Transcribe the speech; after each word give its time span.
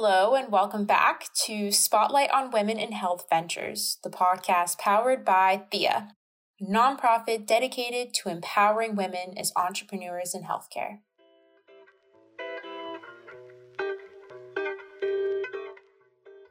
Hello, 0.00 0.36
and 0.36 0.52
welcome 0.52 0.84
back 0.84 1.24
to 1.46 1.72
Spotlight 1.72 2.30
on 2.30 2.52
Women 2.52 2.78
in 2.78 2.92
Health 2.92 3.26
Ventures, 3.28 3.98
the 4.04 4.10
podcast 4.10 4.78
powered 4.78 5.24
by 5.24 5.64
Thea, 5.72 6.10
a 6.60 6.64
nonprofit 6.64 7.48
dedicated 7.48 8.14
to 8.14 8.28
empowering 8.28 8.94
women 8.94 9.36
as 9.36 9.50
entrepreneurs 9.56 10.36
in 10.36 10.44
healthcare. 10.44 11.00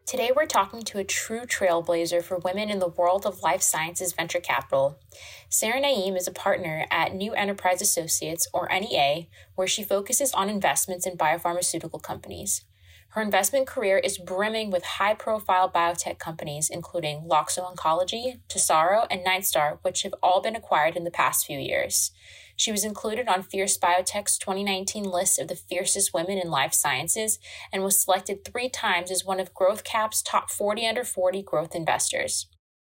Today, 0.06 0.32
we're 0.36 0.46
talking 0.46 0.82
to 0.82 1.00
a 1.00 1.06
true 1.06 1.46
trailblazer 1.46 2.22
for 2.22 2.40
women 2.40 2.70
in 2.70 2.80
the 2.80 2.90
world 2.90 3.26
of 3.26 3.44
life 3.44 3.62
sciences 3.62 4.12
venture 4.12 4.42
capital. 4.42 5.00
Sara 5.48 5.80
Nayeem 5.80 6.18
is 6.18 6.28
a 6.28 6.34
partner 6.34 6.86
at 6.92 7.16
New 7.16 7.32
Enterprise 7.32 7.82
Associates, 7.82 8.46
or 8.54 8.68
NEA, 8.70 9.28
where 9.56 9.70
she 9.70 9.84
focuses 9.84 10.34
on 10.34 10.50
investments 10.50 11.08
in 11.08 11.18
biopharmaceutical 11.18 12.02
companies. 12.04 12.66
Her 13.12 13.22
investment 13.22 13.68
career 13.68 13.98
is 13.98 14.18
brimming 14.18 14.70
with 14.70 14.84
high 14.84 15.14
profile 15.14 15.70
biotech 15.70 16.20
companies, 16.20 16.70
including 16.70 17.22
Loxo 17.22 17.74
Oncology, 17.74 18.42
Tesaro, 18.50 19.08
and 19.10 19.26
Nightstar, 19.26 19.80
which 19.82 20.04
have 20.04 20.14
all 20.22 20.42
been 20.42 20.56
acquired 20.56 20.96
in 20.96 21.04
the 21.04 21.12
past 21.12 21.46
few 21.46 21.58
years. 21.58 22.12
She 22.56 22.72
was 22.72 22.84
included 22.84 23.28
on 23.28 23.44
Fierce 23.44 23.78
Biotech's 23.78 24.38
2019 24.38 25.04
list 25.04 25.40
of 25.40 25.48
the 25.48 25.56
fiercest 25.56 26.14
women 26.14 26.38
in 26.38 26.50
life 26.50 26.74
sciences 26.74 27.40
and 27.72 27.84
was 27.84 28.02
selected 28.04 28.44
three 28.44 28.68
times 28.68 29.12
as 29.12 29.24
one 29.24 29.40
of 29.40 29.54
GrowthCap's 29.54 30.22
top 30.22 30.50
40 30.50 30.86
under 30.88 31.04
40 31.04 31.44
growth 31.44 31.76
investors. 31.76 32.48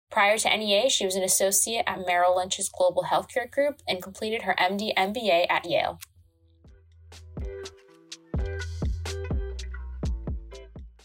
Prior 0.09 0.37
to 0.37 0.57
NEA, 0.57 0.89
she 0.89 1.05
was 1.05 1.15
an 1.15 1.23
associate 1.23 1.83
at 1.85 2.05
Merrill 2.05 2.37
Lynch's 2.37 2.69
Global 2.69 3.03
Healthcare 3.03 3.51
Group 3.51 3.81
and 3.87 4.01
completed 4.01 4.43
her 4.43 4.55
MD 4.57 4.93
MBA 4.95 5.47
at 5.49 5.65
Yale. 5.65 5.99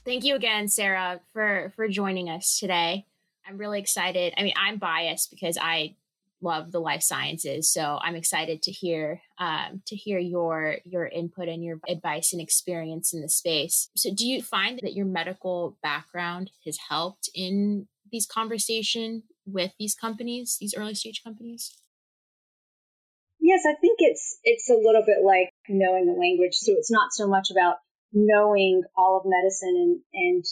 Thank 0.04 0.24
you 0.24 0.34
again, 0.34 0.66
Sara, 0.68 1.20
for 1.32 1.72
for 1.76 1.86
joining 1.88 2.28
us 2.28 2.58
today. 2.58 3.06
I'm 3.46 3.56
really 3.56 3.78
excited. 3.78 4.34
I 4.36 4.42
mean, 4.42 4.54
I'm 4.56 4.78
biased 4.78 5.30
because 5.30 5.56
I 5.60 5.94
love 6.40 6.72
the 6.72 6.80
life 6.80 7.02
sciences, 7.02 7.72
so 7.72 8.00
I'm 8.02 8.16
excited 8.16 8.62
to 8.62 8.72
hear 8.72 9.22
um, 9.38 9.82
to 9.86 9.94
hear 9.94 10.18
your 10.18 10.78
your 10.84 11.06
input 11.06 11.48
and 11.48 11.62
your 11.62 11.78
advice 11.86 12.32
and 12.32 12.42
experience 12.42 13.14
in 13.14 13.22
the 13.22 13.28
space. 13.28 13.90
So, 13.96 14.12
do 14.12 14.26
you 14.26 14.42
find 14.42 14.80
that 14.82 14.94
your 14.94 15.06
medical 15.06 15.78
background 15.84 16.50
has 16.64 16.78
helped 16.88 17.30
in 17.32 17.86
these 18.10 18.26
conversation 18.26 19.22
with 19.46 19.70
these 19.78 19.94
companies, 19.94 20.56
these 20.60 20.74
early 20.76 20.96
stage 20.96 21.22
companies? 21.22 21.76
Yes, 23.38 23.62
I 23.66 23.74
think 23.80 23.98
it's 24.00 24.38
it's 24.42 24.68
a 24.68 24.74
little 24.74 25.04
bit 25.06 25.18
like 25.24 25.50
knowing 25.68 26.06
the 26.06 26.18
language. 26.18 26.54
So 26.54 26.72
it's 26.72 26.90
not 26.90 27.12
so 27.12 27.28
much 27.28 27.50
about 27.52 27.76
knowing 28.12 28.82
all 28.96 29.18
of 29.18 29.24
medicine 29.24 29.74
and, 29.76 29.94
and 30.12 30.44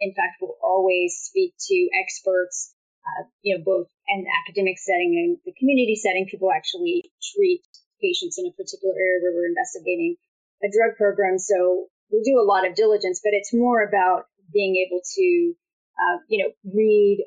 in 0.00 0.14
fact 0.14 0.40
will 0.40 0.56
always 0.62 1.18
speak 1.18 1.54
to 1.58 1.88
experts, 1.98 2.74
uh, 3.02 3.26
you 3.42 3.56
know, 3.56 3.62
both 3.64 3.86
in 4.08 4.24
the 4.24 4.32
academic 4.46 4.78
setting 4.78 5.18
and 5.18 5.38
the 5.44 5.54
community 5.58 5.96
setting. 5.96 6.26
People 6.30 6.50
actually 6.54 7.10
treat 7.34 7.62
patients 8.00 8.38
in 8.38 8.46
a 8.46 8.54
particular 8.54 8.94
area 8.94 9.18
where 9.22 9.34
we're 9.34 9.50
investigating 9.50 10.16
a 10.62 10.70
drug 10.70 10.96
program. 10.96 11.38
So 11.38 11.90
we 12.10 12.22
do 12.22 12.38
a 12.38 12.46
lot 12.46 12.66
of 12.66 12.74
diligence, 12.74 13.20
but 13.22 13.34
it's 13.34 13.52
more 13.52 13.82
about 13.82 14.30
being 14.52 14.78
able 14.86 15.02
to, 15.02 15.26
uh, 15.98 16.18
you 16.28 16.42
know, 16.42 16.50
read 16.64 17.26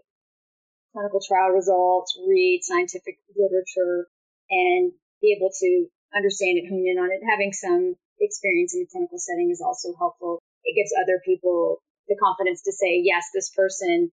clinical 0.92 1.22
trial 1.22 1.52
results, 1.52 2.18
read 2.28 2.62
scientific 2.64 3.20
literature, 3.36 4.08
and 4.50 4.92
be 5.22 5.36
able 5.38 5.52
to 5.52 5.88
understand 6.16 6.58
it, 6.58 6.68
hone 6.68 6.88
in 6.88 7.00
on 7.00 7.12
it, 7.12 7.24
having 7.24 7.54
some 7.54 7.96
experience 8.22 8.74
in 8.74 8.86
a 8.86 8.90
clinical 8.92 9.20
setting 9.20 9.50
is 9.52 9.62
also 9.62 9.94
helpful. 9.98 10.40
It 10.64 10.78
gives 10.78 10.94
other 10.96 11.20
people 11.26 11.82
the 12.08 12.18
confidence 12.22 12.62
to 12.64 12.74
say, 12.74 13.02
yes, 13.02 13.30
this 13.34 13.50
person 13.52 14.12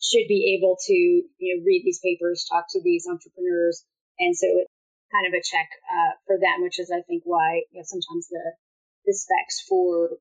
should 0.00 0.28
be 0.28 0.56
able 0.58 0.76
to, 0.86 0.94
you 0.94 1.50
know, 1.56 1.64
read 1.64 1.82
these 1.84 2.00
papers, 2.04 2.46
talk 2.48 2.66
to 2.70 2.80
these 2.84 3.08
entrepreneurs. 3.08 3.82
And 4.18 4.36
so 4.36 4.46
it's 4.60 4.72
kind 5.12 5.26
of 5.26 5.32
a 5.32 5.42
check 5.42 5.68
uh, 5.88 6.12
for 6.26 6.36
them, 6.36 6.60
which 6.62 6.78
is, 6.78 6.92
I 6.92 7.00
think, 7.08 7.22
why 7.24 7.64
you 7.72 7.80
know, 7.80 7.86
sometimes 7.86 8.28
the, 8.28 8.44
the 9.08 9.14
specs 9.14 9.64
for 9.68 10.20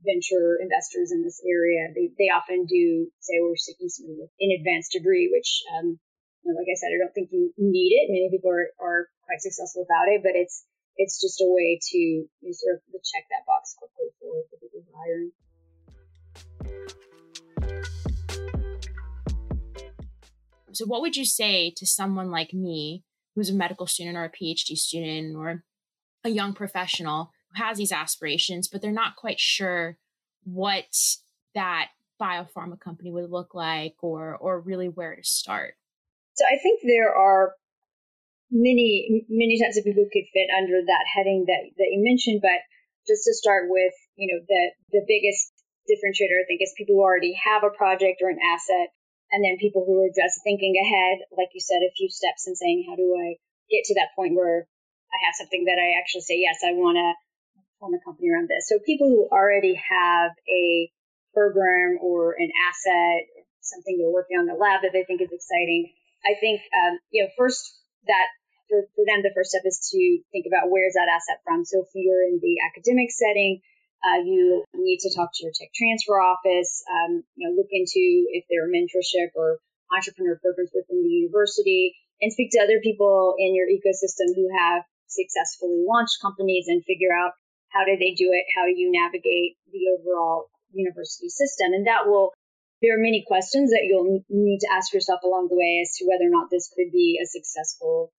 venture 0.00 0.56
investors 0.60 1.12
in 1.12 1.22
this 1.22 1.42
area, 1.44 1.92
they, 1.92 2.08
they 2.16 2.32
often 2.32 2.64
do 2.64 3.10
say 3.20 3.36
we're 3.42 3.58
seeking 3.58 3.88
somebody 3.88 4.16
with 4.16 4.32
an 4.40 4.56
advanced 4.56 4.92
degree, 4.92 5.28
which, 5.28 5.60
um, 5.76 5.98
you 6.40 6.46
know, 6.48 6.56
like 6.56 6.70
I 6.70 6.78
said, 6.78 6.94
I 6.94 7.00
don't 7.00 7.12
think 7.12 7.32
you 7.32 7.52
need 7.58 8.00
it. 8.00 8.08
Many 8.08 8.32
people 8.32 8.52
are, 8.52 8.72
are 8.80 9.12
quite 9.28 9.44
successful 9.44 9.84
without 9.84 10.08
it, 10.08 10.24
but 10.24 10.38
it's 10.38 10.64
it's 11.00 11.18
just 11.18 11.40
a 11.40 11.46
way 11.46 11.80
to 11.80 11.96
you 11.96 12.28
sort 12.52 12.74
of 12.76 12.82
check 13.02 13.24
that 13.30 13.46
box 13.46 13.74
quickly 13.78 14.10
for 14.20 14.44
the 14.50 14.58
people 14.58 14.82
who 14.84 14.92
are 14.92 14.98
hiring. 15.00 15.32
So, 20.72 20.84
what 20.84 21.00
would 21.00 21.16
you 21.16 21.24
say 21.24 21.72
to 21.76 21.86
someone 21.86 22.30
like 22.30 22.52
me, 22.52 23.02
who's 23.34 23.48
a 23.48 23.54
medical 23.54 23.86
student 23.86 24.18
or 24.18 24.24
a 24.24 24.30
PhD 24.30 24.76
student 24.76 25.36
or 25.36 25.64
a 26.22 26.28
young 26.28 26.52
professional 26.52 27.30
who 27.54 27.62
has 27.64 27.78
these 27.78 27.92
aspirations, 27.92 28.68
but 28.68 28.82
they're 28.82 28.92
not 28.92 29.16
quite 29.16 29.40
sure 29.40 29.96
what 30.44 30.84
that 31.54 31.88
biopharma 32.20 32.78
company 32.78 33.10
would 33.10 33.30
look 33.30 33.54
like 33.54 33.94
or 34.02 34.36
or 34.36 34.60
really 34.60 34.88
where 34.88 35.16
to 35.16 35.24
start? 35.24 35.76
So 36.34 36.44
I 36.44 36.58
think 36.58 36.82
there 36.84 37.14
are 37.14 37.54
many 38.50 39.24
many 39.30 39.58
types 39.58 39.78
of 39.78 39.84
people 39.86 40.06
could 40.10 40.26
fit 40.34 40.50
under 40.50 40.82
that 40.86 41.06
heading 41.06 41.46
that 41.46 41.70
that 41.78 41.90
you 41.94 42.02
mentioned, 42.02 42.42
but 42.42 42.60
just 43.06 43.24
to 43.24 43.32
start 43.34 43.70
with, 43.70 43.94
you 44.18 44.28
know, 44.28 44.42
the 44.46 44.62
the 45.00 45.04
biggest 45.06 45.54
differentiator 45.88 46.36
I 46.36 46.46
think 46.46 46.60
is 46.62 46.74
people 46.76 46.98
who 46.98 47.06
already 47.06 47.34
have 47.38 47.64
a 47.64 47.74
project 47.74 48.20
or 48.22 48.28
an 48.28 48.42
asset, 48.42 48.92
and 49.32 49.42
then 49.42 49.62
people 49.62 49.86
who 49.86 50.02
are 50.02 50.12
just 50.12 50.42
thinking 50.42 50.74
ahead, 50.76 51.24
like 51.34 51.50
you 51.54 51.62
said, 51.62 51.82
a 51.82 51.94
few 51.96 52.10
steps 52.10 52.46
and 52.46 52.56
saying, 52.58 52.86
how 52.86 52.94
do 52.94 53.14
I 53.14 53.38
get 53.70 53.86
to 53.86 53.94
that 53.98 54.14
point 54.14 54.34
where 54.34 54.66
I 55.10 55.18
have 55.26 55.38
something 55.38 55.64
that 55.66 55.78
I 55.78 55.98
actually 55.98 56.26
say, 56.26 56.38
yes, 56.38 56.62
I 56.62 56.74
want 56.74 56.98
to 56.98 57.10
form 57.78 57.94
a 57.94 58.02
company 58.04 58.30
around 58.30 58.50
this. 58.50 58.68
So 58.68 58.78
people 58.84 59.08
who 59.08 59.26
already 59.30 59.74
have 59.74 60.30
a 60.46 60.90
program 61.34 61.98
or 62.02 62.34
an 62.38 62.50
asset, 62.68 63.26
something 63.62 63.96
they're 63.98 64.10
working 64.12 64.38
on 64.38 64.46
in 64.46 64.52
the 64.52 64.58
lab 64.58 64.82
that 64.82 64.92
they 64.92 65.04
think 65.06 65.22
is 65.22 65.32
exciting. 65.32 65.90
I 66.26 66.34
think, 66.38 66.60
um, 66.74 66.98
you 67.10 67.24
know, 67.24 67.30
first 67.38 67.62
that 68.06 68.28
for, 68.70 68.86
for 68.94 69.02
them, 69.02 69.26
the 69.26 69.34
first 69.34 69.50
step 69.50 69.66
is 69.66 69.82
to 69.90 70.00
think 70.30 70.46
about 70.46 70.70
where's 70.70 70.94
that 70.94 71.10
asset 71.10 71.42
from. 71.42 71.66
So 71.66 71.82
if 71.82 71.90
you're 71.92 72.22
in 72.22 72.38
the 72.38 72.62
academic 72.62 73.10
setting, 73.10 73.60
uh, 74.00 74.22
you 74.22 74.64
need 74.78 75.02
to 75.04 75.12
talk 75.12 75.34
to 75.34 75.42
your 75.44 75.52
tech 75.52 75.74
transfer 75.74 76.16
office, 76.22 76.86
um, 76.88 77.26
you 77.34 77.44
know, 77.44 77.52
look 77.58 77.68
into 77.68 78.30
if 78.32 78.46
there 78.48 78.64
are 78.64 78.72
mentorship 78.72 79.34
or 79.34 79.58
entrepreneur 79.92 80.38
programs 80.40 80.70
within 80.72 81.02
the 81.02 81.12
university 81.26 81.98
and 82.22 82.32
speak 82.32 82.54
to 82.54 82.62
other 82.62 82.80
people 82.80 83.34
in 83.36 83.52
your 83.52 83.66
ecosystem 83.66 84.32
who 84.32 84.48
have 84.56 84.86
successfully 85.08 85.84
launched 85.84 86.22
companies 86.22 86.64
and 86.68 86.84
figure 86.84 87.12
out 87.12 87.34
how 87.68 87.84
do 87.84 87.98
they 87.98 88.14
do 88.14 88.30
it? 88.32 88.46
How 88.54 88.64
do 88.64 88.72
you 88.72 88.90
navigate 88.90 89.58
the 89.68 89.92
overall 89.98 90.48
university 90.72 91.28
system? 91.28 91.74
And 91.74 91.86
that 91.86 92.06
will, 92.06 92.32
there 92.80 92.94
are 92.94 93.02
many 93.02 93.24
questions 93.26 93.70
that 93.70 93.84
you'll 93.84 94.24
need 94.30 94.60
to 94.60 94.72
ask 94.72 94.94
yourself 94.94 95.20
along 95.24 95.48
the 95.50 95.58
way 95.58 95.82
as 95.82 95.96
to 95.98 96.06
whether 96.06 96.24
or 96.24 96.32
not 96.32 96.48
this 96.50 96.72
could 96.74 96.90
be 96.92 97.20
a 97.22 97.26
successful 97.26 98.12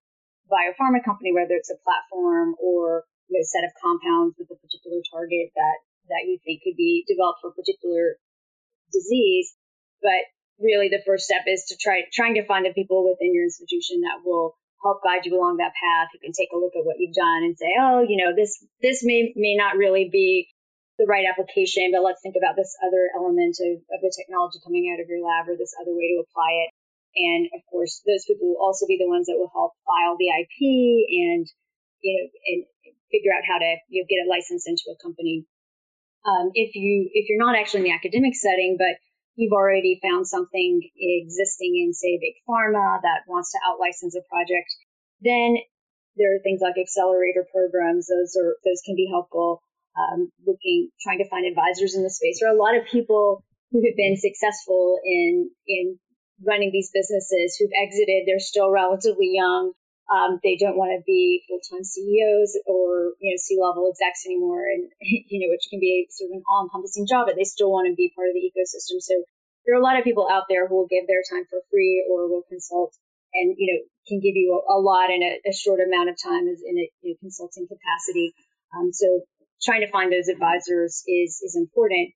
biopharma 0.52 1.00
company, 1.04 1.32
whether 1.32 1.56
it's 1.56 1.72
a 1.72 1.80
platform 1.80 2.54
or 2.60 3.08
you 3.32 3.40
know, 3.40 3.42
a 3.42 3.48
set 3.48 3.64
of 3.64 3.72
compounds 3.80 4.36
with 4.36 4.52
a 4.52 4.60
particular 4.60 5.00
target 5.08 5.56
that, 5.56 5.78
that 6.12 6.28
you 6.28 6.36
think 6.44 6.62
could 6.68 6.76
be 6.76 7.08
developed 7.08 7.40
for 7.40 7.50
a 7.50 7.56
particular 7.56 8.20
disease. 8.92 9.56
But 10.04 10.28
really 10.60 10.90
the 10.90 11.02
first 11.06 11.26
step 11.26 11.48
is 11.48 11.66
to 11.72 11.76
try 11.80 12.04
trying 12.14 12.36
to 12.36 12.46
find 12.46 12.66
the 12.66 12.74
people 12.74 13.08
within 13.08 13.34
your 13.34 13.44
institution 13.44 14.04
that 14.04 14.22
will 14.24 14.54
help 14.84 15.02
guide 15.04 15.26
you 15.26 15.34
along 15.38 15.58
that 15.58 15.74
path. 15.78 16.14
You 16.14 16.20
can 16.22 16.34
take 16.34 16.54
a 16.54 16.60
look 16.60 16.74
at 16.76 16.86
what 16.86 16.98
you've 17.00 17.18
done 17.18 17.46
and 17.46 17.58
say, 17.58 17.74
oh, 17.80 18.06
you 18.06 18.18
know, 18.18 18.34
this 18.36 18.62
this 18.82 19.02
may 19.04 19.34
may 19.36 19.56
not 19.56 19.78
really 19.78 20.10
be 20.12 20.50
the 20.98 21.10
right 21.10 21.26
application, 21.26 21.90
but 21.90 22.06
let's 22.06 22.22
think 22.22 22.38
about 22.38 22.54
this 22.56 22.78
other 22.86 23.10
element 23.18 23.58
of, 23.58 23.82
of 23.90 24.00
the 24.06 24.14
technology 24.14 24.62
coming 24.62 24.94
out 24.94 25.02
of 25.02 25.10
your 25.10 25.26
lab 25.26 25.50
or 25.50 25.58
this 25.58 25.74
other 25.82 25.94
way 25.98 26.14
to 26.14 26.22
apply 26.22 26.68
it. 26.68 26.70
And 27.16 27.50
of 27.54 27.62
course, 27.70 28.02
those 28.08 28.24
people 28.26 28.48
will 28.48 28.64
also 28.64 28.88
be 28.88 28.98
the 29.00 29.10
ones 29.10 29.28
that 29.28 29.36
will 29.36 29.52
help 29.52 29.76
file 29.84 30.16
the 30.16 30.32
IP 30.32 30.56
and, 31.28 31.46
you 32.00 32.12
know, 32.16 32.26
and 32.48 32.60
figure 33.12 33.36
out 33.36 33.44
how 33.44 33.60
to 33.60 33.72
you 33.92 34.02
know, 34.02 34.08
get 34.08 34.24
a 34.24 34.32
license 34.32 34.64
into 34.68 34.88
a 34.88 35.02
company. 35.04 35.46
Um, 36.24 36.52
if 36.54 36.76
you, 36.76 37.10
if 37.12 37.28
you're 37.28 37.42
not 37.42 37.58
actually 37.58 37.84
in 37.84 37.90
the 37.92 37.98
academic 37.98 38.36
setting, 38.36 38.78
but 38.80 38.96
you've 39.36 39.52
already 39.52 40.00
found 40.00 40.28
something 40.28 40.82
existing 40.96 41.76
in, 41.84 41.94
say, 41.94 42.20
big 42.22 42.40
pharma 42.48 43.02
that 43.02 43.28
wants 43.28 43.52
to 43.52 43.60
out-license 43.68 44.16
a 44.16 44.24
project, 44.30 44.72
then 45.20 45.58
there 46.16 46.36
are 46.36 46.44
things 46.44 46.62
like 46.62 46.76
accelerator 46.80 47.46
programs. 47.52 48.08
Those 48.08 48.36
are, 48.40 48.56
those 48.64 48.82
can 48.86 48.96
be 48.96 49.08
helpful. 49.10 49.64
Um, 49.92 50.32
looking, 50.48 50.88
trying 51.04 51.20
to 51.20 51.28
find 51.28 51.46
advisors 51.46 51.96
in 51.96 52.04
the 52.04 52.10
space. 52.10 52.40
There 52.40 52.48
are 52.48 52.56
a 52.56 52.60
lot 52.60 52.78
of 52.78 52.88
people 52.88 53.44
who 53.72 53.84
have 53.84 53.96
been 53.98 54.16
successful 54.16 55.00
in, 55.04 55.52
in 55.68 56.00
running 56.46 56.72
these 56.72 56.92
businesses 56.94 57.58
who've 57.58 57.74
exited. 57.76 58.26
They're 58.26 58.40
still 58.42 58.70
relatively 58.70 59.32
young. 59.34 59.74
Um, 60.12 60.44
they 60.44 60.58
don't 60.60 60.76
want 60.76 60.92
to 60.92 61.00
be 61.08 61.44
full-time 61.48 61.88
CEOs 61.88 62.60
or 62.68 63.16
you 63.24 63.32
know 63.32 63.40
C-level 63.40 63.88
execs 63.88 64.28
anymore, 64.28 64.68
and 64.68 64.92
you 65.02 65.40
know 65.40 65.50
which 65.52 65.68
can 65.70 65.80
be 65.80 66.08
sort 66.12 66.32
of 66.32 66.42
an 66.42 66.44
all-encompassing 66.50 67.08
job, 67.08 67.28
but 67.28 67.40
they 67.40 67.48
still 67.48 67.72
want 67.72 67.88
to 67.88 67.96
be 67.96 68.12
part 68.12 68.28
of 68.28 68.36
the 68.36 68.44
ecosystem. 68.44 69.00
So 69.00 69.24
there 69.66 69.76
are 69.76 69.80
a 69.80 69.84
lot 69.84 69.98
of 69.98 70.04
people 70.04 70.28
out 70.28 70.50
there 70.50 70.68
who 70.68 70.76
will 70.76 70.92
give 70.92 71.08
their 71.08 71.24
time 71.24 71.46
for 71.50 71.64
free 71.72 72.04
or 72.10 72.28
will 72.28 72.44
consult 72.50 72.92
and 73.34 73.56
you 73.58 73.72
know 73.72 73.80
can 74.08 74.20
give 74.20 74.36
you 74.36 74.52
a, 74.52 74.60
a 74.74 74.80
lot 74.80 75.10
in 75.10 75.24
a, 75.24 75.40
a, 75.48 75.54
short 75.54 75.80
amount 75.80 76.10
of 76.10 76.18
time 76.18 76.48
as 76.48 76.60
in 76.66 76.78
a 76.78 76.90
you 77.02 77.14
know, 77.14 77.18
consulting 77.22 77.68
capacity. 77.68 78.34
Um, 78.76 78.92
so 78.92 79.22
trying 79.62 79.82
to 79.82 79.92
find 79.92 80.12
those 80.12 80.28
advisors 80.28 81.04
is 81.08 81.40
is 81.44 81.56
important. 81.56 82.12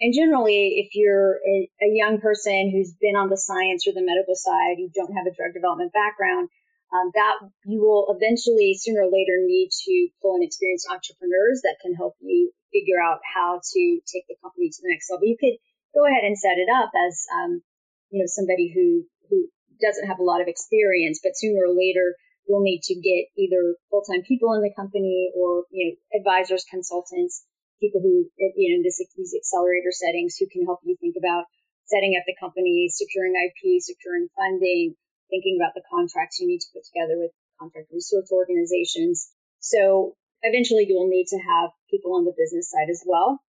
And 0.00 0.14
generally, 0.16 0.80
if 0.80 0.96
you're 0.96 1.36
a, 1.44 1.68
a, 1.84 1.90
young 1.92 2.20
person 2.20 2.72
who's 2.72 2.96
been 2.96 3.20
on 3.20 3.28
the 3.28 3.36
science 3.36 3.84
or 3.84 3.92
the 3.92 4.00
medical 4.00 4.34
side, 4.34 4.80
you 4.80 4.88
don't 4.88 5.12
have 5.12 5.28
a 5.28 5.34
drug 5.36 5.52
development 5.52 5.92
background, 5.92 6.48
um, 6.88 7.12
that 7.14 7.36
you 7.68 7.84
will 7.84 8.08
eventually, 8.08 8.72
sooner 8.74 9.04
or 9.04 9.12
later, 9.12 9.36
need 9.44 9.68
to 9.84 10.08
pull 10.22 10.40
in 10.40 10.42
experienced 10.42 10.88
entrepreneurs 10.88 11.60
that 11.68 11.76
can 11.84 11.94
help 11.94 12.16
you 12.20 12.50
figure 12.72 12.96
out 12.96 13.20
how 13.20 13.60
to 13.60 13.82
take 14.08 14.24
the 14.26 14.40
company 14.40 14.72
to 14.72 14.80
the 14.80 14.88
next 14.88 15.12
level. 15.12 15.28
You 15.28 15.36
could 15.36 15.60
go 15.92 16.08
ahead 16.08 16.24
and 16.24 16.38
set 16.38 16.56
it 16.56 16.72
up 16.72 16.90
as, 16.96 17.28
um, 17.36 17.60
you 18.08 18.24
know, 18.24 18.26
somebody 18.26 18.72
who 18.72 19.04
who 19.28 19.52
doesn't 19.84 20.08
have 20.08 20.18
a 20.18 20.26
lot 20.26 20.40
of 20.40 20.48
experience, 20.48 21.20
but 21.22 21.36
sooner 21.36 21.68
or 21.68 21.76
later 21.76 22.16
you'll 22.48 22.64
need 22.64 22.82
to 22.82 22.94
get 22.96 23.30
either 23.38 23.76
full-time 23.90 24.22
people 24.26 24.52
in 24.54 24.62
the 24.62 24.74
company 24.74 25.30
or 25.36 25.64
you 25.70 25.92
know 25.92 26.18
advisors, 26.18 26.64
consultants, 26.68 27.44
people 27.80 28.00
who 28.00 28.28
you 28.36 28.68
know 28.70 28.76
in 28.78 28.84
this, 28.84 29.00
these 29.16 29.34
accelerator 29.34 29.90
settings 29.90 30.36
who 30.36 30.46
can 30.52 30.64
help 30.64 30.80
you 30.84 30.96
think 31.00 31.16
about 31.18 31.48
setting 31.88 32.14
up 32.14 32.22
the 32.28 32.36
company, 32.38 32.86
securing 32.92 33.34
IP, 33.34 33.82
securing 33.82 34.28
funding, 34.36 34.94
thinking 35.28 35.58
about 35.58 35.74
the 35.74 35.82
contracts 35.90 36.38
you 36.38 36.46
need 36.46 36.62
to 36.62 36.70
put 36.70 36.86
together 36.86 37.18
with 37.18 37.32
contract 37.58 37.90
research 37.90 38.30
organizations. 38.30 39.32
So 39.58 40.14
eventually 40.42 40.86
you 40.86 40.94
will 40.94 41.10
need 41.10 41.26
to 41.34 41.40
have 41.40 41.70
people 41.90 42.14
on 42.14 42.24
the 42.24 42.36
business 42.36 42.70
side 42.70 42.88
as 42.88 43.02
well. 43.04 43.42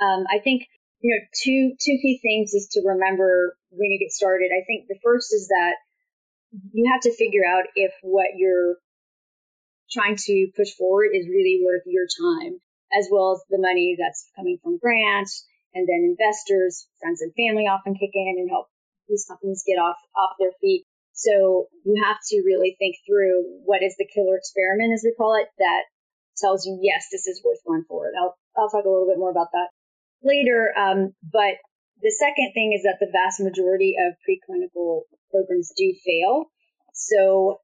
Um, 0.00 0.24
I 0.26 0.40
think 0.40 0.66
you 1.00 1.16
know, 1.16 1.22
two 1.32 1.76
two 1.80 1.96
key 2.02 2.18
things 2.20 2.52
is 2.52 2.68
to 2.72 2.82
remember 2.84 3.56
when 3.70 3.90
you 3.90 3.98
get 3.98 4.12
started. 4.12 4.50
I 4.52 4.64
think 4.66 4.86
the 4.88 4.98
first 5.02 5.32
is 5.32 5.48
that 5.48 5.74
you 6.72 6.90
have 6.92 7.00
to 7.02 7.14
figure 7.14 7.46
out 7.46 7.64
if 7.74 7.92
what 8.02 8.36
you're 8.36 8.76
trying 9.90 10.16
to 10.16 10.48
push 10.56 10.72
forward 10.76 11.10
is 11.14 11.26
really 11.26 11.62
worth 11.64 11.82
your 11.86 12.06
time, 12.06 12.60
as 12.96 13.08
well 13.10 13.32
as 13.32 13.40
the 13.50 13.60
money 13.60 13.96
that's 13.98 14.28
coming 14.36 14.58
from 14.62 14.78
grants 14.78 15.46
and 15.74 15.86
then 15.86 16.16
investors, 16.16 16.86
friends 17.00 17.22
and 17.22 17.32
family 17.34 17.66
often 17.66 17.94
kick 17.94 18.10
in 18.14 18.36
and 18.38 18.50
help 18.50 18.66
these 19.08 19.26
companies 19.26 19.64
get 19.66 19.78
off 19.78 19.96
off 20.16 20.36
their 20.38 20.52
feet. 20.60 20.84
So 21.12 21.66
you 21.84 22.02
have 22.04 22.18
to 22.30 22.42
really 22.46 22.76
think 22.78 22.96
through 23.06 23.44
what 23.64 23.82
is 23.82 23.94
the 23.98 24.08
killer 24.08 24.36
experiment, 24.36 24.94
as 24.94 25.02
we 25.04 25.14
call 25.14 25.36
it, 25.36 25.48
that 25.58 25.82
tells 26.38 26.64
you 26.64 26.78
yes, 26.80 27.06
this 27.12 27.26
is 27.26 27.42
worth 27.44 27.58
going 27.66 27.84
forward. 27.84 28.14
I'll 28.18 28.36
I'll 28.56 28.70
talk 28.70 28.84
a 28.84 28.88
little 28.88 29.08
bit 29.08 29.18
more 29.18 29.30
about 29.30 29.52
that 29.52 29.68
later. 30.22 30.72
Um, 30.76 31.12
but 31.22 31.60
the 32.02 32.10
second 32.10 32.52
thing 32.54 32.72
is 32.72 32.82
that 32.84 32.96
the 33.00 33.12
vast 33.12 33.40
majority 33.40 33.96
of 34.00 34.16
preclinical 34.24 35.02
programs 35.30 35.72
do 35.76 35.94
fail. 36.04 36.46
So, 36.94 37.60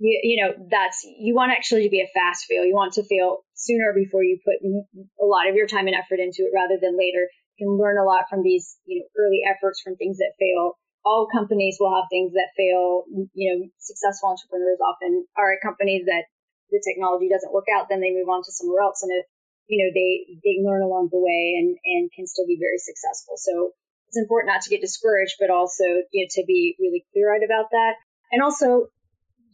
you, 0.00 0.16
you 0.24 0.36
know, 0.40 0.56
that's, 0.72 1.04
you 1.04 1.36
want 1.36 1.52
actually 1.52 1.84
to 1.84 1.92
be 1.92 2.00
a 2.00 2.08
fast 2.16 2.48
fail. 2.48 2.64
You 2.64 2.74
want 2.74 2.96
to 2.96 3.04
fail 3.04 3.44
sooner 3.52 3.92
before 3.92 4.24
you 4.24 4.40
put 4.40 4.56
a 4.64 5.28
lot 5.28 5.46
of 5.48 5.54
your 5.54 5.68
time 5.68 5.86
and 5.86 5.94
effort 5.94 6.18
into 6.18 6.48
it 6.48 6.56
rather 6.56 6.80
than 6.80 6.96
later. 6.96 7.28
You 7.60 7.68
can 7.68 7.76
learn 7.76 8.00
a 8.00 8.08
lot 8.08 8.32
from 8.32 8.40
these, 8.40 8.80
you 8.88 9.04
know, 9.04 9.06
early 9.20 9.44
efforts 9.44 9.84
from 9.84 10.00
things 10.00 10.16
that 10.18 10.40
fail. 10.40 10.80
All 11.04 11.28
companies 11.28 11.76
will 11.76 11.92
have 11.92 12.08
things 12.08 12.32
that 12.32 12.56
fail. 12.56 13.04
You 13.36 13.46
know, 13.52 13.58
successful 13.76 14.32
entrepreneurs 14.32 14.80
often 14.80 15.28
are 15.36 15.52
at 15.52 15.60
companies 15.60 16.08
that 16.08 16.24
the 16.72 16.80
technology 16.80 17.28
doesn't 17.28 17.52
work 17.52 17.68
out, 17.68 17.92
then 17.92 18.00
they 18.00 18.14
move 18.14 18.30
on 18.32 18.40
to 18.40 18.52
somewhere 18.52 18.80
else. 18.80 19.04
And 19.04 19.12
if 19.12 19.26
you 19.70 19.78
know, 19.78 19.90
they, 19.94 20.26
they 20.42 20.58
learn 20.66 20.82
along 20.82 21.14
the 21.14 21.22
way 21.22 21.54
and, 21.60 21.78
and 21.84 22.10
can 22.10 22.26
still 22.26 22.46
be 22.46 22.58
very 22.58 22.78
successful. 22.78 23.38
So 23.38 23.70
it's 24.08 24.18
important 24.18 24.50
not 24.50 24.66
to 24.66 24.70
get 24.70 24.82
discouraged, 24.82 25.38
but 25.38 25.50
also, 25.50 25.84
you 26.10 26.26
know, 26.26 26.30
to 26.34 26.42
be 26.42 26.74
really 26.80 27.06
clear 27.14 27.30
eyed 27.30 27.46
about 27.46 27.70
that. 27.70 27.94
And 28.32 28.42
also 28.42 28.90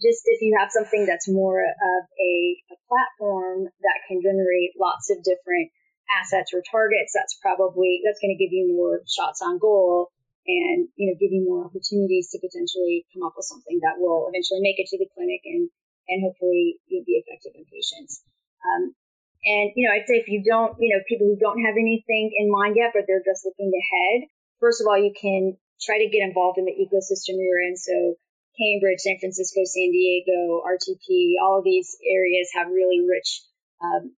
just 0.02 0.28
if 0.28 0.42
you 0.42 0.56
have 0.58 0.68
something 0.72 1.06
that's 1.06 1.28
more 1.28 1.64
of 1.64 2.02
a, 2.20 2.34
a 2.72 2.76
platform 2.88 3.68
that 3.80 3.98
can 4.08 4.20
generate 4.20 4.76
lots 4.76 5.08
of 5.10 5.24
different 5.24 5.72
assets 6.12 6.52
or 6.54 6.62
targets, 6.62 7.12
that's 7.16 7.34
probably, 7.40 8.02
that's 8.04 8.20
going 8.20 8.30
to 8.30 8.38
give 8.38 8.52
you 8.52 8.70
more 8.76 9.02
shots 9.08 9.42
on 9.42 9.58
goal 9.58 10.12
and, 10.46 10.86
you 10.94 11.10
know, 11.10 11.16
give 11.18 11.34
you 11.34 11.42
more 11.42 11.66
opportunities 11.66 12.30
to 12.30 12.38
potentially 12.38 13.08
come 13.10 13.26
up 13.26 13.34
with 13.34 13.48
something 13.50 13.82
that 13.82 13.98
will 13.98 14.30
eventually 14.30 14.62
make 14.62 14.78
it 14.78 14.86
to 14.86 14.98
the 14.98 15.10
clinic 15.10 15.42
and, 15.42 15.66
and 16.06 16.22
hopefully 16.22 16.78
be 16.86 17.18
effective 17.18 17.58
in 17.58 17.66
patients. 17.66 18.22
Um, 18.62 18.94
and, 19.42 19.74
you 19.74 19.86
know, 19.86 19.94
I'd 19.94 20.06
say 20.06 20.22
if 20.22 20.30
you 20.30 20.42
don't, 20.46 20.78
you 20.78 20.94
know, 20.94 21.02
people 21.10 21.26
who 21.26 21.38
don't 21.38 21.62
have 21.66 21.74
anything 21.74 22.30
in 22.38 22.50
mind 22.50 22.78
yet, 22.78 22.94
but 22.94 23.10
they're 23.10 23.26
just 23.26 23.42
looking 23.42 23.70
ahead, 23.74 24.30
first 24.60 24.80
of 24.80 24.86
all, 24.86 24.98
you 24.98 25.10
can 25.10 25.58
try 25.82 25.98
to 25.98 26.08
get 26.08 26.22
involved 26.22 26.58
in 26.58 26.66
the 26.66 26.74
ecosystem 26.74 27.38
you're 27.38 27.62
in. 27.66 27.76
So 27.76 28.14
Cambridge, 28.56 29.00
San 29.00 29.18
Francisco, 29.20 29.62
San 29.64 29.92
Diego, 29.92 30.64
RTP, 30.64 31.36
all 31.40 31.58
of 31.58 31.64
these 31.64 31.96
areas 32.02 32.48
have 32.56 32.68
really 32.68 33.04
rich 33.04 33.44
um, 33.84 34.16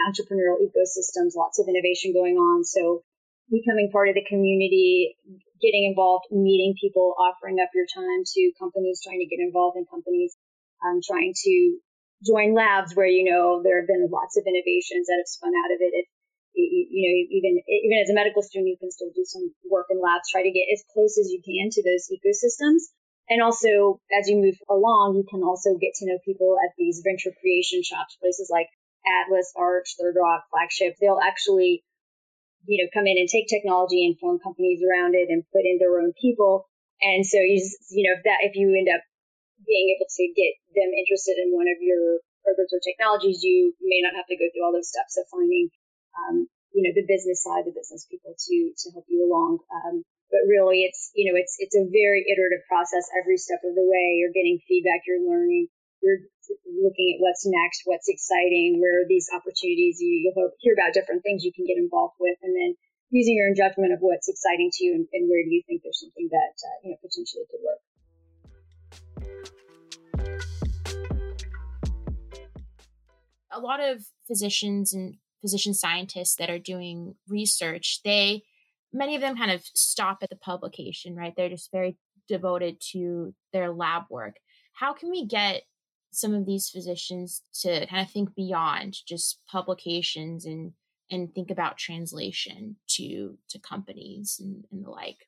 entrepreneurial 0.00 0.60
ecosystems, 0.64 1.36
lots 1.36 1.60
of 1.60 1.68
innovation 1.68 2.12
going 2.12 2.36
on. 2.36 2.64
So 2.64 3.04
becoming 3.50 3.90
part 3.92 4.08
of 4.08 4.14
the 4.14 4.24
community, 4.24 5.16
getting 5.60 5.84
involved, 5.84 6.30
meeting 6.30 6.74
people, 6.80 7.14
offering 7.18 7.60
up 7.60 7.70
your 7.74 7.86
time 7.90 8.22
to 8.24 8.52
companies, 8.58 9.02
trying 9.04 9.20
to 9.20 9.28
get 9.28 9.42
involved 9.42 9.76
in 9.76 9.84
companies, 9.90 10.34
um, 10.80 11.00
trying 11.04 11.34
to 11.34 11.78
join 12.24 12.54
labs 12.54 12.94
where 12.94 13.08
you 13.08 13.24
know 13.24 13.60
there 13.64 13.80
have 13.80 13.88
been 13.88 14.08
lots 14.08 14.36
of 14.36 14.44
innovations 14.46 15.08
that 15.08 15.20
have 15.20 15.28
spun 15.28 15.52
out 15.52 15.72
of 15.72 15.80
it. 15.80 15.92
If 15.92 16.06
you 16.54 17.04
know, 17.04 17.14
even 17.30 17.52
even 17.66 17.96
as 18.00 18.10
a 18.10 18.16
medical 18.16 18.42
student, 18.42 18.68
you 18.68 18.80
can 18.80 18.90
still 18.90 19.12
do 19.14 19.24
some 19.24 19.52
work 19.68 19.86
in 19.90 20.00
labs. 20.00 20.30
Try 20.30 20.42
to 20.42 20.54
get 20.54 20.68
as 20.72 20.84
close 20.92 21.18
as 21.18 21.30
you 21.30 21.40
can 21.42 21.70
to 21.70 21.82
those 21.82 22.08
ecosystems. 22.08 22.90
And 23.30 23.40
also, 23.40 24.02
as 24.10 24.26
you 24.26 24.42
move 24.42 24.58
along, 24.66 25.14
you 25.14 25.22
can 25.22 25.46
also 25.46 25.78
get 25.78 25.94
to 26.02 26.06
know 26.06 26.18
people 26.26 26.58
at 26.58 26.74
these 26.76 27.06
venture 27.06 27.30
creation 27.38 27.86
shops, 27.86 28.18
places 28.18 28.50
like 28.50 28.66
Atlas, 29.06 29.54
Arch, 29.54 29.94
Third 29.94 30.18
Rock, 30.18 30.50
Flagship. 30.50 30.98
They'll 30.98 31.22
actually, 31.22 31.86
you 32.66 32.82
know, 32.82 32.90
come 32.90 33.06
in 33.06 33.22
and 33.22 33.30
take 33.30 33.46
technology 33.46 34.02
and 34.02 34.18
form 34.18 34.42
companies 34.42 34.82
around 34.82 35.14
it 35.14 35.30
and 35.30 35.46
put 35.54 35.62
in 35.62 35.78
their 35.78 36.02
own 36.02 36.10
people. 36.18 36.66
And 37.00 37.24
so 37.24 37.38
you, 37.38 37.62
just, 37.62 37.78
you 37.94 38.02
know, 38.02 38.18
if 38.18 38.26
that 38.26 38.42
if 38.42 38.58
you 38.58 38.74
end 38.74 38.90
up 38.90 39.06
being 39.62 39.94
able 39.94 40.10
to 40.10 40.24
get 40.34 40.58
them 40.74 40.90
interested 40.90 41.38
in 41.38 41.54
one 41.54 41.70
of 41.70 41.78
your 41.78 42.18
programs 42.42 42.74
or 42.74 42.82
technologies, 42.82 43.46
you 43.46 43.78
may 43.78 44.02
not 44.02 44.18
have 44.18 44.26
to 44.26 44.36
go 44.36 44.50
through 44.50 44.66
all 44.66 44.74
those 44.74 44.90
steps 44.90 45.14
of 45.16 45.30
finding, 45.30 45.70
um, 46.18 46.50
you 46.74 46.82
know, 46.82 46.92
the 46.98 47.06
business 47.06 47.46
side, 47.46 47.62
the 47.62 47.78
business 47.78 48.10
people 48.10 48.34
to 48.34 48.56
to 48.74 48.86
help 48.90 49.06
you 49.06 49.22
along. 49.22 49.62
Um, 49.70 50.02
but 50.30 50.46
really, 50.46 50.86
it's 50.86 51.10
you 51.14 51.30
know, 51.30 51.36
it's 51.38 51.58
it's 51.58 51.76
a 51.76 51.84
very 51.90 52.24
iterative 52.30 52.64
process 52.70 53.06
every 53.18 53.36
step 53.36 53.60
of 53.66 53.74
the 53.74 53.84
way. 53.84 54.16
You're 54.18 54.34
getting 54.34 54.62
feedback, 54.66 55.02
you're 55.06 55.22
learning, 55.22 55.68
you're 56.02 56.24
looking 56.70 57.14
at 57.14 57.22
what's 57.22 57.44
next, 57.44 57.82
what's 57.84 58.08
exciting, 58.08 58.78
where 58.80 59.02
are 59.02 59.08
these 59.10 59.28
opportunities. 59.34 59.98
You 60.00 60.30
you'll 60.30 60.54
hear 60.62 60.74
about 60.74 60.94
different 60.94 61.22
things 61.22 61.44
you 61.44 61.52
can 61.52 61.66
get 61.66 61.76
involved 61.76 62.16
with, 62.18 62.38
and 62.42 62.54
then 62.54 62.78
using 63.10 63.34
your 63.34 63.50
own 63.50 63.58
judgment 63.58 63.92
of 63.92 63.98
what's 64.00 64.30
exciting 64.30 64.70
to 64.72 64.80
you 64.86 64.94
and, 64.94 65.04
and 65.12 65.26
where 65.26 65.42
do 65.42 65.50
you 65.50 65.62
think 65.66 65.82
there's 65.82 65.98
something 65.98 66.30
that 66.30 66.54
uh, 66.62 66.76
you 66.86 66.90
know 66.94 66.98
potentially 67.02 67.44
could 67.50 67.60
work. 67.60 67.82
a 73.50 73.60
lot 73.60 73.80
of 73.80 74.04
physicians 74.26 74.94
and 74.94 75.16
physician 75.40 75.74
scientists 75.74 76.36
that 76.36 76.50
are 76.50 76.58
doing 76.58 77.14
research, 77.28 78.00
they 78.04 78.42
many 78.92 79.14
of 79.14 79.20
them 79.20 79.36
kind 79.36 79.50
of 79.50 79.62
stop 79.74 80.18
at 80.22 80.30
the 80.30 80.36
publication, 80.36 81.14
right? 81.14 81.32
They're 81.36 81.48
just 81.48 81.70
very 81.72 81.96
devoted 82.28 82.80
to 82.92 83.34
their 83.52 83.72
lab 83.72 84.04
work. 84.10 84.36
How 84.72 84.92
can 84.92 85.10
we 85.10 85.26
get 85.26 85.62
some 86.12 86.34
of 86.34 86.46
these 86.46 86.68
physicians 86.68 87.42
to 87.62 87.86
kind 87.86 88.04
of 88.04 88.10
think 88.10 88.34
beyond 88.34 88.96
just 89.06 89.38
publications 89.50 90.44
and 90.44 90.72
and 91.12 91.34
think 91.34 91.50
about 91.50 91.76
translation 91.76 92.76
to 92.86 93.36
to 93.48 93.58
companies 93.58 94.38
and, 94.40 94.64
and 94.70 94.84
the 94.84 94.90
like? 94.90 95.26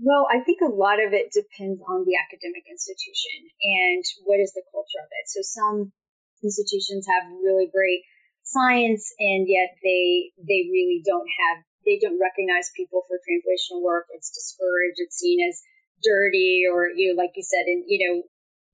Well, 0.00 0.28
I 0.30 0.44
think 0.44 0.60
a 0.62 0.70
lot 0.70 1.02
of 1.02 1.12
it 1.12 1.34
depends 1.34 1.82
on 1.82 2.06
the 2.06 2.14
academic 2.14 2.62
institution 2.70 3.50
and 3.60 4.04
what 4.24 4.38
is 4.38 4.52
the 4.54 4.62
culture 4.70 5.02
of 5.02 5.10
it. 5.10 5.26
So 5.26 5.40
some 5.42 5.92
institutions 6.42 7.06
have 7.10 7.26
really 7.42 7.66
great 7.66 8.06
science 8.48 9.12
and 9.18 9.46
yet 9.48 9.76
they 9.84 10.32
they 10.40 10.68
really 10.72 11.02
don't 11.04 11.28
have 11.28 11.64
they 11.84 11.98
don't 12.00 12.20
recognize 12.20 12.68
people 12.76 13.04
for 13.08 13.16
translational 13.24 13.80
work. 13.80 14.06
It's 14.12 14.28
discouraged, 14.28 15.00
it's 15.00 15.16
seen 15.16 15.40
as 15.48 15.60
dirty 16.02 16.64
or 16.68 16.88
you 16.88 17.12
know, 17.12 17.16
like 17.20 17.32
you 17.36 17.44
said, 17.44 17.64
and 17.68 17.84
you 17.86 18.00
know, 18.02 18.14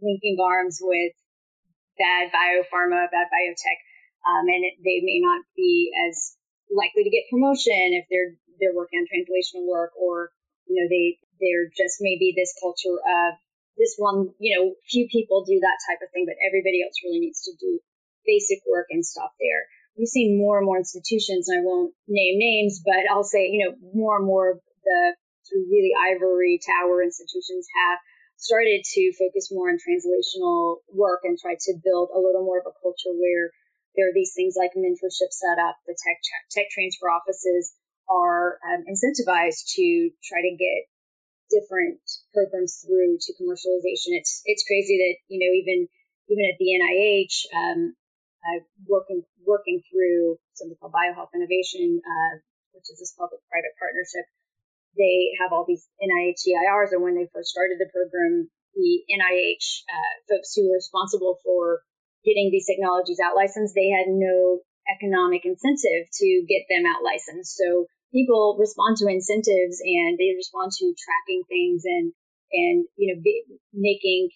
linking 0.01 0.39
arms 0.39 0.79
with 0.81 1.13
bad 1.99 2.31
biopharma, 2.35 3.11
bad 3.11 3.29
biotech. 3.31 3.81
Um, 4.25 4.49
and 4.49 4.65
it, 4.65 4.81
they 4.81 5.05
may 5.05 5.21
not 5.21 5.45
be 5.55 5.93
as 6.09 6.35
likely 6.73 7.05
to 7.05 7.13
get 7.13 7.29
promotion 7.31 7.93
if 7.95 8.07
they're 8.11 8.35
they're 8.59 8.75
working 8.75 9.03
on 9.03 9.07
translational 9.11 9.67
work 9.69 9.93
or 10.01 10.31
you 10.67 10.81
know, 10.81 10.89
they, 10.89 11.21
there 11.41 11.69
just 11.77 12.01
may 12.01 12.17
be 12.17 12.33
this 12.33 12.55
culture 12.61 12.97
of 12.97 13.37
this 13.77 13.97
one, 13.99 14.31
you 14.39 14.55
know, 14.55 14.73
few 14.89 15.09
people 15.11 15.45
do 15.45 15.59
that 15.61 15.79
type 15.91 16.01
of 16.01 16.09
thing, 16.15 16.25
but 16.27 16.39
everybody 16.47 16.81
else 16.81 16.95
really 17.03 17.21
needs 17.21 17.43
to 17.43 17.53
do 17.59 17.81
basic 18.27 18.61
work 18.69 18.87
and 18.91 19.05
stop 19.05 19.33
there. 19.41 19.69
We've 19.97 20.09
seen 20.09 20.39
more 20.39 20.59
and 20.59 20.67
more 20.67 20.79
institutions, 20.79 21.49
and 21.49 21.61
I 21.61 21.63
won't 21.63 21.95
name 22.09 22.39
names, 22.39 22.83
but 22.85 23.07
I'll 23.11 23.25
say, 23.25 23.47
you 23.47 23.65
know, 23.65 23.77
more 23.95 24.17
and 24.19 24.27
more 24.27 24.51
of 24.51 24.59
the 24.83 25.15
really 25.71 25.93
ivory 25.95 26.59
tower 26.59 27.03
institutions 27.03 27.67
have 27.79 27.99
started 28.37 28.83
to 28.83 29.13
focus 29.15 29.53
more 29.53 29.71
on 29.71 29.79
translational 29.79 30.83
work 30.91 31.21
and 31.23 31.39
try 31.39 31.55
to 31.55 31.73
build 31.85 32.11
a 32.11 32.19
little 32.19 32.43
more 32.43 32.59
of 32.59 32.67
a 32.67 32.75
culture 32.83 33.15
where 33.15 33.55
there 33.95 34.11
are 34.11 34.17
these 34.17 34.35
things 34.35 34.59
like 34.59 34.75
mentorship 34.75 35.31
set 35.31 35.59
up, 35.63 35.79
the 35.87 35.95
tech 35.95 36.19
tech 36.51 36.67
transfer 36.71 37.07
offices 37.07 37.73
are 38.11 38.59
um, 38.67 38.85
incentivized 38.91 39.71
to 39.79 40.11
try 40.23 40.43
to 40.43 40.57
get 40.59 40.91
different 41.51 42.01
programs 42.33 42.83
through 42.83 43.19
to 43.23 43.33
commercialization. 43.39 44.19
It's 44.19 44.43
it's 44.45 44.67
crazy 44.67 44.99
that 44.99 45.17
you 45.29 45.39
know 45.39 45.53
even 45.55 45.87
even 46.29 46.45
at 46.51 46.59
the 46.59 46.75
NIH, 46.75 47.37
um, 47.55 47.95
uh, 48.45 48.61
working 48.87 49.25
working 49.45 49.81
through 49.89 50.37
something 50.55 50.77
called 50.77 50.93
BioHealth 50.93 51.33
Innovation, 51.35 52.01
uh, 52.05 52.33
which 52.77 52.89
is 52.93 53.01
this 53.01 53.17
public-private 53.17 53.75
partnership. 53.81 54.29
They 54.95 55.35
have 55.41 55.51
all 55.51 55.65
these 55.67 55.89
NIH 55.99 56.45
EIRs, 56.47 56.93
and 56.93 57.03
when 57.03 57.17
they 57.17 57.27
first 57.33 57.51
started 57.51 57.81
the 57.81 57.91
program, 57.91 58.49
the 58.77 59.03
NIH 59.11 59.83
uh, 59.91 60.15
folks 60.29 60.55
who 60.55 60.69
were 60.69 60.79
responsible 60.79 61.41
for 61.43 61.83
getting 62.25 62.51
these 62.53 62.67
technologies 62.67 63.21
out 63.21 63.37
licensed, 63.37 63.75
they 63.75 63.91
had 63.91 64.09
no 64.09 64.63
economic 64.89 65.45
incentive 65.45 66.09
to 66.13 66.45
get 66.49 66.69
them 66.69 66.85
out 66.87 67.03
licensed. 67.03 67.57
So 67.57 67.87
people 68.13 68.57
respond 68.59 68.97
to 68.99 69.11
incentives 69.11 69.81
and 69.83 70.17
they 70.19 70.37
respond 70.37 70.73
to 70.79 70.95
tracking 70.95 71.43
things 71.49 71.83
and 71.85 72.13
and 72.53 72.87
you 72.97 73.11
know 73.11 73.21
be, 73.21 73.43
making 73.73 74.31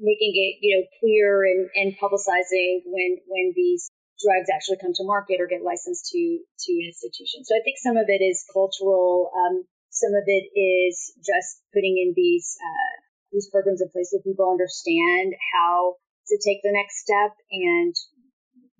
making 0.00 0.34
it 0.34 0.58
you 0.60 0.76
know 0.76 0.84
clear 1.00 1.44
and, 1.44 1.70
and 1.74 1.96
publicizing 1.98 2.82
when 2.86 3.18
when 3.26 3.52
these 3.54 3.90
drugs 4.22 4.48
actually 4.50 4.78
come 4.78 4.94
to 4.94 5.04
market 5.04 5.40
or 5.40 5.46
get 5.46 5.62
licensed 5.62 6.10
to 6.12 6.22
to 6.40 6.72
institutions. 6.86 7.46
So 7.50 7.56
I 7.56 7.62
think 7.62 7.78
some 7.78 7.96
of 7.96 8.06
it 8.08 8.22
is 8.22 8.46
cultural. 8.52 9.30
Um, 9.34 9.66
some 9.90 10.14
of 10.14 10.26
it 10.26 10.50
is 10.58 11.14
just 11.22 11.62
putting 11.72 11.98
in 11.98 12.14
these 12.16 12.58
uh, 12.58 12.94
these 13.30 13.50
programs 13.50 13.82
in 13.82 13.90
place 13.90 14.10
so 14.10 14.22
people 14.22 14.50
understand 14.50 15.34
how 15.54 15.98
to 16.30 16.36
take 16.40 16.62
the 16.62 16.72
next 16.72 17.02
step 17.02 17.34
and 17.50 17.94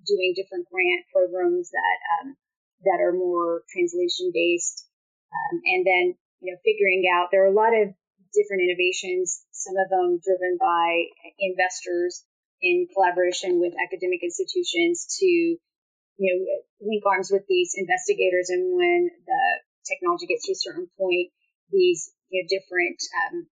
doing 0.07 0.35
different 0.37 0.67
grant 0.71 1.05
programs 1.13 1.71
that 1.71 1.99
um, 2.19 2.37
that 2.85 3.01
are 3.01 3.13
more 3.13 3.63
translation 3.73 4.31
based, 4.33 4.87
um, 5.33 5.61
and 5.65 5.83
then 5.87 6.05
you 6.41 6.53
know 6.53 6.59
figuring 6.65 7.05
out 7.11 7.29
there 7.31 7.45
are 7.45 7.53
a 7.53 7.57
lot 7.57 7.75
of 7.75 7.95
different 8.35 8.63
innovations. 8.67 9.47
Some 9.53 9.79
of 9.79 9.89
them 9.89 10.21
driven 10.21 10.59
by 10.61 11.09
investors 11.39 12.25
in 12.61 12.87
collaboration 12.93 13.61
with 13.61 13.75
academic 13.79 14.21
institutions 14.23 15.07
to 15.21 15.27
you 15.27 16.29
know 16.31 16.39
link 16.83 17.03
arms 17.07 17.31
with 17.31 17.47
these 17.49 17.75
investigators, 17.79 18.51
and 18.51 18.77
when 18.77 19.11
the 19.27 19.43
technology 19.87 20.27
gets 20.27 20.47
to 20.47 20.53
a 20.53 20.63
certain 20.63 20.91
point, 20.99 21.31
these 21.71 22.11
you 22.29 22.43
know 22.43 22.47
different 22.51 22.99
um, 23.27 23.47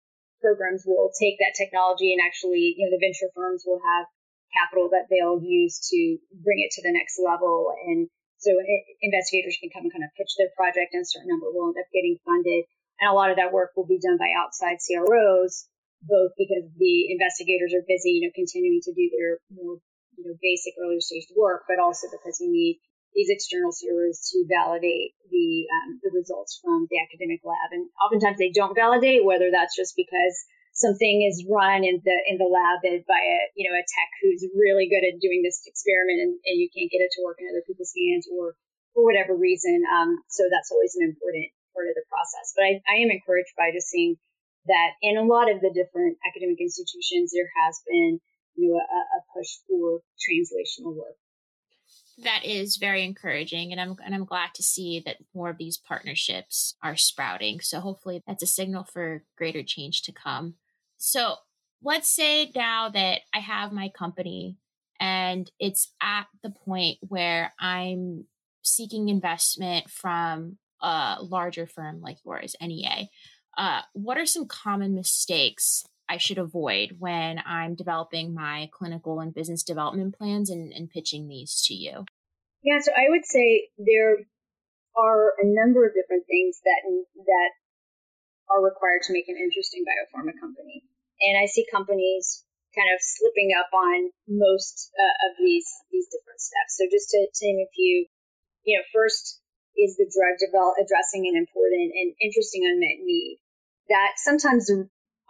programs 0.42 0.84
will 0.88 1.12
take 1.20 1.38
that 1.40 1.56
technology 1.56 2.14
and 2.16 2.24
actually 2.24 2.76
you 2.78 2.88
know 2.88 2.92
the 2.96 3.04
venture 3.04 3.32
firms 3.36 3.64
will 3.68 3.82
have 3.84 4.08
capital 4.56 4.90
that 4.90 5.06
they'll 5.12 5.44
use 5.44 5.78
to 5.94 6.18
bring 6.42 6.58
it 6.58 6.74
to 6.74 6.82
the 6.82 6.90
next 6.90 7.22
level 7.22 7.70
and 7.86 8.10
so 8.40 8.56
it, 8.56 8.82
investigators 9.04 9.60
can 9.60 9.70
come 9.70 9.84
and 9.84 9.92
kind 9.92 10.08
of 10.08 10.16
pitch 10.16 10.32
their 10.40 10.52
project, 10.56 10.96
and 10.96 11.04
a 11.04 11.12
certain 11.12 11.28
number 11.28 11.52
will 11.52 11.76
end 11.76 11.80
up 11.80 11.92
getting 11.92 12.18
funded. 12.24 12.64
And 13.00 13.10
a 13.10 13.16
lot 13.16 13.32
of 13.32 13.38
that 13.38 13.56
work 13.56 13.72
will 13.76 13.88
be 13.88 14.00
done 14.00 14.20
by 14.20 14.32
outside 14.36 14.84
CROs, 14.84 15.68
both 16.04 16.36
because 16.36 16.68
the 16.76 17.12
investigators 17.12 17.72
are 17.72 17.88
busy, 17.88 18.20
you 18.20 18.28
know, 18.28 18.36
continuing 18.36 18.84
to 18.84 18.94
do 18.94 19.08
their 19.12 19.40
more, 19.56 19.80
you 20.20 20.24
know, 20.28 20.36
basic 20.44 20.76
earlier 20.76 21.00
stage 21.00 21.28
work, 21.36 21.64
but 21.68 21.80
also 21.80 22.12
because 22.12 22.40
you 22.44 22.52
need 22.52 22.80
these 23.16 23.32
external 23.32 23.72
CROs 23.72 24.22
to 24.32 24.46
validate 24.46 25.18
the 25.32 25.66
um, 25.72 26.00
the 26.04 26.12
results 26.14 26.60
from 26.62 26.86
the 26.92 27.00
academic 27.00 27.42
lab. 27.44 27.72
And 27.72 27.90
oftentimes 27.98 28.38
they 28.38 28.52
don't 28.52 28.76
validate, 28.76 29.26
whether 29.26 29.50
that's 29.50 29.76
just 29.76 29.96
because 29.96 30.36
something 30.74 31.26
is 31.26 31.48
run 31.50 31.84
in 31.84 32.00
the 32.04 32.18
in 32.28 32.38
the 32.38 32.48
lab 32.48 32.84
by 32.84 33.20
a 33.20 33.40
you 33.56 33.68
know 33.68 33.76
a 33.76 33.84
tech 33.84 34.12
who's 34.22 34.46
really 34.54 34.88
good 34.88 35.04
at 35.04 35.20
doing 35.20 35.42
this 35.42 35.64
experiment 35.66 36.20
and, 36.22 36.34
and 36.46 36.56
you 36.60 36.70
can't 36.70 36.92
get 36.92 37.04
it 37.04 37.12
to 37.16 37.24
work 37.26 37.40
in 37.40 37.50
other 37.50 37.66
people's 37.66 37.96
hands 37.96 38.28
or 38.30 38.54
for 38.94 39.04
whatever 39.04 39.36
reason. 39.36 39.84
Um, 39.90 40.22
so 40.30 40.46
that's 40.50 40.72
always 40.72 40.96
an 40.96 41.10
important 41.10 41.50
part 41.80 41.88
of 41.88 41.96
the 41.96 42.04
process. 42.12 42.52
But 42.52 42.68
I, 42.68 42.72
I 42.92 42.96
am 43.00 43.12
encouraged 43.16 43.56
by 43.56 43.72
just 43.72 43.88
seeing 43.88 44.20
that 44.68 45.00
in 45.02 45.16
a 45.16 45.24
lot 45.24 45.48
of 45.48 45.64
the 45.64 45.72
different 45.72 46.20
academic 46.28 46.60
institutions 46.60 47.32
there 47.32 47.48
has 47.64 47.80
been 47.88 48.20
you 48.56 48.68
know 48.68 48.76
a, 48.76 49.02
a 49.16 49.20
push 49.32 49.64
for 49.68 50.04
translational 50.20 50.94
work 50.96 51.16
that 52.24 52.44
is 52.44 52.78
very 52.78 53.04
encouraging 53.04 53.72
and 53.72 53.80
I'm 53.80 53.96
and 54.04 54.14
I'm 54.14 54.26
glad 54.26 54.54
to 54.56 54.64
see 54.64 55.02
that 55.06 55.18
more 55.34 55.50
of 55.50 55.58
these 55.58 55.78
partnerships 55.78 56.76
are 56.84 56.98
sprouting. 56.98 57.62
So 57.62 57.80
hopefully 57.80 58.22
that's 58.28 58.44
a 58.44 58.48
signal 58.48 58.84
for 58.84 59.24
greater 59.38 59.64
change 59.64 60.02
to 60.04 60.12
come. 60.12 60.56
So 60.98 61.36
let's 61.82 62.10
say 62.10 62.52
now 62.56 62.90
that 62.90 63.22
I 63.34 63.40
have 63.40 63.72
my 63.72 63.90
company 63.90 64.58
and 65.00 65.50
it's 65.60 65.94
at 66.02 66.28
the 66.44 66.50
point 66.50 66.98
where 67.08 67.54
I'm 67.58 68.26
seeking 68.64 69.08
investment 69.08 69.90
from 69.90 70.58
a 70.82 71.18
larger 71.22 71.68
firm 71.68 72.02
like 72.02 72.18
yours, 72.26 72.56
NEA. 72.62 73.08
Uh, 73.58 73.82
what 73.94 74.18
are 74.18 74.26
some 74.26 74.48
common 74.48 74.96
mistakes 74.96 75.86
I 76.08 76.18
should 76.18 76.38
avoid 76.38 76.96
when 76.98 77.42
I'm 77.46 77.76
developing 77.76 78.34
my 78.34 78.70
clinical 78.72 79.20
and 79.20 79.34
business 79.34 79.64
development 79.64 80.18
plans 80.18 80.50
and, 80.50 80.72
and 80.74 80.90
pitching 80.90 81.28
these 81.28 81.62
to 81.68 81.74
you? 81.74 82.06
Yeah, 82.64 82.80
so 82.82 82.92
I 82.92 83.10
would 83.10 83.26
say 83.26 83.70
there 83.78 84.18
are 84.98 85.34
a 85.40 85.46
number 85.46 85.86
of 85.86 85.94
different 85.94 86.26
things 86.28 86.60
that 86.66 86.82
that 87.16 87.52
are 88.50 88.64
required 88.64 89.06
to 89.06 89.14
make 89.14 89.30
an 89.30 89.38
interesting 89.38 89.86
biopharma 89.86 90.34
company. 90.42 90.84
And 91.22 91.38
I 91.38 91.46
see 91.46 91.66
companies 91.72 92.44
kind 92.74 92.90
of 92.94 93.00
slipping 93.02 93.54
up 93.54 93.70
on 93.74 94.12
most 94.28 94.92
uh, 94.98 95.16
of 95.30 95.38
these 95.38 95.70
these 95.92 96.08
different 96.10 96.42
steps. 96.42 96.78
So 96.78 96.90
just 96.90 97.10
to, 97.12 97.20
to 97.22 97.42
name 97.46 97.62
a 97.62 97.70
few, 97.76 98.08
you 98.64 98.78
know, 98.78 98.84
first 98.94 99.42
is 99.80 99.96
the 99.96 100.12
drug 100.12 100.36
develop 100.38 100.76
addressing 100.76 101.26
an 101.26 101.40
important 101.40 101.96
and 101.96 102.14
interesting 102.20 102.68
unmet 102.68 103.00
need. 103.00 103.40
That 103.88 104.20
sometimes 104.20 104.70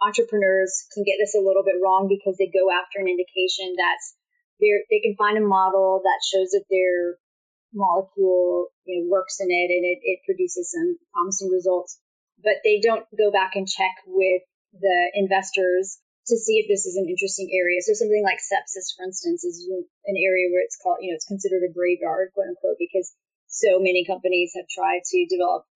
entrepreneurs 0.02 0.86
can 0.92 1.04
get 1.06 1.16
this 1.22 1.38
a 1.38 1.44
little 1.44 1.62
bit 1.62 1.78
wrong 1.80 2.10
because 2.10 2.36
they 2.36 2.50
go 2.50 2.68
after 2.68 2.98
an 2.98 3.08
indication 3.08 3.78
that's 3.78 4.16
they 4.60 5.00
can 5.00 5.16
find 5.16 5.38
a 5.38 5.46
model 5.46 6.04
that 6.04 6.20
shows 6.20 6.52
that 6.52 6.68
their 6.68 7.16
molecule 7.72 8.68
you 8.84 9.00
know, 9.00 9.08
works 9.08 9.40
in 9.40 9.48
it 9.48 9.70
and 9.72 9.84
it, 9.88 10.04
it 10.04 10.20
produces 10.26 10.68
some 10.68 10.98
promising 11.14 11.48
results 11.48 11.96
but 12.42 12.64
they 12.64 12.80
don't 12.80 13.04
go 13.16 13.30
back 13.30 13.52
and 13.54 13.68
check 13.68 14.00
with 14.06 14.42
the 14.72 14.98
investors 15.14 16.00
to 16.28 16.36
see 16.36 16.60
if 16.60 16.68
this 16.68 16.86
is 16.86 16.96
an 16.96 17.08
interesting 17.08 17.50
area. 17.52 17.80
So 17.82 17.92
something 17.92 18.22
like 18.22 18.40
sepsis, 18.40 18.94
for 18.96 19.04
instance, 19.04 19.44
is 19.44 19.66
an 20.04 20.16
area 20.16 20.48
where 20.52 20.62
it's 20.62 20.78
called, 20.78 20.98
you 21.00 21.10
know, 21.10 21.16
it's 21.16 21.28
considered 21.28 21.64
a 21.64 21.72
graveyard, 21.72 22.32
quote 22.34 22.48
unquote, 22.48 22.78
because 22.78 23.12
so 23.50 23.82
many 23.82 24.06
companies 24.06 24.54
have 24.54 24.70
tried 24.70 25.02
to 25.10 25.26
develop 25.26 25.66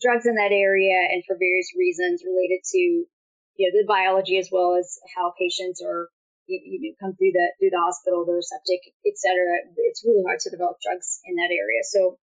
drugs 0.00 0.26
in 0.26 0.34
that 0.34 0.50
area 0.50 0.96
and 1.12 1.22
for 1.28 1.36
various 1.38 1.70
reasons 1.76 2.24
related 2.24 2.64
to, 2.64 3.06
you 3.54 3.62
know, 3.62 3.72
the 3.76 3.86
biology 3.86 4.40
as 4.40 4.48
well 4.50 4.74
as 4.74 4.98
how 5.14 5.30
patients 5.36 5.84
are, 5.84 6.08
you, 6.48 6.58
you 6.58 6.78
know, 6.82 6.96
come 6.98 7.14
through 7.14 7.36
the, 7.36 7.46
through 7.60 7.70
the 7.70 7.84
hospital, 7.84 8.24
the 8.24 8.40
septic, 8.40 8.82
et 9.04 9.14
cetera. 9.20 9.62
It's 9.86 10.02
really 10.02 10.24
hard 10.24 10.40
to 10.42 10.50
develop 10.50 10.80
drugs 10.80 11.20
in 11.28 11.36
that 11.36 11.52
area. 11.52 11.84
So 11.84 12.16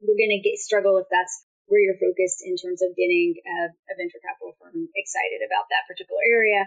we're 0.00 0.18
going 0.18 0.34
to 0.34 0.42
get 0.42 0.58
struggle 0.58 0.98
if 0.98 1.06
that's 1.12 1.46
where 1.70 1.78
you're 1.78 2.00
focused 2.00 2.42
in 2.42 2.58
terms 2.58 2.82
of 2.82 2.98
getting 2.98 3.38
a, 3.38 3.70
a 3.70 3.94
venture 3.94 4.18
capital 4.18 4.58
firm 4.58 4.90
excited 4.98 5.46
about 5.46 5.70
that 5.70 5.86
particular 5.86 6.24
area. 6.26 6.66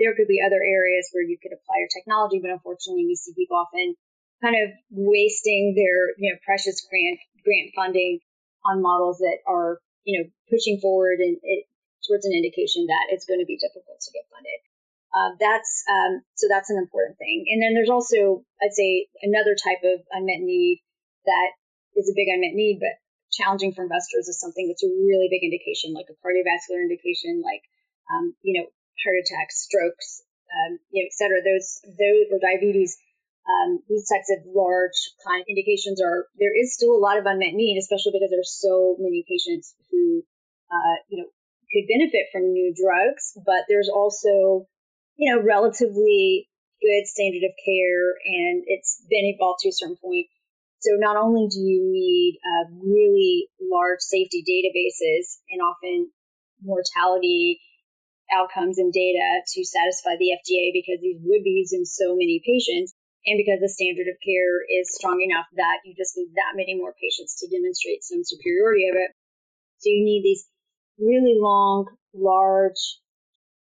There 0.00 0.16
could 0.16 0.30
be 0.32 0.40
other 0.40 0.62
areas 0.64 1.12
where 1.12 1.26
you 1.26 1.36
could 1.36 1.52
apply 1.52 1.84
your 1.84 1.92
technology, 1.92 2.40
but 2.40 2.54
unfortunately, 2.54 3.04
we 3.04 3.20
see 3.20 3.36
people 3.36 3.60
often 3.60 3.98
kind 4.42 4.56
of 4.56 4.70
wasting 4.90 5.74
their 5.76 6.12
you 6.18 6.32
know 6.32 6.38
precious 6.44 6.86
grant 6.88 7.20
grant 7.44 7.70
funding 7.76 8.20
on 8.64 8.82
models 8.82 9.18
that 9.18 9.38
are 9.46 9.78
you 10.04 10.20
know 10.20 10.24
pushing 10.50 10.80
forward 10.80 11.20
and 11.20 11.38
it, 11.42 11.64
towards 12.08 12.24
an 12.24 12.32
indication 12.32 12.86
that 12.88 13.12
it's 13.12 13.28
going 13.28 13.40
to 13.40 13.46
be 13.46 13.60
difficult 13.60 14.00
to 14.00 14.12
get 14.12 14.24
funded. 14.32 14.60
Uh, 15.10 15.30
that's 15.38 15.84
um, 15.90 16.22
so 16.34 16.46
that's 16.48 16.70
an 16.70 16.78
important 16.78 17.18
thing. 17.18 17.44
And 17.50 17.62
then 17.62 17.74
there's 17.74 17.90
also 17.92 18.44
I'd 18.62 18.74
say 18.74 19.08
another 19.22 19.54
type 19.54 19.82
of 19.84 20.00
unmet 20.12 20.40
need 20.40 20.82
that 21.26 21.50
is 21.96 22.08
a 22.08 22.16
big 22.16 22.30
unmet 22.30 22.54
need, 22.54 22.78
but 22.80 22.96
challenging 23.30 23.72
for 23.74 23.82
investors 23.82 24.26
is 24.28 24.40
something 24.40 24.68
that's 24.68 24.82
a 24.82 24.90
really 24.90 25.28
big 25.30 25.42
indication, 25.42 25.94
like 25.94 26.06
a 26.10 26.18
cardiovascular 26.22 26.82
indication, 26.82 27.42
like 27.42 27.62
um, 28.10 28.34
you 28.42 28.60
know 28.60 28.66
heart 29.02 29.18
attacks, 29.18 29.64
strokes, 29.66 30.22
um, 30.50 30.78
you 30.90 31.02
know, 31.02 31.08
et 31.08 31.16
cetera. 31.16 31.42
Those 31.42 31.82
those 31.84 32.30
or 32.30 32.38
diabetes. 32.38 32.96
Um, 33.48 33.80
these 33.88 34.06
types 34.08 34.30
of 34.30 34.46
large 34.52 34.94
indications 35.48 36.00
are 36.00 36.26
there 36.38 36.54
is 36.54 36.74
still 36.74 36.92
a 36.92 37.00
lot 37.00 37.18
of 37.18 37.26
unmet 37.26 37.54
need, 37.54 37.78
especially 37.78 38.12
because 38.12 38.30
there's 38.30 38.52
so 38.52 38.96
many 38.98 39.24
patients 39.26 39.74
who 39.90 40.22
uh, 40.70 40.96
you 41.08 41.18
know 41.18 41.28
could 41.72 41.86
benefit 41.86 42.26
from 42.32 42.52
new 42.52 42.74
drugs, 42.74 43.38
but 43.46 43.64
there's 43.68 43.88
also, 43.88 44.66
you 45.16 45.30
know, 45.30 45.42
relatively 45.42 46.48
good 46.82 47.06
standard 47.06 47.44
of 47.44 47.54
care 47.64 48.16
and 48.24 48.64
it's 48.66 49.04
been 49.08 49.30
evolved 49.30 49.60
to 49.62 49.68
a 49.68 49.72
certain 49.72 49.96
point. 50.02 50.26
So 50.80 50.96
not 50.96 51.16
only 51.16 51.46
do 51.46 51.60
you 51.60 51.84
need 51.92 52.40
uh, 52.40 52.72
really 52.82 53.48
large 53.60 54.00
safety 54.00 54.42
databases 54.42 55.38
and 55.52 55.60
often 55.60 56.10
mortality 56.62 57.60
outcomes 58.32 58.78
and 58.78 58.92
data 58.92 59.44
to 59.44 59.64
satisfy 59.64 60.16
the 60.16 60.32
FDA 60.40 60.72
because 60.72 61.00
these 61.02 61.20
would 61.20 61.44
be 61.44 61.60
used 61.60 61.74
in 61.74 61.84
so 61.84 62.16
many 62.16 62.40
patients, 62.40 62.94
and 63.26 63.36
because 63.36 63.60
the 63.60 63.68
standard 63.68 64.08
of 64.08 64.16
care 64.24 64.64
is 64.64 64.96
strong 64.96 65.20
enough 65.20 65.44
that 65.56 65.84
you 65.84 65.92
just 65.92 66.16
need 66.16 66.32
that 66.40 66.56
many 66.56 66.72
more 66.72 66.96
patients 66.96 67.36
to 67.40 67.52
demonstrate 67.52 68.00
some 68.02 68.24
superiority 68.24 68.88
of 68.88 68.96
it. 68.96 69.12
So 69.84 69.92
you 69.92 70.04
need 70.04 70.24
these 70.24 70.48
really 70.96 71.36
long, 71.36 71.88
large, 72.12 72.80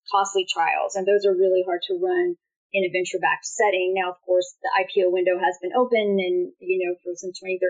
costly 0.09 0.45
trials, 0.49 0.95
and 0.95 1.05
those 1.05 1.25
are 1.25 1.33
really 1.33 1.61
hard 1.65 1.81
to 1.89 2.01
run 2.01 2.37
in 2.73 2.85
a 2.85 2.89
venture-backed 2.89 3.45
setting. 3.45 3.93
Now, 3.93 4.09
of 4.09 4.21
course, 4.25 4.57
the 4.61 4.73
IPO 4.73 5.13
window 5.13 5.37
has 5.37 5.57
been 5.61 5.77
open, 5.77 6.17
and 6.17 6.53
you 6.57 6.81
know, 6.81 6.97
for 7.05 7.13
since 7.13 7.37
2013, 7.37 7.61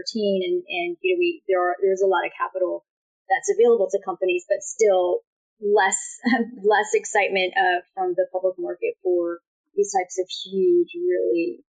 and 0.44 0.64
and 0.64 0.98
you 1.04 1.16
know, 1.16 1.20
we 1.20 1.44
there 1.52 1.60
are 1.60 1.76
there's 1.84 2.04
a 2.04 2.08
lot 2.08 2.24
of 2.24 2.32
capital 2.36 2.88
that's 3.28 3.52
available 3.52 3.92
to 3.92 4.00
companies, 4.04 4.48
but 4.48 4.64
still 4.64 5.24
less 5.60 6.00
less 6.64 6.96
excitement 6.96 7.54
uh, 7.60 7.84
from 7.94 8.16
the 8.16 8.28
public 8.32 8.56
market 8.58 8.96
for 9.04 9.40
these 9.76 9.92
types 9.92 10.20
of 10.20 10.28
huge, 10.32 10.96
really 10.96 11.64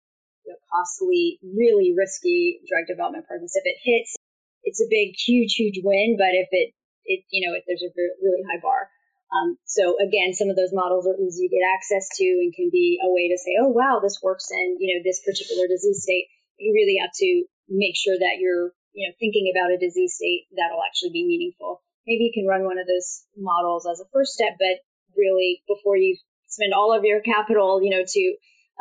you 0.45 0.53
know, 0.53 0.59
costly, 0.73 1.39
really 1.43 1.95
risky 1.97 2.61
drug 2.69 2.87
development 2.87 3.27
programs. 3.27 3.57
If 3.57 3.67
it 3.67 3.79
hits, 3.83 4.17
it's 4.63 4.81
a 4.81 4.89
big, 4.91 5.17
huge, 5.17 5.55
huge 5.55 5.81
win. 5.83 6.17
But 6.19 6.33
if 6.33 6.49
it, 6.53 6.73
it 7.05 7.25
you 7.31 7.47
know, 7.47 7.57
if 7.57 7.65
there's 7.67 7.85
a 7.85 7.93
really 8.23 8.45
high 8.49 8.61
bar. 8.61 8.89
Um, 9.31 9.59
so 9.65 9.95
again, 10.03 10.35
some 10.35 10.51
of 10.51 10.59
those 10.59 10.75
models 10.75 11.07
are 11.07 11.15
easy 11.15 11.47
to 11.47 11.55
get 11.55 11.63
access 11.63 12.11
to 12.19 12.27
and 12.43 12.51
can 12.51 12.69
be 12.73 12.99
a 12.99 13.07
way 13.07 13.31
to 13.31 13.39
say, 13.39 13.55
oh 13.63 13.71
wow, 13.71 14.01
this 14.03 14.19
works 14.23 14.51
in 14.51 14.77
you 14.81 14.95
know 14.95 15.01
this 15.07 15.23
particular 15.23 15.71
disease 15.71 16.03
state. 16.03 16.27
You 16.59 16.75
really 16.75 16.99
have 16.99 17.15
to 17.23 17.31
make 17.71 17.95
sure 17.95 18.19
that 18.19 18.43
you're 18.43 18.75
you 18.93 19.07
know 19.07 19.15
thinking 19.23 19.53
about 19.55 19.71
a 19.71 19.79
disease 19.79 20.19
state 20.19 20.51
that'll 20.59 20.83
actually 20.83 21.15
be 21.15 21.27
meaningful. 21.27 21.83
Maybe 22.07 22.27
you 22.27 22.35
can 22.35 22.49
run 22.49 22.67
one 22.67 22.83
of 22.83 22.91
those 22.91 23.23
models 23.39 23.87
as 23.87 24.01
a 24.01 24.11
first 24.11 24.35
step, 24.35 24.59
but 24.59 24.83
really 25.15 25.63
before 25.69 25.97
you 25.97 26.19
spend 26.49 26.75
all 26.75 26.93
of 26.93 27.05
your 27.05 27.21
capital, 27.21 27.83
you 27.83 27.91
know, 27.91 28.03
to 28.03 28.25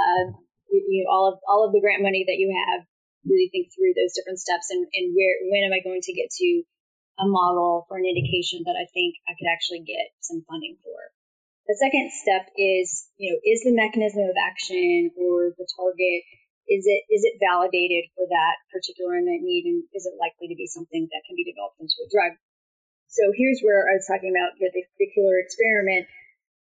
uh, 0.01 0.25
you 0.71 1.03
know, 1.03 1.09
all 1.11 1.25
of 1.33 1.39
all 1.49 1.65
of 1.65 1.73
the 1.73 1.81
grant 1.81 2.01
money 2.01 2.25
that 2.27 2.37
you 2.37 2.53
have, 2.53 2.85
really 3.25 3.49
think 3.51 3.73
through 3.73 3.97
those 3.97 4.13
different 4.15 4.39
steps 4.39 4.69
and, 4.69 4.85
and 4.93 5.13
where 5.17 5.35
when 5.49 5.65
am 5.65 5.75
I 5.75 5.83
going 5.83 6.01
to 6.01 6.13
get 6.13 6.29
to 6.29 6.49
a 7.19 7.27
model 7.27 7.83
for 7.91 7.99
an 7.99 8.07
indication 8.07 8.63
that 8.63 8.79
I 8.79 8.87
think 8.95 9.19
I 9.27 9.35
could 9.35 9.51
actually 9.51 9.83
get 9.83 10.15
some 10.23 10.45
funding 10.47 10.79
for. 10.79 10.95
The 11.67 11.75
second 11.75 12.09
step 12.15 12.47
is, 12.55 13.11
you 13.19 13.29
know, 13.29 13.37
is 13.43 13.61
the 13.61 13.75
mechanism 13.75 14.23
of 14.23 14.39
action 14.39 15.11
or 15.19 15.53
the 15.53 15.67
target 15.77 16.23
is 16.69 16.85
it 16.85 17.01
is 17.09 17.25
it 17.25 17.41
validated 17.41 18.13
for 18.13 18.29
that 18.29 18.61
particular 18.69 19.17
unmet 19.17 19.41
need 19.41 19.65
and 19.65 19.83
is 19.91 20.05
it 20.05 20.21
likely 20.21 20.53
to 20.53 20.57
be 20.57 20.69
something 20.69 21.09
that 21.09 21.25
can 21.25 21.33
be 21.33 21.49
developed 21.49 21.81
into 21.81 21.97
a 22.05 22.09
drug? 22.13 22.37
So 23.09 23.33
here's 23.33 23.59
where 23.65 23.89
I 23.89 23.97
was 23.97 24.05
talking 24.05 24.29
about 24.29 24.53
the 24.61 24.69
particular 24.69 25.41
experiment. 25.41 26.05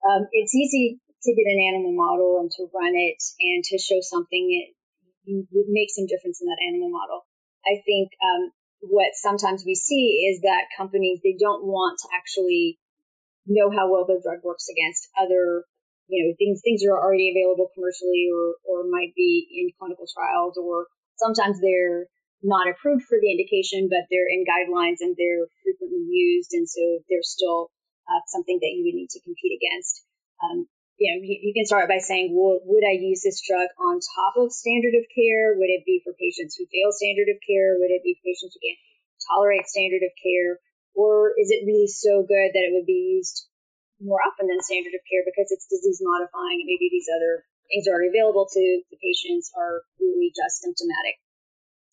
Um, 0.05 0.29
it's 0.31 0.53
easy 0.53 1.01
to 1.27 1.35
get 1.35 1.43
an 1.43 1.59
animal 1.59 1.91
model 1.91 2.39
and 2.39 2.49
to 2.55 2.71
run 2.71 2.95
it 2.95 3.19
and 3.43 3.59
to 3.67 3.75
show 3.75 3.99
something 3.99 4.47
it, 4.47 4.71
you 5.27 5.43
make 5.67 5.91
some 5.91 6.07
difference 6.07 6.39
in 6.39 6.47
that 6.47 6.63
animal 6.63 6.87
model. 6.87 7.27
I 7.67 7.83
think 7.83 8.15
um, 8.23 8.55
what 8.79 9.11
sometimes 9.13 9.67
we 9.67 9.75
see 9.75 10.31
is 10.31 10.47
that 10.47 10.71
companies 10.71 11.19
they 11.19 11.35
don't 11.35 11.67
want 11.67 11.99
to 11.99 12.07
actually 12.15 12.79
know 13.45 13.67
how 13.71 13.91
well 13.91 14.07
their 14.07 14.23
drug 14.23 14.39
works 14.43 14.71
against 14.71 15.11
other 15.19 15.67
you 16.07 16.23
know 16.23 16.31
things 16.39 16.61
things 16.63 16.83
are 16.87 16.95
already 16.95 17.31
available 17.31 17.67
commercially 17.75 18.31
or 18.31 18.55
or 18.63 18.87
might 18.87 19.11
be 19.15 19.47
in 19.51 19.75
clinical 19.79 20.07
trials 20.07 20.55
or 20.55 20.87
sometimes 21.19 21.59
they're 21.59 22.07
not 22.43 22.69
approved 22.69 23.03
for 23.03 23.17
the 23.19 23.31
indication 23.31 23.91
but 23.91 24.07
they're 24.11 24.29
in 24.29 24.47
guidelines 24.47 25.03
and 25.03 25.15
they're 25.19 25.47
frequently 25.63 26.07
used 26.07 26.51
and 26.53 26.69
so 26.69 26.79
they're 27.09 27.25
still 27.25 27.71
uh, 28.07 28.23
something 28.27 28.59
that 28.61 28.71
you 28.71 28.87
would 28.87 28.95
need 28.95 29.11
to 29.11 29.23
compete 29.23 29.51
against 29.59 30.03
um, 30.43 30.67
you 30.97 31.13
know, 31.13 31.21
you, 31.21 31.53
can 31.53 31.69
start 31.69 31.85
by 31.85 32.01
saying, 32.01 32.33
well, 32.33 32.57
would 32.65 32.81
I 32.81 32.97
use 32.97 33.21
this 33.21 33.45
drug 33.45 33.69
on 33.77 34.01
top 34.01 34.33
of 34.41 34.49
standard 34.49 34.97
of 34.97 35.05
care? 35.13 35.53
Would 35.53 35.69
it 35.69 35.85
be 35.85 36.01
for 36.01 36.17
patients 36.17 36.57
who 36.57 36.65
fail 36.73 36.89
standard 36.89 37.29
of 37.29 37.37
care? 37.45 37.77
Would 37.77 37.93
it 37.93 38.01
be 38.01 38.17
patients 38.25 38.57
who 38.57 38.61
can't 38.65 38.81
tolerate 39.29 39.69
standard 39.69 40.01
of 40.01 40.13
care? 40.17 40.57
Or 40.97 41.37
is 41.37 41.53
it 41.53 41.69
really 41.69 41.85
so 41.85 42.25
good 42.25 42.49
that 42.49 42.65
it 42.65 42.73
would 42.73 42.89
be 42.89 43.21
used 43.21 43.45
more 44.01 44.17
often 44.25 44.49
than 44.49 44.61
standard 44.65 44.97
of 44.97 45.05
care 45.05 45.21
because 45.21 45.53
it's 45.53 45.69
disease 45.69 46.01
modifying 46.01 46.65
and 46.65 46.69
maybe 46.69 46.89
these 46.89 47.09
other 47.09 47.45
things 47.69 47.85
are 47.85 47.93
already 47.93 48.13
available 48.13 48.49
to 48.49 48.63
the 48.89 48.97
patients 48.97 49.53
are 49.53 49.85
really 50.01 50.33
just 50.33 50.65
symptomatic. 50.65 51.21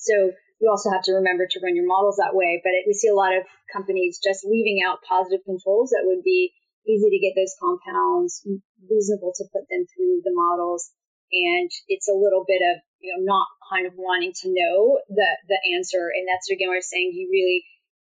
So 0.01 0.33
you 0.61 0.73
also 0.73 0.89
have 0.89 1.05
to 1.09 1.21
remember 1.21 1.45
to 1.45 1.61
run 1.61 1.77
your 1.77 1.89
models 1.89 2.17
that 2.17 2.37
way. 2.37 2.61
But 2.65 2.73
it, 2.73 2.89
we 2.89 2.97
see 2.97 3.13
a 3.13 3.17
lot 3.17 3.37
of 3.37 3.45
companies 3.69 4.21
just 4.23 4.49
leaving 4.49 4.81
out 4.81 5.05
positive 5.05 5.45
controls 5.45 5.93
that 5.93 6.09
would 6.09 6.25
be 6.25 6.57
easy 6.87 7.09
to 7.11 7.21
get 7.21 7.35
those 7.37 7.57
compounds, 7.61 8.45
reasonable 8.89 9.33
to 9.37 9.45
put 9.53 9.65
them 9.69 9.85
through 9.89 10.21
the 10.25 10.35
models. 10.35 10.91
And 11.33 11.71
it's 11.89 12.09
a 12.09 12.15
little 12.15 12.45
bit 12.47 12.63
of, 12.63 12.85
you 13.01 13.11
know, 13.11 13.25
not 13.25 13.49
kind 13.73 13.87
of 13.87 13.95
wanting 13.97 14.33
to 14.45 14.49
know 14.53 15.01
the, 15.09 15.29
the 15.49 15.59
answer. 15.75 16.13
And 16.13 16.29
that's 16.29 16.51
again, 16.51 16.69
we're 16.69 16.85
saying 16.85 17.13
you 17.17 17.29
really 17.33 17.65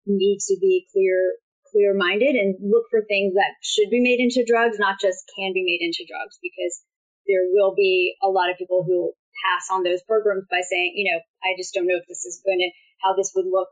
need 0.06 0.38
to 0.48 0.56
be 0.60 0.86
clear, 0.92 1.36
clear 1.72 1.96
minded 1.96 2.36
and 2.36 2.54
look 2.60 2.86
for 2.90 3.02
things 3.04 3.34
that 3.34 3.56
should 3.62 3.90
be 3.90 4.00
made 4.00 4.20
into 4.20 4.46
drugs, 4.46 4.78
not 4.78 5.00
just 5.00 5.24
can 5.36 5.52
be 5.52 5.64
made 5.64 5.82
into 5.82 6.06
drugs, 6.06 6.38
because 6.40 6.80
there 7.26 7.48
will 7.50 7.74
be 7.74 8.16
a 8.22 8.28
lot 8.28 8.50
of 8.50 8.56
people 8.56 8.84
who 8.84 9.12
pass 9.44 9.68
on 9.70 9.82
those 9.82 10.02
programs 10.02 10.44
by 10.50 10.62
saying, 10.64 10.94
you 10.96 11.10
know, 11.10 11.20
I 11.44 11.56
just 11.56 11.74
don't 11.74 11.86
know 11.86 12.00
if 12.00 12.08
this 12.08 12.24
is 12.24 12.42
going 12.44 12.58
to, 12.58 12.70
how 13.04 13.14
this 13.14 13.32
would 13.36 13.46
look 13.46 13.68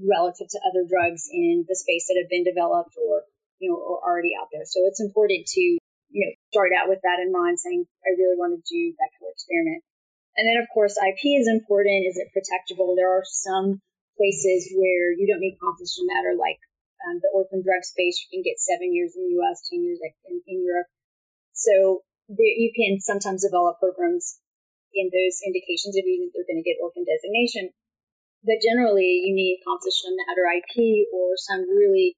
relative 0.00 0.48
to 0.48 0.60
other 0.64 0.86
drugs 0.88 1.28
in 1.30 1.66
the 1.68 1.76
space 1.76 2.06
that 2.08 2.16
have 2.16 2.30
been 2.30 2.44
developed 2.44 2.96
or 2.96 3.22
you 3.60 3.70
know, 3.70 3.76
are 3.76 4.02
already 4.02 4.32
out 4.34 4.48
there. 4.50 4.64
So 4.64 4.88
it's 4.88 5.04
important 5.04 5.46
to, 5.54 5.60
you 5.60 6.20
know, 6.24 6.32
start 6.50 6.72
out 6.72 6.88
with 6.88 7.04
that 7.04 7.20
in 7.20 7.30
mind, 7.30 7.60
saying, 7.60 7.84
I 8.02 8.16
really 8.16 8.40
want 8.40 8.56
to 8.56 8.64
do 8.64 8.96
that 8.96 9.12
of 9.20 9.30
experiment. 9.30 9.84
And 10.34 10.48
then, 10.48 10.56
of 10.56 10.66
course, 10.72 10.96
IP 10.96 11.36
is 11.36 11.46
important. 11.46 12.08
Is 12.08 12.16
it 12.16 12.32
protectable? 12.32 12.96
There 12.96 13.12
are 13.12 13.26
some 13.28 13.84
places 14.16 14.72
where 14.72 15.12
you 15.12 15.28
don't 15.28 15.44
need 15.44 15.60
composition 15.60 16.08
matter, 16.08 16.32
like 16.34 16.58
um, 17.04 17.20
the 17.20 17.28
orphan 17.36 17.60
drug 17.60 17.84
space. 17.84 18.16
You 18.24 18.32
can 18.32 18.42
get 18.42 18.56
seven 18.56 18.96
years 18.96 19.12
in 19.14 19.28
the 19.28 19.36
U.S., 19.44 19.68
ten 19.68 19.84
years 19.84 20.00
in, 20.00 20.40
in 20.48 20.64
Europe. 20.64 20.88
So 21.52 22.00
there, 22.32 22.48
you 22.48 22.72
can 22.72 23.00
sometimes 23.04 23.44
develop 23.44 23.76
programs 23.80 24.40
in 24.96 25.12
those 25.12 25.44
indications 25.44 25.94
if 25.94 26.08
you 26.08 26.16
think 26.24 26.32
they're 26.32 26.48
going 26.48 26.62
to 26.62 26.66
get 26.66 26.80
orphan 26.80 27.04
designation. 27.04 27.70
But 28.40 28.64
generally, 28.64 29.20
you 29.28 29.36
need 29.36 29.60
composition 29.66 30.16
matter 30.16 30.48
IP 30.48 31.04
or 31.12 31.36
some 31.36 31.68
really 31.68 32.16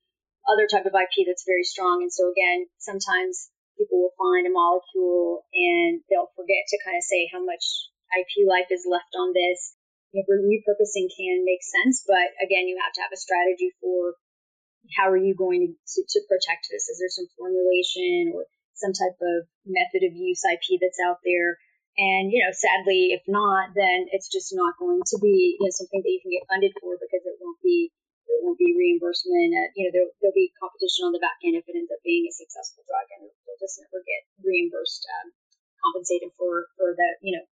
other 0.49 0.67
type 0.67 0.87
of 0.87 0.95
IP 0.95 1.27
that's 1.27 1.47
very 1.47 1.65
strong. 1.65 2.03
And 2.03 2.13
so 2.13 2.31
again, 2.31 2.67
sometimes 2.79 3.51
people 3.79 4.03
will 4.03 4.17
find 4.19 4.47
a 4.47 4.53
molecule 4.53 5.47
and 5.55 6.03
they'll 6.11 6.33
forget 6.37 6.67
to 6.69 6.83
kind 6.85 6.99
of 6.99 7.05
say 7.05 7.31
how 7.31 7.43
much 7.43 7.65
IP 8.13 8.45
life 8.45 8.69
is 8.71 8.85
left 8.85 9.15
on 9.17 9.33
this. 9.33 9.75
You 10.13 10.21
know, 10.21 10.45
repurposing 10.45 11.09
can 11.09 11.41
make 11.49 11.65
sense, 11.65 12.05
but 12.05 12.37
again, 12.45 12.69
you 12.69 12.77
have 12.85 12.93
to 13.01 13.03
have 13.03 13.15
a 13.17 13.21
strategy 13.21 13.73
for 13.81 14.21
how 14.99 15.09
are 15.09 15.21
you 15.21 15.33
going 15.33 15.65
to, 15.65 15.73
to, 15.73 16.01
to 16.05 16.19
protect 16.29 16.69
this? 16.69 16.91
Is 16.93 17.01
there 17.01 17.09
some 17.09 17.33
formulation 17.39 18.37
or 18.37 18.45
some 18.77 18.93
type 18.93 19.17
of 19.17 19.49
method 19.65 20.05
of 20.05 20.13
use 20.13 20.45
IP 20.45 20.77
that's 20.83 21.01
out 21.01 21.25
there? 21.25 21.57
And, 21.97 22.33
you 22.33 22.41
know, 22.41 22.53
sadly, 22.53 23.13
if 23.13 23.25
not, 23.29 23.73
then 23.77 24.09
it's 24.13 24.29
just 24.29 24.53
not 24.53 24.77
going 24.81 25.01
to 25.01 25.17
be, 25.21 25.57
you 25.61 25.65
know, 25.65 25.73
something 25.73 26.01
that 26.01 26.13
you 26.13 26.21
can 26.21 26.33
get 26.33 26.49
funded 26.49 26.73
for 26.81 26.97
because 26.97 27.25
it 27.25 27.37
won't 27.41 27.61
be 27.61 27.93
there 28.33 28.41
won't 28.41 28.57
be 28.57 28.73
reimbursement. 28.73 29.53
At, 29.53 29.77
you 29.77 29.85
know, 29.85 29.93
there, 29.93 30.09
there'll 30.25 30.37
be 30.37 30.57
competition 30.57 31.05
on 31.05 31.13
the 31.13 31.21
back 31.21 31.37
end 31.45 31.61
if 31.61 31.69
it 31.69 31.77
ends 31.77 31.93
up 31.93 32.01
being 32.01 32.25
a 32.25 32.33
successful 32.33 32.81
drug, 32.89 33.05
and 33.13 33.29
they'll 33.29 33.61
just 33.61 33.77
never 33.85 34.01
get 34.01 34.25
reimbursed, 34.41 35.05
um, 35.21 35.37
compensated 35.85 36.33
for 36.41 36.73
for 36.81 36.97
the 36.97 37.09
you 37.21 37.37
know 37.37 37.45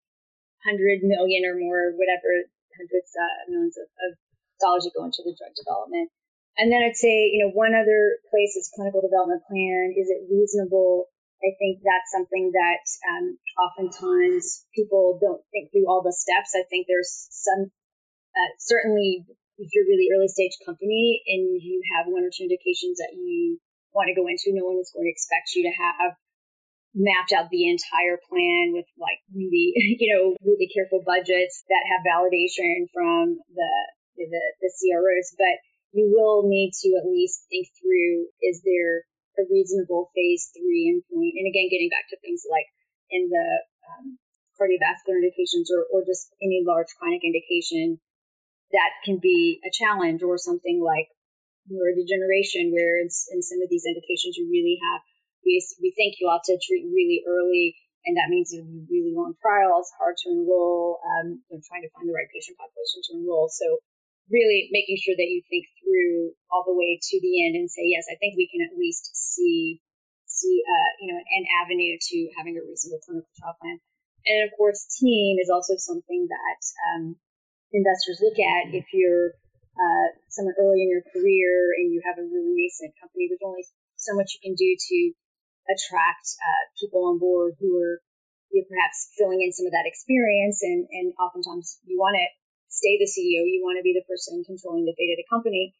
hundred 0.62 1.02
million 1.02 1.42
or 1.42 1.58
more, 1.58 1.98
whatever 1.98 2.46
hundreds 2.78 3.10
uh, 3.18 3.50
millions 3.50 3.74
of, 3.74 3.90
of 4.06 4.10
dollars 4.62 4.86
that 4.86 4.94
go 4.94 5.02
into 5.02 5.26
the 5.26 5.34
drug 5.34 5.54
development. 5.58 6.10
And 6.58 6.74
then 6.74 6.82
I'd 6.82 6.98
say, 6.98 7.30
you 7.30 7.46
know, 7.46 7.54
one 7.54 7.74
other 7.74 8.18
place 8.30 8.58
is 8.58 8.70
clinical 8.74 9.02
development 9.02 9.46
plan. 9.46 9.94
Is 9.94 10.10
it 10.10 10.26
reasonable? 10.26 11.06
I 11.38 11.54
think 11.54 11.86
that's 11.86 12.10
something 12.10 12.50
that 12.50 12.82
um, 13.06 13.38
oftentimes 13.54 14.66
people 14.74 15.22
don't 15.22 15.42
think 15.54 15.70
through 15.70 15.86
all 15.86 16.02
the 16.02 16.10
steps. 16.10 16.58
I 16.58 16.66
think 16.66 16.90
there's 16.90 17.30
some, 17.30 17.70
uh, 18.34 18.50
certainly 18.58 19.22
if 19.58 19.74
you're 19.74 19.90
really 19.90 20.08
early 20.14 20.30
stage 20.30 20.54
company 20.64 21.22
and 21.26 21.58
you 21.60 21.82
have 21.94 22.06
one 22.06 22.22
or 22.22 22.30
two 22.30 22.46
indications 22.46 23.02
that 23.02 23.14
you 23.14 23.58
want 23.90 24.06
to 24.06 24.14
go 24.14 24.30
into, 24.30 24.54
no 24.54 24.64
one 24.64 24.78
is 24.78 24.94
going 24.94 25.06
to 25.06 25.14
expect 25.14 25.54
you 25.58 25.66
to 25.66 25.74
have 25.74 26.14
mapped 26.94 27.34
out 27.34 27.50
the 27.50 27.68
entire 27.68 28.16
plan 28.30 28.72
with 28.72 28.86
like 28.96 29.18
really, 29.34 29.74
you 30.00 30.08
know, 30.14 30.38
really 30.46 30.70
careful 30.70 31.02
budgets 31.02 31.66
that 31.68 31.84
have 31.90 32.06
validation 32.06 32.86
from 32.94 33.38
the 33.50 33.72
the, 34.16 34.42
the 34.62 34.70
CROs. 34.78 35.34
But 35.34 35.58
you 35.92 36.10
will 36.14 36.46
need 36.46 36.72
to 36.86 36.88
at 36.98 37.08
least 37.08 37.46
think 37.50 37.66
through 37.78 38.30
is 38.42 38.62
there 38.62 39.06
a 39.38 39.46
reasonable 39.50 40.10
phase 40.14 40.50
three 40.54 40.90
endpoint? 40.90 41.34
And 41.38 41.46
again, 41.50 41.70
getting 41.70 41.90
back 41.90 42.06
to 42.10 42.18
things 42.22 42.46
like 42.46 42.66
in 43.10 43.30
the 43.30 43.48
um, 43.90 44.18
cardiovascular 44.58 45.22
indications 45.22 45.70
or, 45.70 45.86
or 45.90 46.04
just 46.04 46.34
any 46.42 46.62
large 46.66 46.90
chronic 46.98 47.22
indication, 47.22 48.00
that 48.72 48.90
can 49.04 49.18
be 49.18 49.60
a 49.64 49.70
challenge 49.72 50.22
or 50.22 50.38
something 50.38 50.82
like 50.84 51.08
neurodegeneration, 51.68 52.72
where 52.72 53.00
in, 53.00 53.08
in 53.32 53.40
some 53.42 53.60
of 53.62 53.68
these 53.68 53.84
indications 53.84 54.36
you 54.36 54.48
really 54.50 54.78
have, 54.80 55.00
we, 55.44 55.60
we 55.80 55.92
think 55.96 56.16
you 56.20 56.28
ought 56.28 56.44
to 56.44 56.58
treat 56.60 56.84
really 56.88 57.22
early 57.28 57.76
and 58.08 58.16
that 58.16 58.32
means 58.32 58.48
you 58.48 58.64
have 58.64 58.88
really 58.88 59.12
long 59.12 59.36
trials, 59.36 59.92
hard 60.00 60.16
to 60.24 60.32
enroll, 60.32 60.96
um, 61.04 61.44
trying 61.66 61.84
to 61.84 61.92
find 61.92 62.08
the 62.08 62.16
right 62.16 62.30
patient 62.32 62.56
population 62.56 63.04
to 63.04 63.12
enroll. 63.20 63.52
So 63.52 63.84
really 64.32 64.72
making 64.72 64.96
sure 64.96 65.12
that 65.12 65.28
you 65.28 65.44
think 65.52 65.68
through 65.76 66.32
all 66.48 66.64
the 66.64 66.72
way 66.72 66.96
to 66.96 67.16
the 67.20 67.44
end 67.44 67.60
and 67.60 67.68
say, 67.68 67.84
yes, 67.84 68.08
I 68.08 68.16
think 68.16 68.40
we 68.40 68.48
can 68.48 68.64
at 68.64 68.80
least 68.80 69.12
see 69.12 69.84
see 70.24 70.62
uh, 70.62 70.90
you 71.02 71.12
know 71.12 71.18
an 71.18 71.44
avenue 71.64 71.98
to 71.98 72.16
having 72.38 72.54
a 72.56 72.64
reasonable 72.64 73.04
clinical 73.04 73.32
trial 73.36 73.56
plan. 73.60 73.76
And 74.24 74.48
of 74.48 74.56
course, 74.56 74.88
team 75.00 75.36
is 75.40 75.52
also 75.52 75.76
something 75.76 76.28
that 76.32 76.60
um, 76.88 77.16
investors 77.72 78.20
look 78.22 78.38
at. 78.38 78.74
If 78.74 78.86
you're 78.92 79.36
uh, 79.76 80.08
someone 80.28 80.56
early 80.58 80.82
in 80.82 80.90
your 80.90 81.04
career 81.12 81.74
and 81.78 81.92
you 81.92 82.02
have 82.04 82.18
a 82.18 82.26
really 82.26 82.54
nascent 82.56 82.94
company, 83.00 83.28
there's 83.28 83.44
only 83.44 83.64
so 83.96 84.14
much 84.14 84.34
you 84.34 84.42
can 84.42 84.56
do 84.56 84.70
to 84.74 84.98
attract 85.68 86.26
uh, 86.40 86.64
people 86.80 87.06
on 87.06 87.20
board 87.20 87.54
who 87.60 87.76
are 87.76 88.00
you 88.50 88.64
know, 88.64 88.66
perhaps 88.72 89.12
filling 89.16 89.44
in 89.44 89.52
some 89.52 89.68
of 89.68 89.74
that 89.76 89.86
experience. 89.86 90.64
And, 90.64 90.88
and 90.90 91.12
oftentimes 91.20 91.78
you 91.84 92.00
want 92.00 92.16
to 92.16 92.26
stay 92.72 92.96
the 92.96 93.08
CEO, 93.08 93.44
you 93.44 93.60
want 93.64 93.76
to 93.76 93.84
be 93.84 93.96
the 93.96 94.06
person 94.08 94.44
controlling 94.44 94.84
the 94.88 94.96
fate 94.96 95.12
of 95.12 95.20
the 95.20 95.28
company, 95.28 95.76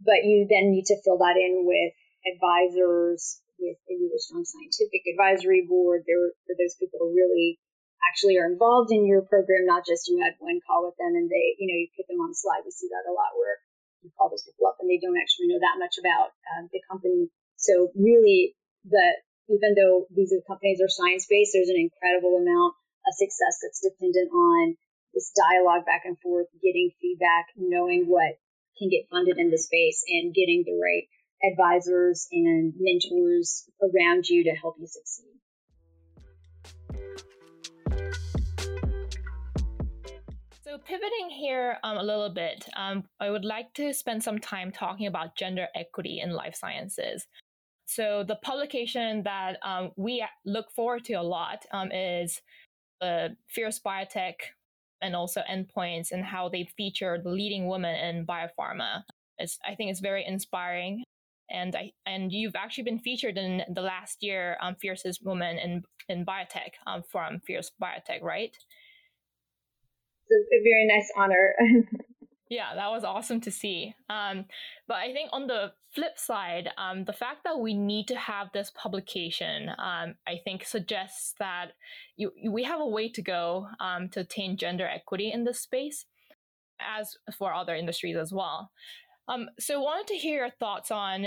but 0.00 0.24
you 0.24 0.46
then 0.48 0.72
need 0.72 0.88
to 0.88 1.00
fill 1.04 1.18
that 1.18 1.36
in 1.36 1.64
with 1.64 1.92
advisors, 2.24 3.40
with 3.58 3.76
a 3.90 3.94
really 3.96 4.20
strong 4.20 4.44
scientific 4.44 5.02
advisory 5.08 5.66
board. 5.66 6.04
There 6.06 6.32
for 6.46 6.54
those 6.54 6.76
people 6.78 7.10
really 7.10 7.58
actually 8.06 8.38
are 8.38 8.46
involved 8.46 8.92
in 8.92 9.06
your 9.06 9.22
program, 9.22 9.66
not 9.66 9.86
just 9.86 10.08
you 10.08 10.22
had 10.22 10.38
one 10.38 10.60
call 10.62 10.86
with 10.86 10.96
them 10.98 11.14
and 11.16 11.26
they, 11.26 11.56
you 11.58 11.66
know, 11.66 11.78
you 11.78 11.88
put 11.96 12.06
them 12.06 12.22
on 12.22 12.30
a 12.30 12.38
slide. 12.38 12.62
We 12.64 12.70
see 12.70 12.88
that 12.90 13.08
a 13.08 13.14
lot 13.14 13.34
where 13.34 13.58
you 14.02 14.10
call 14.14 14.30
those 14.30 14.46
people 14.46 14.70
up 14.70 14.78
and 14.78 14.88
they 14.88 15.02
don't 15.02 15.18
actually 15.18 15.50
know 15.50 15.58
that 15.58 15.80
much 15.82 15.98
about 15.98 16.34
um, 16.54 16.70
the 16.70 16.82
company. 16.86 17.30
So 17.58 17.90
really 17.98 18.54
that 18.94 19.26
even 19.48 19.74
though 19.74 20.06
these 20.14 20.32
companies 20.46 20.80
are 20.80 20.92
science 20.92 21.26
based, 21.28 21.52
there's 21.52 21.72
an 21.72 21.80
incredible 21.80 22.36
amount 22.38 22.76
of 23.08 23.12
success 23.16 23.58
that's 23.62 23.80
dependent 23.82 24.30
on 24.30 24.76
this 25.14 25.32
dialogue 25.34 25.86
back 25.86 26.02
and 26.04 26.18
forth, 26.20 26.46
getting 26.62 26.92
feedback, 27.00 27.46
knowing 27.56 28.04
what 28.06 28.36
can 28.78 28.88
get 28.88 29.08
funded 29.10 29.38
in 29.38 29.50
the 29.50 29.58
space, 29.58 30.04
and 30.06 30.34
getting 30.34 30.62
the 30.64 30.78
right 30.78 31.08
advisors 31.42 32.28
and 32.30 32.74
mentors 32.78 33.64
around 33.82 34.28
you 34.28 34.44
to 34.44 34.50
help 34.50 34.76
you 34.78 34.86
succeed. 34.86 35.38
So, 40.68 40.76
pivoting 40.76 41.30
here 41.30 41.78
um, 41.82 41.96
a 41.96 42.02
little 42.02 42.28
bit, 42.28 42.68
um, 42.76 43.04
I 43.20 43.30
would 43.30 43.44
like 43.44 43.72
to 43.74 43.94
spend 43.94 44.22
some 44.22 44.38
time 44.38 44.70
talking 44.70 45.06
about 45.06 45.34
gender 45.34 45.68
equity 45.74 46.20
in 46.20 46.32
life 46.32 46.54
sciences. 46.54 47.26
So 47.86 48.22
the 48.22 48.36
publication 48.36 49.22
that 49.22 49.56
um, 49.62 49.92
we 49.96 50.22
look 50.44 50.70
forward 50.72 51.06
to 51.06 51.14
a 51.14 51.22
lot 51.22 51.64
um, 51.72 51.90
is 51.90 52.42
the 53.00 53.34
Fierce 53.48 53.80
Biotech 53.80 54.34
and 55.00 55.16
also 55.16 55.42
Endpoints 55.50 56.12
and 56.12 56.22
how 56.22 56.50
they 56.50 56.68
feature 56.76 57.18
the 57.22 57.30
leading 57.30 57.66
women 57.66 57.94
in 57.94 58.26
biopharma. 58.26 59.04
It's, 59.38 59.58
I 59.66 59.74
think 59.74 59.90
it's 59.90 60.00
very 60.00 60.26
inspiring. 60.26 61.02
And 61.50 61.74
I 61.74 61.92
and 62.04 62.30
you've 62.30 62.56
actually 62.56 62.84
been 62.84 62.98
featured 62.98 63.38
in 63.38 63.62
the 63.74 63.80
last 63.80 64.22
year 64.22 64.58
um, 64.60 64.76
Fiercest 64.78 65.24
Woman 65.24 65.56
in 65.56 65.82
in 66.10 66.26
Biotech 66.26 66.72
um, 66.86 67.02
from 67.10 67.40
Fierce 67.40 67.72
Biotech, 67.82 68.20
right? 68.20 68.54
A 70.30 70.62
very 70.62 70.86
nice 70.86 71.10
honor. 71.16 71.54
Yeah, 72.50 72.74
that 72.74 72.90
was 72.90 73.04
awesome 73.04 73.40
to 73.42 73.50
see. 73.50 73.94
Um, 74.08 74.46
but 74.86 74.96
I 74.96 75.12
think 75.12 75.28
on 75.32 75.46
the 75.46 75.72
flip 75.94 76.18
side, 76.18 76.70
um, 76.78 77.04
the 77.04 77.12
fact 77.12 77.44
that 77.44 77.60
we 77.60 77.74
need 77.74 78.08
to 78.08 78.16
have 78.16 78.48
this 78.52 78.72
publication, 78.74 79.68
um, 79.68 80.14
I 80.26 80.40
think 80.44 80.64
suggests 80.64 81.34
that 81.38 81.72
you, 82.16 82.32
we 82.48 82.64
have 82.64 82.80
a 82.80 82.86
way 82.86 83.10
to 83.10 83.22
go 83.22 83.68
um, 83.80 84.08
to 84.10 84.20
attain 84.20 84.56
gender 84.56 84.86
equity 84.86 85.30
in 85.30 85.44
this 85.44 85.60
space, 85.60 86.06
as 86.80 87.16
for 87.36 87.52
other 87.52 87.74
industries 87.74 88.16
as 88.16 88.32
well. 88.32 88.70
Um, 89.28 89.50
so, 89.58 89.82
wanted 89.82 90.06
to 90.06 90.14
hear 90.14 90.38
your 90.38 90.50
thoughts 90.50 90.90
on 90.90 91.26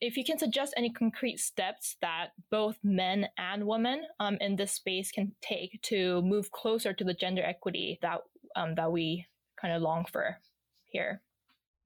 if 0.00 0.16
you 0.16 0.24
can 0.24 0.36
suggest 0.36 0.74
any 0.76 0.90
concrete 0.90 1.38
steps 1.38 1.96
that 2.00 2.30
both 2.50 2.76
men 2.82 3.28
and 3.38 3.68
women 3.68 4.02
um, 4.18 4.36
in 4.40 4.56
this 4.56 4.72
space 4.72 5.12
can 5.12 5.30
take 5.40 5.80
to 5.82 6.22
move 6.22 6.50
closer 6.50 6.92
to 6.92 7.04
the 7.04 7.14
gender 7.14 7.44
equity 7.44 8.00
that 8.02 8.22
that 8.56 8.92
we 8.92 9.26
kind 9.60 9.74
of 9.74 9.82
long 9.82 10.04
for 10.04 10.36
here? 10.88 11.22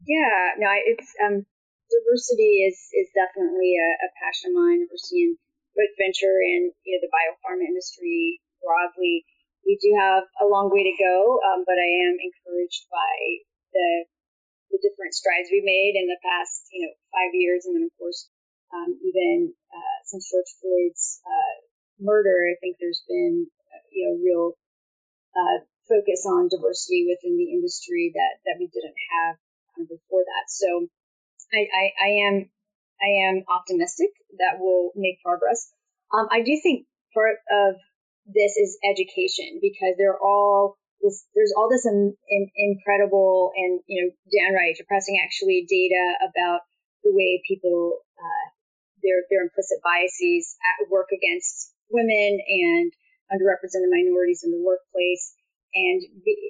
Yeah, 0.06 0.56
no, 0.56 0.70
it's 0.86 1.12
um, 1.20 1.44
diversity 1.90 2.64
is 2.64 2.78
is 2.94 3.10
definitely 3.12 3.76
a, 3.76 3.90
a 4.06 4.08
passion 4.22 4.54
of 4.54 4.62
mine. 4.62 4.86
Diversity 4.86 5.22
in 5.28 5.30
both 5.76 5.92
venture 6.00 6.40
and 6.40 6.72
you 6.86 6.96
know 6.96 7.02
the 7.04 7.12
biopharma 7.12 7.66
industry 7.66 8.40
broadly. 8.62 9.26
We 9.66 9.76
do 9.76 9.92
have 9.92 10.24
a 10.40 10.48
long 10.48 10.72
way 10.72 10.88
to 10.88 10.94
go, 10.96 11.36
um, 11.52 11.68
but 11.68 11.76
I 11.76 11.90
am 12.08 12.16
encouraged 12.16 12.88
by 12.88 13.12
the 13.76 13.88
the 14.72 14.80
different 14.80 15.12
strides 15.12 15.50
we've 15.50 15.66
made 15.66 15.98
in 15.98 16.06
the 16.06 16.20
past, 16.22 16.70
you 16.70 16.86
know, 16.86 16.94
five 17.10 17.34
years, 17.34 17.66
and 17.66 17.74
then 17.74 17.90
of 17.90 17.94
course, 17.98 18.30
um, 18.72 18.94
even 19.02 19.52
uh, 19.68 19.98
since 20.06 20.30
George 20.30 20.48
Floyd's 20.62 21.20
uh, 21.26 21.56
murder, 21.98 22.48
I 22.48 22.56
think 22.62 22.78
there's 22.80 23.02
been 23.04 23.50
uh, 23.68 23.84
you 23.92 24.02
know 24.06 24.14
real 24.22 24.46
uh, 25.36 25.58
focus 25.90 26.22
on 26.22 26.46
diversity 26.46 27.10
within 27.10 27.34
the 27.34 27.50
industry 27.50 28.14
that, 28.14 28.38
that 28.46 28.56
we 28.62 28.70
didn't 28.70 28.94
have 29.10 29.34
before 29.90 30.22
that. 30.22 30.46
So 30.46 30.86
I, 31.52 31.66
I, 31.66 31.84
I 31.98 32.10
am 32.30 32.50
I 33.00 33.10
am 33.26 33.44
optimistic 33.48 34.12
that 34.38 34.60
we'll 34.60 34.92
make 34.94 35.22
progress. 35.24 35.72
Um, 36.12 36.28
I 36.30 36.42
do 36.42 36.52
think 36.62 36.86
part 37.14 37.40
of 37.50 37.80
this 38.28 38.56
is 38.60 38.76
education 38.84 39.58
because 39.62 39.96
they're 39.96 40.20
all 40.20 40.76
this, 41.00 41.24
there's 41.34 41.54
all 41.56 41.70
this 41.70 41.86
in, 41.86 42.12
in, 42.28 42.50
incredible 42.56 43.52
and 43.56 43.80
you 43.86 44.04
know 44.04 44.08
downright 44.28 44.76
depressing 44.76 45.18
actually 45.24 45.64
data 45.68 46.28
about 46.28 46.60
the 47.02 47.12
way 47.12 47.40
people 47.48 48.04
uh, 48.20 48.46
their 49.02 49.24
their 49.32 49.42
implicit 49.42 49.80
biases 49.82 50.56
work 50.92 51.08
against 51.08 51.72
women 51.88 52.38
and 52.44 52.92
underrepresented 53.32 53.88
minorities 53.88 54.44
in 54.44 54.50
the 54.50 54.60
workplace 54.60 55.32
and 55.74 56.02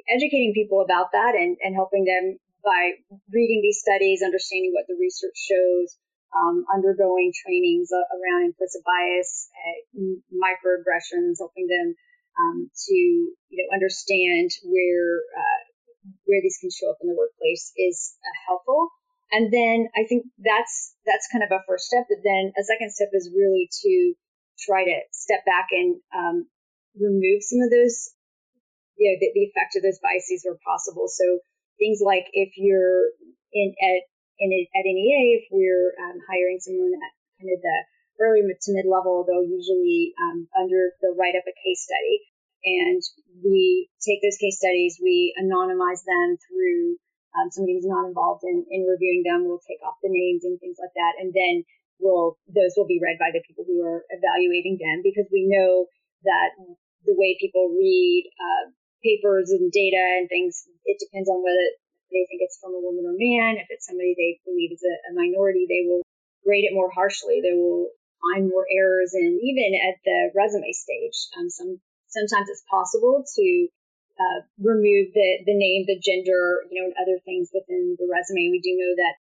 educating 0.08 0.52
people 0.54 0.80
about 0.80 1.12
that 1.12 1.34
and, 1.36 1.56
and 1.62 1.74
helping 1.74 2.04
them 2.04 2.38
by 2.64 2.92
reading 3.32 3.60
these 3.62 3.80
studies, 3.80 4.22
understanding 4.22 4.72
what 4.72 4.86
the 4.88 4.96
research 5.00 5.36
shows, 5.36 5.96
um, 6.36 6.64
undergoing 6.72 7.32
trainings 7.34 7.90
around 7.92 8.46
implicit 8.46 8.82
bias, 8.84 9.48
uh, 9.56 10.00
microaggressions, 10.30 11.40
helping 11.40 11.66
them 11.66 11.94
um, 12.38 12.70
to 12.70 12.94
you 12.94 13.58
know 13.58 13.68
understand 13.74 14.50
where 14.64 15.24
uh, 15.34 15.60
where 16.24 16.40
these 16.40 16.58
can 16.60 16.70
show 16.70 16.90
up 16.90 16.98
in 17.02 17.08
the 17.08 17.18
workplace 17.18 17.72
is 17.76 18.16
uh, 18.22 18.36
helpful. 18.46 18.88
And 19.32 19.52
then 19.52 19.88
I 19.94 20.04
think 20.08 20.26
that's 20.38 20.94
that's 21.06 21.28
kind 21.30 21.44
of 21.44 21.50
a 21.50 21.62
first 21.66 21.86
step. 21.86 22.06
But 22.08 22.22
then 22.22 22.52
a 22.58 22.64
second 22.64 22.92
step 22.92 23.10
is 23.12 23.30
really 23.34 23.68
to 23.82 24.14
try 24.58 24.84
to 24.84 24.96
step 25.12 25.44
back 25.46 25.68
and 25.72 26.00
um, 26.14 26.46
remove 26.98 27.42
some 27.42 27.62
of 27.62 27.70
those 27.70 28.10
you 29.00 29.08
know, 29.08 29.16
the, 29.16 29.32
the 29.32 29.48
effect 29.48 29.80
of 29.80 29.82
those 29.82 29.96
biases 30.04 30.44
were 30.44 30.60
possible. 30.60 31.08
So 31.08 31.40
things 31.80 32.04
like 32.04 32.28
if 32.36 32.52
you're 32.60 33.16
in 33.56 33.72
at 33.80 34.04
in 34.36 34.52
at 34.52 34.84
NEA, 34.84 35.40
if 35.40 35.44
we're 35.48 35.96
um, 36.04 36.20
hiring 36.28 36.60
someone 36.60 36.92
at 36.92 37.12
kind 37.40 37.48
of 37.48 37.60
the 37.64 37.78
early 38.20 38.44
to 38.44 38.70
mid 38.76 38.84
level, 38.84 39.24
they'll 39.24 39.48
usually 39.48 40.12
um, 40.20 40.44
under 40.52 40.92
they'll 41.00 41.16
write 41.16 41.34
up 41.34 41.48
a 41.48 41.56
case 41.64 41.88
study, 41.88 42.28
and 42.60 43.00
we 43.40 43.88
take 44.04 44.20
those 44.20 44.36
case 44.36 44.60
studies, 44.60 45.00
we 45.00 45.32
anonymize 45.40 46.04
them 46.04 46.36
through 46.44 47.00
um, 47.32 47.48
somebody 47.48 47.80
who's 47.80 47.88
not 47.88 48.04
involved 48.04 48.44
in, 48.44 48.68
in 48.68 48.84
reviewing 48.84 49.24
them. 49.24 49.48
We'll 49.48 49.64
take 49.64 49.80
off 49.80 49.96
the 50.04 50.12
names 50.12 50.44
and 50.44 50.60
things 50.60 50.76
like 50.76 50.92
that, 50.92 51.16
and 51.16 51.32
then 51.32 51.64
we'll 51.96 52.36
those 52.52 52.76
will 52.76 52.88
be 52.88 53.00
read 53.00 53.16
by 53.16 53.32
the 53.32 53.40
people 53.48 53.64
who 53.64 53.80
are 53.80 54.04
evaluating 54.12 54.76
them 54.76 55.00
because 55.00 55.28
we 55.32 55.48
know 55.48 55.88
that 56.28 56.52
the 57.08 57.16
way 57.16 57.36
people 57.40 57.72
read 57.72 58.28
uh, 58.36 58.68
papers 59.02 59.50
and 59.50 59.72
data 59.72 60.00
and 60.20 60.28
things. 60.28 60.64
It 60.84 61.00
depends 61.00 61.28
on 61.28 61.42
whether 61.42 61.66
they 62.10 62.26
think 62.26 62.42
it's 62.42 62.58
from 62.60 62.74
a 62.74 62.82
woman 62.82 63.06
or 63.06 63.16
man. 63.16 63.58
If 63.58 63.68
it's 63.70 63.86
somebody 63.86 64.14
they 64.16 64.40
believe 64.44 64.72
is 64.72 64.82
a, 64.82 64.94
a 65.10 65.12
minority, 65.14 65.66
they 65.68 65.86
will 65.86 66.02
grade 66.44 66.64
it 66.64 66.74
more 66.74 66.90
harshly. 66.90 67.40
They 67.40 67.54
will 67.54 67.90
find 68.20 68.48
more 68.48 68.66
errors, 68.68 69.12
and 69.14 69.40
even 69.40 69.72
at 69.80 69.96
the 70.04 70.30
resume 70.36 70.72
stage, 70.72 71.16
um, 71.38 71.48
some 71.48 71.80
sometimes 72.08 72.50
it's 72.52 72.64
possible 72.68 73.24
to 73.24 73.46
uh, 74.20 74.38
remove 74.60 75.14
the 75.14 75.30
the 75.46 75.56
name, 75.56 75.86
the 75.88 76.00
gender, 76.00 76.66
you 76.68 76.80
know, 76.80 76.92
and 76.92 76.98
other 77.00 77.20
things 77.24 77.48
within 77.54 77.96
the 77.96 78.08
resume. 78.10 78.52
We 78.52 78.60
do 78.60 78.76
know 78.76 78.92
that 78.96 79.14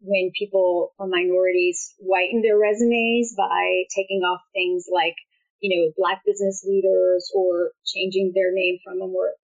when 0.00 0.32
people 0.36 0.92
from 0.96 1.10
minorities 1.10 1.94
whiten 1.98 2.42
their 2.42 2.58
resumes 2.58 3.34
by 3.36 3.84
taking 3.94 4.22
off 4.22 4.40
things 4.52 4.86
like, 4.90 5.16
you 5.60 5.70
know, 5.70 5.92
black 5.96 6.24
business 6.24 6.64
leaders 6.66 7.30
or 7.34 7.72
changing 7.84 8.32
their 8.34 8.52
name 8.52 8.78
from 8.84 9.00
a 9.00 9.06
more 9.06 9.36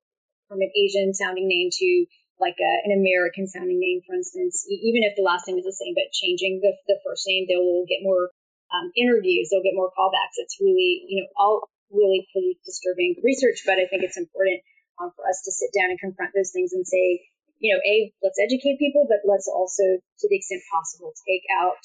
from 0.49 0.61
an 0.61 0.71
Asian 0.77 1.15
sounding 1.15 1.49
name 1.49 1.71
to 1.73 2.07
like 2.41 2.59
a, 2.59 2.73
an 2.87 2.93
American 2.95 3.47
sounding 3.47 3.79
name, 3.79 4.03
for 4.07 4.15
instance, 4.15 4.67
even 4.67 5.07
if 5.07 5.15
the 5.15 5.23
last 5.23 5.47
name 5.47 5.59
is 5.59 5.65
the 5.65 5.75
same, 5.75 5.95
but 5.95 6.11
changing 6.11 6.59
the, 6.63 6.75
the 6.91 6.99
first 7.07 7.23
name, 7.27 7.47
they 7.47 7.57
will 7.57 7.87
get 7.87 8.03
more 8.03 8.31
um, 8.75 8.91
interviews, 8.99 9.49
they'll 9.51 9.63
get 9.63 9.79
more 9.79 9.91
callbacks. 9.95 10.39
It's 10.43 10.59
really, 10.59 11.07
you 11.07 11.23
know, 11.23 11.29
all 11.39 11.71
really 11.95 12.27
pretty 12.35 12.59
disturbing 12.67 13.15
research, 13.23 13.63
but 13.63 13.79
I 13.79 13.87
think 13.87 14.03
it's 14.03 14.19
important 14.19 14.67
um, 14.99 15.15
for 15.15 15.27
us 15.31 15.43
to 15.47 15.51
sit 15.55 15.71
down 15.71 15.95
and 15.95 15.99
confront 15.99 16.35
those 16.35 16.51
things 16.51 16.75
and 16.75 16.87
say, 16.87 17.23
you 17.63 17.71
know, 17.71 17.81
a 17.87 18.11
let's 18.23 18.43
educate 18.43 18.83
people, 18.83 19.07
but 19.07 19.23
let's 19.23 19.47
also, 19.47 20.03
to 20.03 20.25
the 20.27 20.37
extent 20.37 20.63
possible, 20.75 21.15
take 21.23 21.47
out 21.55 21.79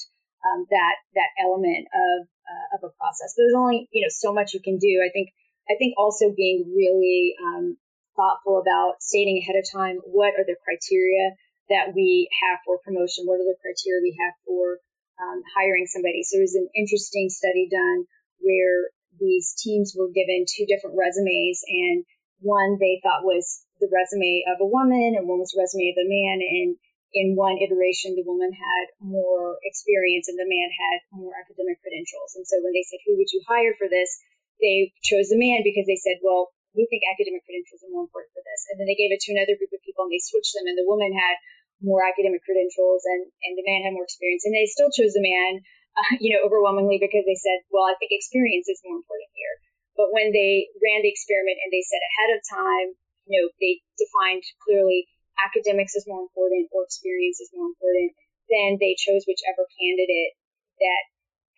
um, 0.46 0.66
that 0.70 0.96
that 1.14 1.30
element 1.42 1.88
of 1.92 2.18
uh, 2.26 2.66
of 2.76 2.80
a 2.88 2.94
process. 2.96 3.34
But 3.36 3.44
there's 3.44 3.58
only 3.58 3.88
you 3.92 4.02
know 4.02 4.12
so 4.12 4.32
much 4.32 4.54
you 4.54 4.60
can 4.60 4.78
do. 4.78 5.02
I 5.04 5.10
think 5.12 5.30
I 5.68 5.74
think 5.78 5.94
also 5.96 6.32
being 6.34 6.72
really 6.74 7.34
um, 7.38 7.76
thoughtful 8.16 8.60
about 8.60 9.00
stating 9.00 9.38
ahead 9.38 9.56
of 9.56 9.64
time 9.68 10.00
what 10.04 10.34
are 10.34 10.44
the 10.44 10.58
criteria 10.64 11.36
that 11.70 11.94
we 11.94 12.28
have 12.42 12.58
for 12.66 12.82
promotion, 12.82 13.24
what 13.24 13.38
are 13.38 13.46
the 13.46 13.60
criteria 13.62 14.02
we 14.02 14.18
have 14.18 14.34
for 14.42 14.82
um, 15.22 15.40
hiring 15.54 15.86
somebody. 15.86 16.26
So 16.26 16.38
there's 16.38 16.58
an 16.58 16.68
interesting 16.74 17.30
study 17.30 17.70
done 17.70 18.10
where 18.42 18.90
these 19.20 19.54
teams 19.54 19.94
were 19.94 20.10
given 20.10 20.48
two 20.48 20.66
different 20.66 20.98
resumes, 20.98 21.62
and 21.68 22.04
one 22.40 22.80
they 22.80 22.98
thought 23.04 23.22
was 23.22 23.62
the 23.78 23.88
resume 23.92 24.44
of 24.48 24.60
a 24.60 24.68
woman 24.68 25.16
and 25.16 25.28
one 25.28 25.40
was 25.40 25.52
the 25.52 25.60
resume 25.60 25.92
of 25.92 26.00
a 26.00 26.08
man. 26.08 26.38
And 26.40 26.70
in 27.12 27.34
one 27.34 27.58
iteration, 27.58 28.14
the 28.14 28.26
woman 28.26 28.54
had 28.54 28.86
more 29.02 29.58
experience 29.66 30.30
and 30.30 30.38
the 30.38 30.46
man 30.46 30.70
had 30.70 30.96
more 31.10 31.34
academic 31.34 31.82
credentials. 31.82 32.38
And 32.38 32.46
so 32.46 32.62
when 32.62 32.70
they 32.70 32.86
said, 32.86 33.02
who 33.02 33.18
would 33.18 33.30
you 33.34 33.42
hire 33.46 33.74
for 33.74 33.90
this? 33.90 34.14
They 34.62 34.94
chose 35.02 35.32
the 35.32 35.40
man 35.40 35.66
because 35.66 35.90
they 35.90 35.98
said, 35.98 36.22
well, 36.22 36.54
we 36.76 36.86
think 36.86 37.02
academic 37.10 37.42
credentials 37.42 37.82
are 37.82 37.90
more 37.90 38.06
important 38.06 38.30
for 38.30 38.44
this. 38.46 38.60
And 38.70 38.78
then 38.78 38.86
they 38.86 38.98
gave 38.98 39.10
it 39.10 39.18
to 39.26 39.34
another 39.34 39.58
group 39.58 39.74
of 39.74 39.82
people 39.82 40.06
and 40.06 40.12
they 40.14 40.22
switched 40.22 40.54
them 40.54 40.70
and 40.70 40.78
the 40.78 40.86
woman 40.86 41.10
had 41.10 41.34
more 41.82 42.04
academic 42.06 42.46
credentials 42.46 43.02
and, 43.08 43.26
and 43.42 43.58
the 43.58 43.66
man 43.66 43.82
had 43.82 43.96
more 43.96 44.06
experience. 44.06 44.46
And 44.46 44.54
they 44.54 44.70
still 44.70 44.92
chose 44.94 45.16
the 45.16 45.24
man, 45.24 45.66
uh, 45.98 46.14
you 46.22 46.30
know, 46.30 46.46
overwhelmingly 46.46 47.02
because 47.02 47.26
they 47.26 47.38
said, 47.40 47.66
well, 47.74 47.90
I 47.90 47.98
think 47.98 48.14
experience 48.14 48.70
is 48.70 48.78
more 48.86 49.00
important 49.00 49.34
here. 49.34 49.54
But 49.98 50.14
when 50.14 50.30
they 50.30 50.70
ran 50.78 51.02
the 51.02 51.10
experiment 51.10 51.58
and 51.58 51.74
they 51.74 51.82
said 51.82 51.98
ahead 51.98 52.30
of 52.38 52.40
time, 52.46 52.88
you 53.26 53.34
know, 53.34 53.46
they 53.58 53.82
defined 53.98 54.46
clearly 54.62 55.10
academics 55.46 55.96
is 55.96 56.08
more 56.08 56.24
important 56.24 56.68
or 56.72 56.84
experience 56.84 57.40
is 57.40 57.50
more 57.54 57.70
important, 57.70 58.12
then 58.50 58.76
they 58.80 58.98
chose 58.98 59.24
whichever 59.24 59.64
candidate 59.78 60.34
that 60.80 61.02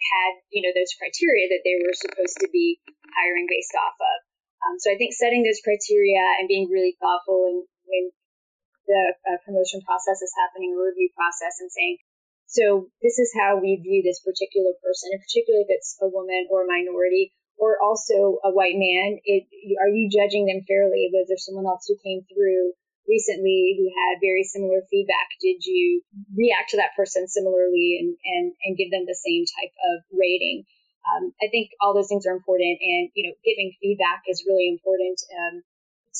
had, 0.03 0.33
you 0.51 0.61
know, 0.63 0.75
those 0.75 0.95
criteria 0.99 1.47
that 1.51 1.63
they 1.63 1.79
were 1.79 1.95
supposed 1.95 2.37
to 2.43 2.49
be 2.51 2.83
hiring 3.15 3.47
based 3.47 3.75
off 3.79 3.97
of. 3.97 4.19
Um, 4.63 4.77
so 4.79 4.91
I 4.91 4.99
think 4.99 5.15
setting 5.15 5.43
those 5.43 5.63
criteria 5.63 6.23
and 6.39 6.47
being 6.51 6.71
really 6.71 6.95
thoughtful 6.99 7.47
and 7.51 7.59
when 7.87 8.05
the 8.87 9.03
uh, 9.27 9.39
promotion 9.47 9.83
process 9.87 10.23
is 10.23 10.35
happening, 10.39 10.75
a 10.75 10.79
review 10.79 11.11
process, 11.15 11.59
and 11.63 11.71
saying, 11.71 11.99
so 12.47 12.91
this 13.01 13.17
is 13.19 13.33
how 13.33 13.57
we 13.57 13.81
view 13.81 14.03
this 14.03 14.21
particular 14.21 14.75
person, 14.83 15.15
and 15.15 15.23
particularly 15.23 15.65
if 15.65 15.73
it's 15.73 15.97
a 16.03 16.11
woman 16.11 16.51
or 16.51 16.67
a 16.67 16.71
minority, 16.71 17.33
or 17.57 17.79
also 17.81 18.43
a 18.45 18.51
white 18.51 18.77
man, 18.77 19.23
it, 19.25 19.47
are 19.81 19.89
you 19.89 20.11
judging 20.11 20.47
them 20.47 20.67
fairly? 20.67 21.09
Was 21.15 21.31
there 21.31 21.41
someone 21.41 21.67
else 21.67 21.87
who 21.87 21.97
came 22.03 22.27
through 22.27 22.75
recently 23.09 23.77
who 23.79 23.91
had 23.91 24.23
very 24.23 24.45
similar 24.45 24.83
feedback? 24.91 25.29
Did 25.41 25.65
you 25.65 26.03
react 26.37 26.71
to 26.71 26.79
that 26.79 26.97
person 26.97 27.29
similarly 27.29 27.99
and, 28.01 28.17
and, 28.25 28.53
and 28.65 28.77
give 28.77 28.91
them 28.91 29.05
the 29.07 29.19
same 29.19 29.45
type 29.47 29.75
of 29.95 30.05
rating? 30.13 30.65
Um, 31.03 31.35
I 31.43 31.51
think 31.51 31.75
all 31.83 31.95
those 31.95 32.07
things 32.07 32.27
are 32.27 32.37
important 32.37 32.79
and, 32.79 33.11
you 33.15 33.27
know, 33.27 33.35
giving 33.43 33.75
feedback 33.83 34.23
is 34.31 34.47
really 34.47 34.71
important 34.71 35.19
um, 35.35 35.63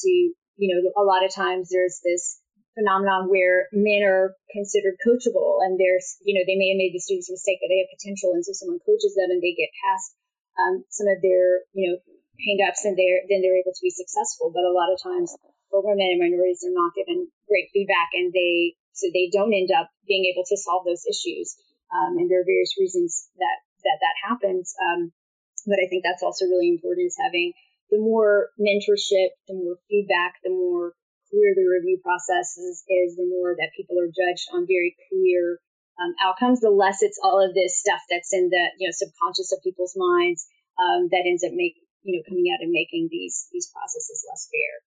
to, 0.03 0.11
you 0.11 0.69
know, 0.75 0.83
a 0.99 1.07
lot 1.07 1.25
of 1.25 1.31
times 1.31 1.71
there's 1.71 2.03
this 2.03 2.43
phenomenon 2.75 3.31
where 3.31 3.69
men 3.71 4.03
are 4.03 4.35
considered 4.51 4.99
coachable 5.07 5.63
and 5.63 5.79
there's, 5.79 6.19
you 6.27 6.35
know, 6.35 6.43
they 6.43 6.59
may 6.59 6.75
have 6.75 6.81
made 6.81 6.91
the 6.91 7.05
student's 7.05 7.31
mistake 7.31 7.63
that 7.63 7.71
they 7.71 7.79
have 7.79 7.95
potential 7.95 8.35
and 8.35 8.43
so 8.43 8.51
someone 8.51 8.83
coaches 8.83 9.15
them 9.15 9.31
and 9.31 9.39
they 9.39 9.55
get 9.55 9.71
past 9.87 10.17
um, 10.59 10.83
some 10.91 11.07
of 11.07 11.23
their, 11.23 11.63
you 11.79 11.87
know, 11.87 11.97
hangups 12.43 12.83
and 12.83 12.99
they're, 12.99 13.23
then 13.31 13.39
they're 13.39 13.61
able 13.61 13.77
to 13.77 13.87
be 13.87 13.93
successful. 13.93 14.51
But 14.51 14.67
a 14.67 14.75
lot 14.75 14.91
of 14.91 14.99
times 14.99 15.31
for 15.73 15.81
women 15.81 16.13
and 16.13 16.21
minorities, 16.21 16.61
they're 16.61 16.77
not 16.77 16.93
given 16.93 17.33
great 17.49 17.73
feedback 17.73 18.13
and 18.13 18.29
they, 18.31 18.77
so 18.93 19.09
they 19.09 19.33
don't 19.33 19.57
end 19.57 19.73
up 19.73 19.89
being 20.05 20.29
able 20.29 20.45
to 20.45 20.61
solve 20.61 20.85
those 20.85 21.09
issues. 21.09 21.57
Um, 21.89 22.21
and 22.21 22.29
there 22.29 22.45
are 22.45 22.49
various 22.49 22.77
reasons 22.77 23.33
that, 23.41 23.59
that 23.89 23.99
that 24.05 24.17
happens. 24.21 24.77
Um, 24.77 25.17
but 25.65 25.81
I 25.81 25.89
think 25.89 26.05
that's 26.05 26.23
also 26.23 26.45
really 26.45 26.69
important 26.69 27.09
is 27.09 27.17
having 27.17 27.57
the 27.89 27.99
more 27.99 28.53
mentorship, 28.61 29.33
the 29.49 29.57
more 29.57 29.81
feedback, 29.89 30.41
the 30.45 30.53
more 30.53 30.93
clear 31.33 31.57
the 31.57 31.65
review 31.65 31.97
process 32.05 32.61
is, 32.61 32.85
is 32.89 33.17
the 33.17 33.29
more 33.29 33.57
that 33.57 33.73
people 33.73 33.97
are 33.97 34.13
judged 34.13 34.53
on 34.53 34.69
very 34.69 34.97
clear 35.09 35.61
um, 36.01 36.13
outcomes, 36.21 36.61
the 36.61 36.73
less 36.73 37.03
it's 37.03 37.21
all 37.23 37.41
of 37.41 37.55
this 37.55 37.79
stuff 37.79 38.01
that's 38.09 38.33
in 38.33 38.49
the 38.49 38.65
you 38.79 38.89
know 38.89 38.95
subconscious 38.97 39.53
of 39.53 39.65
people's 39.65 39.97
minds 39.97 40.49
um, 40.81 41.09
that 41.13 41.29
ends 41.29 41.45
up 41.45 41.53
make 41.53 41.77
you 42.03 42.17
know 42.17 42.25
coming 42.29 42.49
out 42.53 42.65
and 42.65 42.73
making 42.73 43.09
these 43.13 43.49
these 43.53 43.69
processes 43.73 44.25
less 44.29 44.49
fair. 44.49 44.92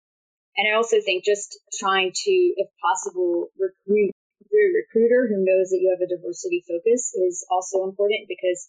And 0.58 0.66
I 0.66 0.74
also 0.74 0.98
think 0.98 1.24
just 1.24 1.54
trying 1.78 2.10
to, 2.10 2.34
if 2.58 2.66
possible, 2.82 3.54
recruit 3.54 4.10
through 4.50 4.68
a 4.74 4.76
recruiter 4.82 5.30
who 5.30 5.46
knows 5.46 5.70
that 5.70 5.78
you 5.78 5.94
have 5.94 6.02
a 6.02 6.10
diversity 6.10 6.66
focus 6.66 7.14
is 7.14 7.46
also 7.46 7.86
important 7.86 8.26
because 8.26 8.66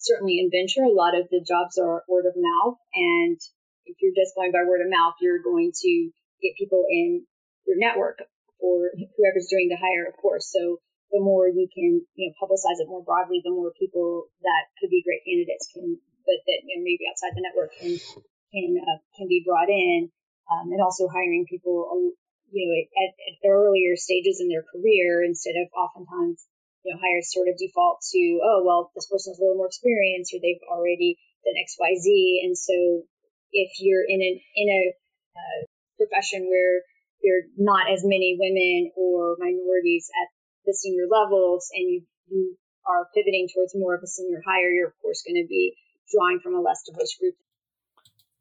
certainly 0.00 0.40
in 0.40 0.48
venture, 0.48 0.88
a 0.88 0.96
lot 0.96 1.12
of 1.12 1.28
the 1.28 1.44
jobs 1.44 1.76
are 1.76 2.08
word 2.08 2.24
of 2.24 2.40
mouth. 2.40 2.80
And 2.94 3.36
if 3.84 4.00
you're 4.00 4.16
just 4.16 4.32
going 4.32 4.48
by 4.48 4.64
word 4.64 4.80
of 4.80 4.88
mouth, 4.88 5.20
you're 5.20 5.44
going 5.44 5.76
to 5.76 5.92
get 6.40 6.56
people 6.56 6.88
in 6.88 7.28
your 7.68 7.76
network 7.76 8.24
for 8.56 8.88
whoever's 8.96 9.52
doing 9.52 9.68
the 9.68 9.76
hire, 9.76 10.08
of 10.08 10.16
course. 10.16 10.48
So 10.48 10.80
the 11.12 11.20
more 11.20 11.48
you 11.48 11.68
can, 11.68 12.00
you 12.16 12.24
know, 12.26 12.34
publicize 12.40 12.80
it 12.80 12.88
more 12.88 13.04
broadly, 13.04 13.44
the 13.44 13.52
more 13.52 13.76
people 13.78 14.32
that 14.40 14.72
could 14.80 14.90
be 14.90 15.04
great 15.04 15.22
candidates 15.28 15.68
can, 15.68 16.00
but 16.24 16.40
that 16.48 16.60
you 16.64 16.80
know 16.80 16.82
maybe 16.82 17.06
outside 17.06 17.36
the 17.36 17.44
network 17.44 17.70
can 17.76 17.94
can 18.50 18.80
uh, 18.80 18.98
can 19.14 19.28
be 19.28 19.44
brought 19.46 19.70
in, 19.70 20.10
um, 20.50 20.72
and 20.72 20.80
also 20.82 21.08
hiring 21.08 21.46
people, 21.48 21.88
um, 21.90 22.12
you 22.50 22.62
know, 22.62 22.76
at, 23.02 23.12
at 23.16 23.34
earlier 23.48 23.96
stages 23.96 24.40
in 24.40 24.48
their 24.48 24.62
career 24.62 25.22
instead 25.24 25.58
of 25.58 25.66
oftentimes, 25.74 26.46
you 26.84 26.94
know, 26.94 27.00
hires 27.02 27.32
sort 27.32 27.48
of 27.48 27.58
default 27.58 28.00
to, 28.12 28.40
oh 28.42 28.62
well, 28.64 28.90
this 28.94 29.10
person 29.10 29.32
has 29.32 29.38
a 29.38 29.42
little 29.42 29.58
more 29.58 29.66
experience 29.66 30.30
or 30.32 30.38
they've 30.38 30.62
already 30.70 31.18
done 31.44 31.58
X 31.58 31.76
Y 31.78 31.92
Z, 31.98 32.06
and 32.44 32.56
so 32.56 33.02
if 33.52 33.70
you're 33.80 34.06
in 34.06 34.20
an 34.22 34.36
in 34.54 34.68
a 34.68 34.82
uh, 35.34 35.60
profession 35.98 36.46
where 36.48 36.82
there 37.22 37.40
are 37.40 37.46
not 37.56 37.90
as 37.90 38.04
many 38.04 38.36
women 38.38 38.92
or 38.96 39.36
minorities 39.38 40.10
at 40.22 40.28
the 40.66 40.74
senior 40.74 41.06
levels 41.08 41.70
and 41.72 41.88
you, 41.88 42.02
you 42.28 42.56
are 42.86 43.08
pivoting 43.14 43.48
towards 43.50 43.74
more 43.74 43.94
of 43.94 44.02
a 44.02 44.06
senior 44.06 44.42
hire, 44.46 44.70
you're 44.70 44.88
of 44.88 44.98
course 45.02 45.22
going 45.26 45.40
to 45.40 45.48
be 45.48 45.74
drawing 46.12 46.38
from 46.40 46.54
a 46.54 46.60
less 46.60 46.82
diverse 46.86 47.16
group. 47.18 47.34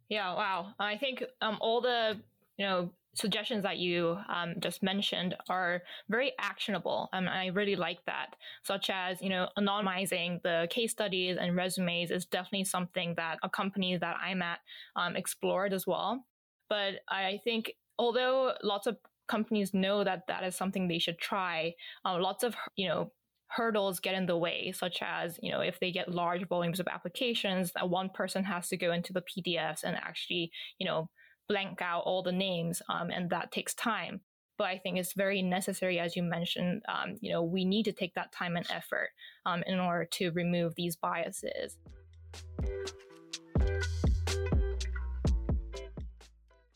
Yeah, 0.10 0.34
wow. 0.36 0.74
I 0.80 0.98
think 0.98 1.24
um, 1.42 1.58
all 1.62 1.82
the 1.82 2.20
you 2.58 2.66
know 2.66 2.92
suggestions 3.14 3.64
that 3.64 3.78
you 3.78 4.18
um, 4.28 4.56
just 4.60 4.84
mentioned 4.84 5.36
are 5.48 5.82
very 6.10 6.34
actionable 6.38 7.08
and 7.14 7.30
i 7.30 7.46
really 7.48 7.78
like 7.78 8.04
that 8.06 8.36
such 8.62 8.90
as 8.90 9.22
you 9.22 9.30
know 9.30 9.48
anonymizing 9.58 10.42
the 10.44 10.68
case 10.70 10.92
studies 10.92 11.38
and 11.40 11.56
resumes 11.56 12.12
is 12.12 12.26
definitely 12.26 12.66
something 12.66 13.14
that 13.16 13.38
a 13.42 13.50
company 13.50 13.96
that 13.96 14.18
i'm 14.22 14.42
at 14.42 14.60
um, 14.98 15.16
explored 15.16 15.72
as 15.72 15.88
well 15.88 16.26
but 16.68 16.96
i 17.08 17.40
think 17.46 17.72
although 17.98 18.54
lots 18.64 18.86
of 18.86 18.98
companies 19.28 19.74
know 19.74 20.04
that 20.04 20.28
that 20.28 20.44
is 20.44 20.56
something 20.56 20.88
they 20.88 21.00
should 21.00 21.18
try, 21.18 21.74
uh, 22.06 22.18
lots 22.20 22.44
of 22.44 22.56
you 22.76 22.88
know 22.88 23.12
hurdles 23.56 24.00
get 24.00 24.16
in 24.16 24.26
the 24.26 24.38
way, 24.38 24.72
such 24.76 25.00
as 25.02 25.40
you 25.42 25.52
know 25.52 25.62
if 25.62 25.80
they 25.80 25.92
get 25.92 26.12
large 26.12 26.48
volumes 26.48 26.80
of 26.80 26.88
applications, 26.88 27.72
that 27.74 27.90
one 27.90 28.10
person 28.10 28.44
has 28.44 28.68
to 28.70 28.78
go 28.78 28.92
into 28.92 29.14
the 29.14 29.24
PDFs 29.24 29.84
and 29.84 29.96
actually 29.96 30.52
you 30.78 30.86
know 30.86 31.10
blank 31.48 31.82
out 31.82 32.04
all 32.06 32.24
the 32.24 32.32
names, 32.32 32.82
um, 32.90 33.10
and 33.10 33.30
that 33.30 33.52
takes 33.52 33.74
time. 33.74 34.22
But 34.58 34.66
I 34.66 34.78
think 34.78 34.98
it's 34.98 35.14
very 35.14 35.42
necessary, 35.42 36.00
as 36.00 36.16
you 36.16 36.24
mentioned. 36.24 36.82
Um, 36.88 37.18
you 37.20 37.32
know, 37.32 37.44
we 37.44 37.66
need 37.66 37.84
to 37.84 37.92
take 37.92 38.14
that 38.16 38.32
time 38.32 38.56
and 38.56 38.66
effort 38.72 39.10
um, 39.46 39.64
in 39.68 39.80
order 39.80 40.06
to 40.14 40.32
remove 40.32 40.76
these 40.76 40.96
biases. 40.96 41.78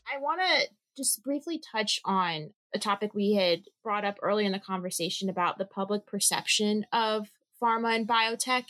I 0.06 0.18
want 0.18 0.40
to 0.42 0.68
just 0.96 1.22
briefly 1.22 1.58
touch 1.72 2.00
on 2.04 2.50
a 2.74 2.78
topic 2.78 3.14
we 3.14 3.34
had 3.34 3.62
brought 3.82 4.04
up 4.04 4.18
early 4.22 4.46
in 4.46 4.52
the 4.52 4.58
conversation 4.58 5.28
about 5.28 5.58
the 5.58 5.64
public 5.64 6.06
perception 6.06 6.86
of 6.92 7.30
pharma 7.62 7.94
and 7.94 8.08
biotech 8.08 8.64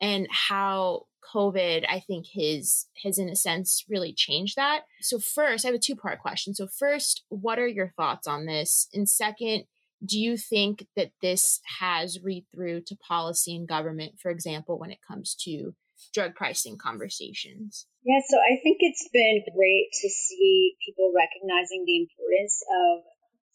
and 0.00 0.28
how 0.30 1.06
COVID, 1.34 1.84
I 1.88 2.00
think 2.00 2.26
his 2.32 2.86
has 3.04 3.18
in 3.18 3.28
a 3.28 3.36
sense 3.36 3.84
really 3.88 4.12
changed 4.12 4.56
that. 4.56 4.82
So 5.00 5.18
first, 5.18 5.64
I 5.64 5.68
have 5.68 5.74
a 5.74 5.78
two 5.78 5.96
part 5.96 6.20
question. 6.20 6.54
So 6.54 6.66
first, 6.66 7.24
what 7.28 7.58
are 7.58 7.66
your 7.66 7.92
thoughts 7.96 8.26
on 8.26 8.46
this? 8.46 8.88
And 8.94 9.08
second, 9.08 9.64
do 10.04 10.18
you 10.18 10.36
think 10.36 10.86
that 10.96 11.10
this 11.20 11.60
has 11.80 12.22
read 12.22 12.46
through 12.54 12.82
to 12.86 12.96
policy 12.96 13.56
and 13.56 13.66
government, 13.66 14.12
for 14.20 14.30
example, 14.30 14.78
when 14.78 14.90
it 14.90 15.00
comes 15.06 15.34
to 15.44 15.74
drug 16.14 16.34
pricing 16.34 16.78
conversations? 16.78 17.86
Yeah, 18.04 18.20
so 18.26 18.38
I 18.38 18.60
think 18.62 18.78
it's 18.80 19.08
been 19.12 19.42
great 19.54 19.88
to 20.00 20.08
see 20.08 20.76
people 20.86 21.12
recognizing 21.14 21.84
the 21.84 21.98
importance 21.98 22.62
of 22.86 23.02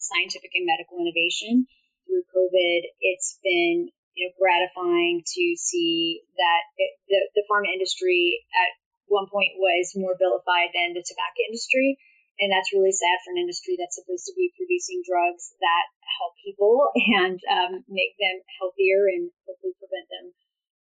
scientific 0.04 0.52
and 0.54 0.68
medical 0.68 1.00
innovation 1.00 1.66
through 2.04 2.28
COVID. 2.30 2.80
It's 3.00 3.40
been 3.40 3.88
you 4.14 4.20
know 4.28 4.32
gratifying 4.38 5.24
to 5.24 5.44
see 5.56 6.22
that 6.36 6.62
it, 6.76 6.92
the 7.08 7.20
the 7.40 7.44
pharma 7.48 7.72
industry 7.72 8.44
at 8.52 8.70
one 9.08 9.28
point 9.28 9.56
was 9.60 9.92
more 9.96 10.16
vilified 10.16 10.72
than 10.72 10.96
the 10.96 11.04
tobacco 11.04 11.40
industry, 11.48 11.96
and 12.40 12.52
that's 12.52 12.72
really 12.72 12.94
sad 12.94 13.20
for 13.24 13.32
an 13.32 13.42
industry 13.42 13.76
that's 13.76 13.96
supposed 13.96 14.26
to 14.26 14.36
be 14.36 14.54
producing 14.56 15.04
drugs 15.04 15.52
that 15.60 15.86
help 16.20 16.32
people 16.40 16.88
and 17.20 17.38
um, 17.50 17.72
make 17.88 18.16
them 18.16 18.40
healthier 18.60 19.08
and 19.08 19.32
hopefully 19.44 19.76
prevent 19.80 20.08
them 20.08 20.26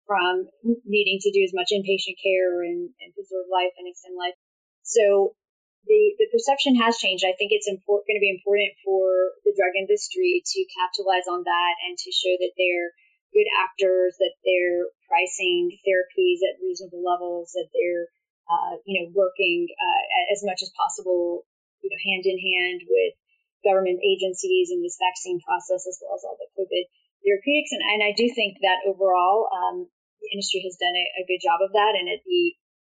from 0.05 0.47
needing 0.83 1.19
to 1.21 1.31
do 1.31 1.43
as 1.43 1.55
much 1.55 1.71
inpatient 1.71 2.19
care 2.19 2.61
and, 2.63 2.91
and 2.99 3.15
preserve 3.15 3.47
life 3.47 3.71
and 3.79 3.87
extend 3.87 4.19
life. 4.19 4.35
So 4.83 5.35
the, 5.83 6.15
the 6.19 6.31
perception 6.31 6.79
has 6.79 6.95
changed. 6.97 7.27
I 7.27 7.35
think 7.35 7.51
it's 7.51 7.67
important, 7.67 8.07
going 8.07 8.19
to 8.19 8.23
be 8.23 8.31
important 8.31 8.71
for 8.87 9.35
the 9.43 9.51
drug 9.51 9.75
industry 9.75 10.39
to 10.39 10.59
capitalize 10.79 11.27
on 11.27 11.43
that 11.43 11.73
and 11.87 11.99
to 11.99 12.09
show 12.11 12.31
that 12.39 12.55
they're 12.55 12.95
good 13.35 13.49
actors, 13.59 14.15
that 14.21 14.35
they're 14.47 14.87
pricing 15.09 15.75
therapies 15.83 16.39
at 16.45 16.61
reasonable 16.63 17.03
levels, 17.03 17.51
that 17.57 17.67
they're 17.73 18.07
uh, 18.47 18.75
you 18.83 18.99
know 18.99 19.07
working 19.15 19.67
uh, 19.71 20.03
as 20.31 20.43
much 20.43 20.63
as 20.63 20.71
possible, 20.75 21.43
you 21.83 21.89
know, 21.91 21.99
hand 21.99 22.23
in 22.27 22.39
hand 22.39 22.79
with 22.87 23.13
government 23.63 23.99
agencies 24.03 24.71
in 24.71 24.83
this 24.83 24.99
vaccine 24.99 25.39
process 25.39 25.87
as 25.87 25.99
well 26.03 26.15
as 26.15 26.23
all 26.27 26.35
the 26.39 26.51
COVID 26.55 26.85
therapeutics. 27.23 27.71
And, 27.71 27.83
and 27.83 27.99
I 28.03 28.11
do 28.11 28.27
think 28.31 28.59
that 28.59 28.83
overall, 28.83 29.47
um, 29.51 29.87
the 30.19 30.29
industry 30.31 30.63
has 30.67 30.75
done 30.79 30.95
a, 30.95 31.05
a, 31.23 31.27
good 31.27 31.39
job 31.43 31.63
of 31.63 31.71
that, 31.75 31.95
and 31.95 32.07
the 32.07 32.45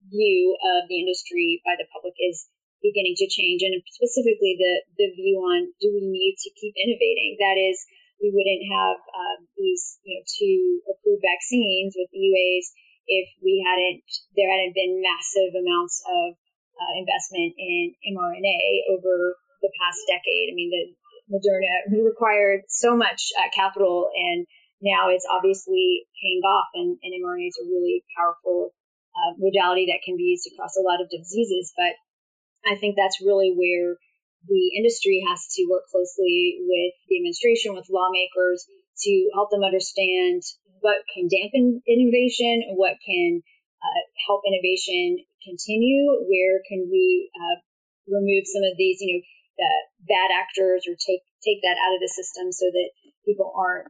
view 0.09 0.57
of 0.61 0.89
the 0.89 1.01
industry 1.01 1.61
by 1.65 1.77
the 1.77 1.89
public 1.93 2.17
is 2.21 2.49
beginning 2.85 3.17
to 3.17 3.27
change, 3.33 3.65
and 3.65 3.81
specifically 3.89 4.61
the 4.61 4.75
the 5.01 5.09
view 5.17 5.41
on 5.41 5.73
do 5.81 5.89
we 5.97 6.05
need 6.05 6.37
to 6.45 6.53
keep 6.53 6.77
innovating? 6.77 7.41
That 7.41 7.57
is, 7.57 7.81
we 8.21 8.29
wouldn't 8.29 8.69
have 8.69 9.01
uh, 9.01 9.37
these 9.57 9.97
you 10.05 10.21
know 10.21 10.23
two 10.29 10.85
approved 10.93 11.25
vaccines 11.25 11.97
with 11.97 12.13
EUAs 12.13 12.69
if 13.09 13.29
we 13.41 13.65
hadn't 13.65 14.05
there 14.37 14.49
hadn't 14.53 14.77
been 14.77 15.01
massive 15.01 15.57
amounts 15.57 16.05
of 16.05 16.37
uh, 16.77 16.93
investment 17.01 17.57
in 17.57 17.97
mRNA 18.13 18.93
over 18.93 19.41
the 19.65 19.73
past 19.81 20.05
decade. 20.05 20.53
I 20.53 20.55
mean, 20.55 20.69
the 20.69 20.85
Moderna 21.33 22.05
required 22.05 22.69
so 22.69 22.97
much 22.97 23.33
uh, 23.41 23.49
capital, 23.55 24.11
and 24.13 24.47
now 24.83 25.09
it's 25.09 25.25
obviously 25.25 26.05
paying 26.21 26.45
off, 26.45 26.69
and, 26.75 26.99
and 27.01 27.13
mRNA 27.17 27.49
is 27.49 27.61
a 27.63 27.69
really 27.69 28.05
powerful 28.13 28.75
uh, 29.17 29.33
modality 29.39 29.87
that 29.89 30.05
can 30.05 30.17
be 30.17 30.37
used 30.37 30.45
across 30.53 30.77
a 30.77 30.85
lot 30.85 31.01
of 31.01 31.09
diseases. 31.09 31.73
But 31.77 31.97
I 32.67 32.77
think 32.77 32.97
that's 32.97 33.21
really 33.21 33.53
where 33.53 33.97
the 34.49 34.65
industry 34.77 35.25
has 35.29 35.47
to 35.57 35.69
work 35.71 35.89
closely 35.89 36.61
with 36.61 36.93
the 37.09 37.17
administration, 37.17 37.75
with 37.75 37.89
lawmakers 37.89 38.67
to 39.05 39.13
help 39.33 39.51
them 39.51 39.65
understand 39.65 40.43
what 40.81 41.01
can 41.13 41.29
dampen 41.29 41.81
innovation, 41.89 42.77
what 42.77 43.01
can 43.01 43.41
uh, 43.81 44.03
help 44.29 44.45
innovation 44.45 45.25
continue, 45.41 46.25
where 46.29 46.61
can 46.69 46.89
we 46.93 47.31
uh, 47.33 47.57
remove 48.09 48.45
some 48.45 48.65
of 48.65 48.77
these, 48.77 49.01
you 49.01 49.17
know, 49.17 49.23
bad 50.09 50.31
actors 50.35 50.85
or 50.89 50.95
take 50.99 51.23
take 51.45 51.63
that 51.63 51.79
out 51.79 51.95
of 51.95 52.01
the 52.01 52.11
system 52.11 52.51
so 52.53 52.67
that 52.69 52.91
people 53.25 53.53
aren't 53.57 53.89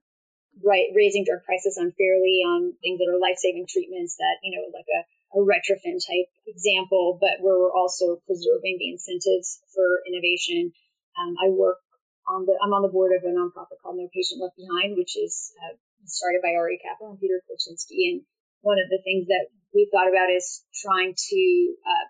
right 0.62 0.92
raising 0.94 1.24
drug 1.24 1.42
prices 1.42 1.76
unfairly 1.76 2.44
on 2.46 2.76
things 2.78 2.98
that 3.00 3.10
are 3.10 3.18
life 3.18 3.40
saving 3.40 3.66
treatments 3.66 4.16
that 4.16 4.38
you 4.42 4.54
know 4.54 4.64
like 4.70 4.86
a 4.86 5.02
a 5.34 5.42
Retrophin 5.42 5.98
type 5.98 6.30
example, 6.46 7.18
but 7.20 7.42
where 7.42 7.58
we're 7.58 7.74
also 7.74 8.22
preserving 8.26 8.78
the 8.78 8.90
incentives 8.94 9.58
for 9.74 9.98
innovation. 10.06 10.70
Um, 11.18 11.34
I 11.42 11.50
work 11.50 11.82
on 12.30 12.46
the 12.46 12.54
I'm 12.62 12.72
on 12.72 12.82
the 12.82 12.94
board 12.94 13.12
of 13.12 13.26
a 13.26 13.34
nonprofit 13.34 13.82
called 13.82 13.98
No 13.98 14.08
Patient 14.14 14.40
Left 14.40 14.56
Behind, 14.56 14.96
which 14.96 15.18
is 15.18 15.52
uh, 15.58 15.74
started 16.06 16.40
by 16.42 16.54
RA 16.54 16.78
Capital 16.78 17.12
and 17.12 17.20
Peter 17.20 17.42
Kolchinsky. 17.44 18.14
And 18.14 18.22
one 18.62 18.78
of 18.78 18.88
the 18.88 19.02
things 19.02 19.26
that 19.28 19.50
we've 19.74 19.90
thought 19.90 20.08
about 20.08 20.30
is 20.30 20.62
trying 20.70 21.14
to 21.14 21.42
uh, 21.82 22.06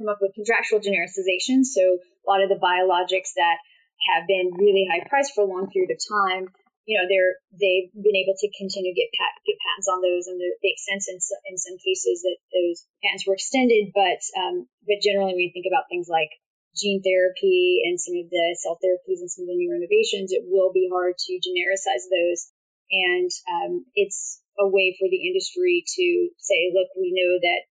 come 0.00 0.08
up 0.08 0.18
with 0.20 0.34
contractual 0.34 0.80
genericization. 0.80 1.64
So 1.68 2.00
a 2.00 2.26
lot 2.26 2.42
of 2.42 2.48
the 2.48 2.60
biologics 2.60 3.36
that 3.36 3.60
have 4.08 4.26
been 4.26 4.56
really 4.56 4.88
high 4.88 5.04
priced 5.06 5.36
for 5.36 5.44
a 5.44 5.50
long 5.52 5.70
period 5.70 5.92
of 5.92 6.00
time 6.00 6.48
you 6.84 6.98
know 6.98 7.06
they're 7.06 7.38
they've 7.54 7.90
been 7.94 8.18
able 8.18 8.34
to 8.34 8.50
continue 8.58 8.90
to 8.90 8.98
get 8.98 9.14
pat, 9.14 9.38
get 9.46 9.60
patents 9.62 9.86
on 9.86 10.02
those, 10.02 10.26
and 10.26 10.38
they 10.40 10.72
extend 10.74 11.02
in, 11.06 11.18
in 11.50 11.56
some 11.58 11.78
cases 11.78 12.26
that 12.26 12.38
those 12.50 12.86
patents 13.02 13.26
were 13.26 13.38
extended. 13.38 13.94
But 13.94 14.20
um, 14.34 14.66
but 14.82 15.02
generally, 15.02 15.34
when 15.34 15.46
you 15.46 15.54
think 15.54 15.70
about 15.70 15.86
things 15.86 16.10
like 16.10 16.30
gene 16.74 17.04
therapy 17.04 17.84
and 17.86 18.00
some 18.00 18.16
of 18.18 18.26
the 18.32 18.46
cell 18.58 18.80
therapies 18.82 19.22
and 19.22 19.30
some 19.30 19.46
of 19.46 19.52
the 19.52 19.60
new 19.60 19.70
innovations, 19.70 20.34
it 20.34 20.42
will 20.48 20.74
be 20.74 20.90
hard 20.90 21.14
to 21.14 21.32
genericize 21.38 22.08
those, 22.10 22.50
and 22.90 23.30
um, 23.46 23.86
it's 23.94 24.42
a 24.58 24.66
way 24.66 24.96
for 24.98 25.08
the 25.08 25.22
industry 25.22 25.84
to 25.86 26.28
say, 26.36 26.72
look, 26.74 26.90
we 26.98 27.14
know 27.14 27.38
that 27.40 27.62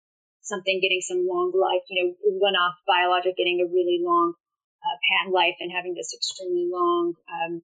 something 0.42 0.82
getting 0.82 1.02
some 1.02 1.28
long 1.30 1.54
life, 1.54 1.86
you 1.90 2.02
know, 2.02 2.10
one-off 2.42 2.74
biologic 2.88 3.38
getting 3.38 3.62
a 3.62 3.70
really 3.70 4.02
long 4.02 4.34
uh, 4.82 4.98
patent 5.06 5.36
life 5.36 5.54
and 5.62 5.70
having 5.70 5.94
this 5.94 6.16
extremely 6.18 6.66
long 6.72 7.14
um, 7.30 7.62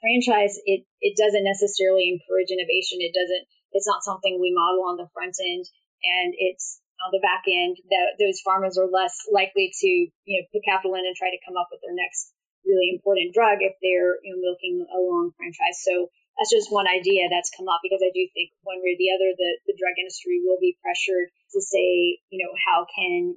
franchise, 0.00 0.58
it 0.64 0.84
it 1.00 1.14
doesn't 1.16 1.44
necessarily 1.44 2.10
encourage 2.10 2.50
innovation. 2.50 3.04
It 3.04 3.14
doesn't. 3.14 3.44
It's 3.72 3.86
not 3.86 4.02
something 4.02 4.40
we 4.40 4.50
model 4.50 4.88
on 4.88 4.98
the 4.98 5.08
front 5.14 5.38
end, 5.38 5.64
and 6.02 6.34
it's 6.34 6.80
on 7.06 7.12
the 7.14 7.22
back 7.24 7.44
end 7.48 7.80
that 7.88 8.20
those 8.20 8.44
farmers 8.44 8.76
are 8.76 8.90
less 8.90 9.14
likely 9.30 9.72
to 9.72 9.88
you 9.88 10.34
know 10.36 10.44
put 10.52 10.66
capital 10.66 10.96
in 10.96 11.06
and 11.06 11.16
try 11.16 11.30
to 11.30 11.44
come 11.46 11.56
up 11.56 11.68
with 11.70 11.80
their 11.80 11.94
next 11.96 12.32
really 12.64 12.92
important 12.92 13.32
drug 13.32 13.64
if 13.64 13.76
they're 13.80 14.20
you 14.24 14.34
know 14.34 14.40
milking 14.40 14.84
a 14.88 14.98
long 14.98 15.32
franchise. 15.36 15.80
So 15.80 16.12
that's 16.36 16.52
just 16.52 16.72
one 16.72 16.88
idea 16.88 17.28
that's 17.28 17.52
come 17.52 17.68
up 17.68 17.84
because 17.84 18.00
I 18.00 18.12
do 18.12 18.24
think 18.32 18.52
one 18.64 18.80
way 18.80 18.96
or 18.96 19.00
the 19.00 19.12
other 19.12 19.30
the, 19.36 19.50
the 19.68 19.76
drug 19.76 19.96
industry 20.00 20.40
will 20.44 20.60
be 20.60 20.80
pressured 20.80 21.28
to 21.52 21.60
say 21.60 22.20
you 22.32 22.40
know 22.40 22.52
how 22.68 22.88
can 22.88 23.36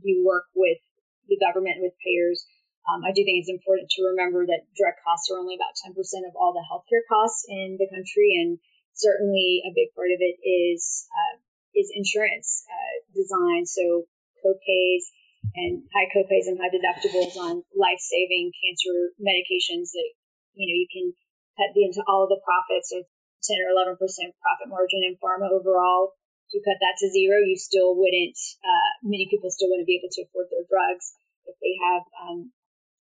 you 0.00 0.24
work 0.24 0.48
with 0.56 0.80
the 1.28 1.38
government 1.38 1.80
with 1.80 1.92
payers 2.00 2.44
um, 2.90 3.06
I 3.06 3.14
do 3.14 3.22
think 3.22 3.38
it's 3.38 3.52
important 3.52 3.94
to 3.94 4.10
remember 4.10 4.42
that 4.46 4.66
direct 4.74 5.06
costs 5.06 5.30
are 5.30 5.38
only 5.38 5.54
about 5.54 5.78
10% 5.78 5.94
of 6.26 6.34
all 6.34 6.50
the 6.50 6.66
healthcare 6.66 7.06
costs 7.06 7.46
in 7.46 7.78
the 7.78 7.86
country, 7.86 8.34
and 8.42 8.58
certainly 8.90 9.62
a 9.62 9.70
big 9.70 9.94
part 9.94 10.10
of 10.10 10.18
it 10.18 10.42
is 10.42 11.06
uh, 11.14 11.38
is 11.78 11.94
insurance 11.94 12.66
uh, 12.66 12.94
design. 13.14 13.70
So 13.70 14.10
copays 14.42 15.06
and 15.54 15.86
high 15.94 16.10
copays 16.10 16.50
and 16.50 16.58
high 16.58 16.74
deductibles 16.74 17.38
on 17.38 17.62
life-saving 17.70 18.50
cancer 18.58 19.14
medications 19.22 19.94
that 19.94 20.10
you 20.58 20.66
know 20.66 20.74
you 20.74 20.90
can 20.90 21.14
cut 21.54 21.70
into 21.78 22.02
all 22.10 22.26
of 22.26 22.34
the 22.34 22.42
profits 22.42 22.90
of 22.98 23.06
10 23.46 23.62
or 23.62 23.70
11 23.78 23.94
percent 23.94 24.34
profit 24.42 24.66
margin 24.66 25.06
in 25.06 25.14
pharma 25.22 25.54
overall. 25.54 26.18
If 26.50 26.58
you 26.58 26.62
cut 26.66 26.82
that 26.82 26.98
to 26.98 27.14
zero, 27.14 27.38
you 27.46 27.54
still 27.54 27.94
wouldn't. 27.94 28.38
Uh, 28.58 28.90
many 29.06 29.30
people 29.30 29.54
still 29.54 29.70
wouldn't 29.70 29.86
be 29.86 30.02
able 30.02 30.10
to 30.10 30.26
afford 30.26 30.50
their 30.50 30.66
drugs 30.66 31.14
if 31.46 31.56
they 31.62 31.74
have 31.78 32.02
um, 32.18 32.52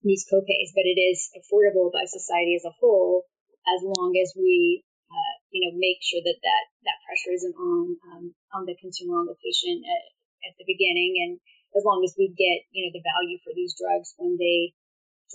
these 0.06 0.26
copays, 0.26 0.72
but 0.72 0.86
it 0.86 0.98
is 0.98 1.30
affordable 1.34 1.92
by 1.92 2.06
society 2.06 2.54
as 2.54 2.64
a 2.64 2.74
whole 2.78 3.26
as 3.66 3.82
long 3.82 4.14
as 4.14 4.30
we, 4.38 4.86
uh, 5.10 5.34
you 5.50 5.66
know, 5.66 5.74
make 5.74 5.98
sure 5.98 6.22
that 6.22 6.38
that, 6.38 6.64
that 6.86 7.02
pressure 7.02 7.34
isn't 7.34 7.56
on 7.58 7.98
um, 8.10 8.24
on 8.54 8.62
the 8.62 8.78
consumer, 8.78 9.18
on 9.18 9.26
the 9.26 9.38
patient 9.42 9.82
at, 9.82 10.04
at 10.46 10.54
the 10.58 10.66
beginning, 10.66 11.18
and 11.26 11.32
as 11.74 11.82
long 11.82 12.06
as 12.06 12.14
we 12.14 12.30
get, 12.30 12.62
you 12.70 12.86
know, 12.86 12.94
the 12.94 13.02
value 13.02 13.42
for 13.42 13.50
these 13.52 13.74
drugs 13.74 14.14
when 14.16 14.38
they 14.38 14.72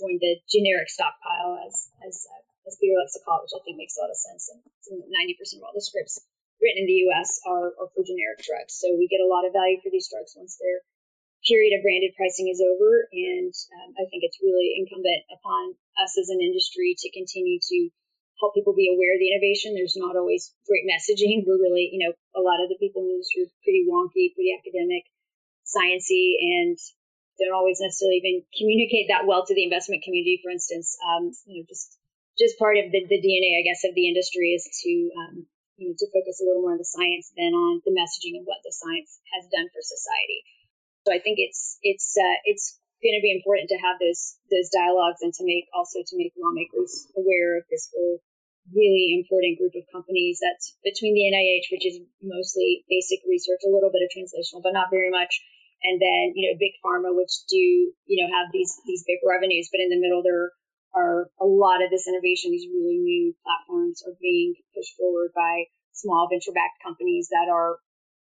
join 0.00 0.16
the 0.16 0.40
generic 0.48 0.88
stockpile, 0.88 1.60
as 1.60 1.92
as 2.08 2.24
uh, 2.24 2.42
as 2.64 2.80
Peter 2.80 2.96
likes 2.96 3.12
to 3.12 3.22
call 3.22 3.44
it, 3.44 3.46
which 3.46 3.56
I 3.56 3.62
think 3.62 3.76
makes 3.76 4.00
a 4.00 4.02
lot 4.02 4.14
of 4.14 4.18
sense. 4.18 4.48
And 4.48 4.62
90% 5.02 5.60
of 5.60 5.66
all 5.66 5.76
the 5.76 5.84
scripts 5.84 6.24
written 6.62 6.86
in 6.86 6.88
the 6.88 7.10
U.S. 7.10 7.42
are, 7.44 7.74
are 7.74 7.90
for 7.92 8.06
generic 8.06 8.40
drugs, 8.40 8.80
so 8.80 8.96
we 8.96 9.12
get 9.12 9.20
a 9.20 9.28
lot 9.28 9.44
of 9.44 9.52
value 9.52 9.82
for 9.84 9.92
these 9.92 10.08
drugs 10.08 10.32
once 10.38 10.56
they're 10.56 10.82
period 11.52 11.76
of 11.76 11.84
branded 11.84 12.16
pricing 12.16 12.48
is 12.48 12.64
over, 12.64 13.04
and 13.12 13.52
um, 13.76 13.92
I 14.00 14.08
think 14.08 14.24
it's 14.24 14.40
really 14.40 14.80
incumbent 14.80 15.28
upon 15.28 15.76
us 16.00 16.16
as 16.16 16.32
an 16.32 16.40
industry 16.40 16.96
to 16.96 17.12
continue 17.12 17.60
to 17.60 17.78
help 18.40 18.56
people 18.56 18.72
be 18.72 18.88
aware 18.88 19.12
of 19.12 19.20
the 19.20 19.28
innovation. 19.28 19.76
There's 19.76 20.00
not 20.00 20.16
always 20.16 20.56
great 20.64 20.88
messaging. 20.88 21.44
We're 21.44 21.60
really, 21.60 21.92
you 21.92 22.00
know, 22.00 22.16
a 22.32 22.40
lot 22.40 22.64
of 22.64 22.72
the 22.72 22.80
people 22.80 23.04
in 23.04 23.12
the 23.12 23.20
industry 23.20 23.44
are 23.44 23.52
pretty 23.60 23.84
wonky, 23.84 24.32
pretty 24.32 24.56
academic, 24.56 25.04
sciency, 25.68 26.40
and 26.40 26.80
don't 27.36 27.52
always 27.52 27.84
necessarily 27.84 28.24
even 28.24 28.48
communicate 28.56 29.12
that 29.12 29.28
well 29.28 29.44
to 29.44 29.52
the 29.52 29.68
investment 29.68 30.02
community. 30.08 30.40
For 30.40 30.48
instance, 30.48 30.96
um, 31.04 31.36
you 31.44 31.60
know, 31.60 31.64
just 31.68 32.00
just 32.40 32.56
part 32.56 32.80
of 32.80 32.88
the, 32.88 33.04
the 33.12 33.20
DNA, 33.20 33.60
I 33.60 33.64
guess, 33.68 33.84
of 33.84 33.92
the 33.92 34.08
industry 34.08 34.56
is 34.56 34.64
to 34.64 34.92
um, 35.20 35.44
you 35.76 35.92
know, 35.92 35.94
to 35.98 36.08
focus 36.08 36.40
a 36.40 36.46
little 36.48 36.64
more 36.64 36.72
on 36.72 36.80
the 36.80 36.88
science 36.88 37.32
than 37.36 37.52
on 37.52 37.84
the 37.84 37.92
messaging 37.92 38.40
of 38.40 38.48
what 38.48 38.64
the 38.64 38.72
science 38.72 39.20
has 39.36 39.48
done 39.52 39.68
for 39.72 39.82
society. 39.84 40.44
So 41.04 41.12
I 41.12 41.18
think 41.18 41.42
it's 41.42 41.78
it's 41.82 42.14
uh, 42.14 42.38
it's 42.44 42.78
going 43.02 43.18
to 43.18 43.24
be 43.24 43.34
important 43.34 43.66
to 43.74 43.82
have 43.82 43.98
those 43.98 44.38
those 44.46 44.70
dialogues 44.70 45.20
and 45.26 45.34
to 45.34 45.42
make 45.42 45.66
also 45.74 45.98
to 45.98 46.14
make 46.14 46.32
lawmakers 46.38 47.10
aware 47.18 47.58
of 47.58 47.66
this 47.66 47.90
whole 47.90 48.22
really 48.70 49.18
important 49.18 49.58
group 49.58 49.74
of 49.74 49.90
companies 49.90 50.38
that's 50.38 50.78
between 50.86 51.18
the 51.18 51.26
NIH, 51.26 51.66
which 51.74 51.82
is 51.82 51.98
mostly 52.22 52.86
basic 52.86 53.18
research, 53.26 53.66
a 53.66 53.74
little 53.74 53.90
bit 53.90 54.06
of 54.06 54.14
translational, 54.14 54.62
but 54.62 54.70
not 54.70 54.94
very 54.94 55.10
much, 55.10 55.42
and 55.82 55.98
then 55.98 56.38
you 56.38 56.46
know 56.46 56.54
big 56.62 56.78
pharma, 56.78 57.10
which 57.10 57.34
do 57.50 57.58
you 57.58 58.16
know 58.22 58.30
have 58.30 58.54
these 58.54 58.78
these 58.86 59.02
big 59.02 59.18
revenues, 59.26 59.68
but 59.74 59.82
in 59.82 59.90
the 59.90 59.98
middle 59.98 60.22
there 60.22 60.54
are 60.94 61.26
a 61.40 61.48
lot 61.48 61.82
of 61.82 61.90
this 61.90 62.06
innovation, 62.06 62.52
these 62.52 62.68
really 62.70 63.00
new 63.02 63.34
platforms 63.42 64.04
are 64.06 64.14
being 64.20 64.54
pushed 64.76 64.94
forward 64.94 65.32
by 65.34 65.64
small 65.90 66.28
venture-backed 66.30 66.78
companies 66.84 67.28
that 67.32 67.50
are 67.50 67.82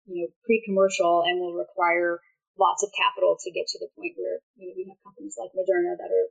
you 0.06 0.22
know 0.22 0.28
pre-commercial 0.46 1.26
and 1.26 1.40
will 1.40 1.58
require 1.58 2.20
lots 2.59 2.82
of 2.82 2.90
capital 2.96 3.36
to 3.38 3.51
get 3.51 3.66
to 3.68 3.78
the 3.78 3.90
point 3.94 4.14
where 4.16 4.40
you 4.57 4.68
know 4.68 4.74
we 4.76 4.88
have 4.88 5.01
companies 5.05 5.36
like 5.38 5.55
Moderna 5.55 5.96
that 5.96 6.11
are 6.11 6.28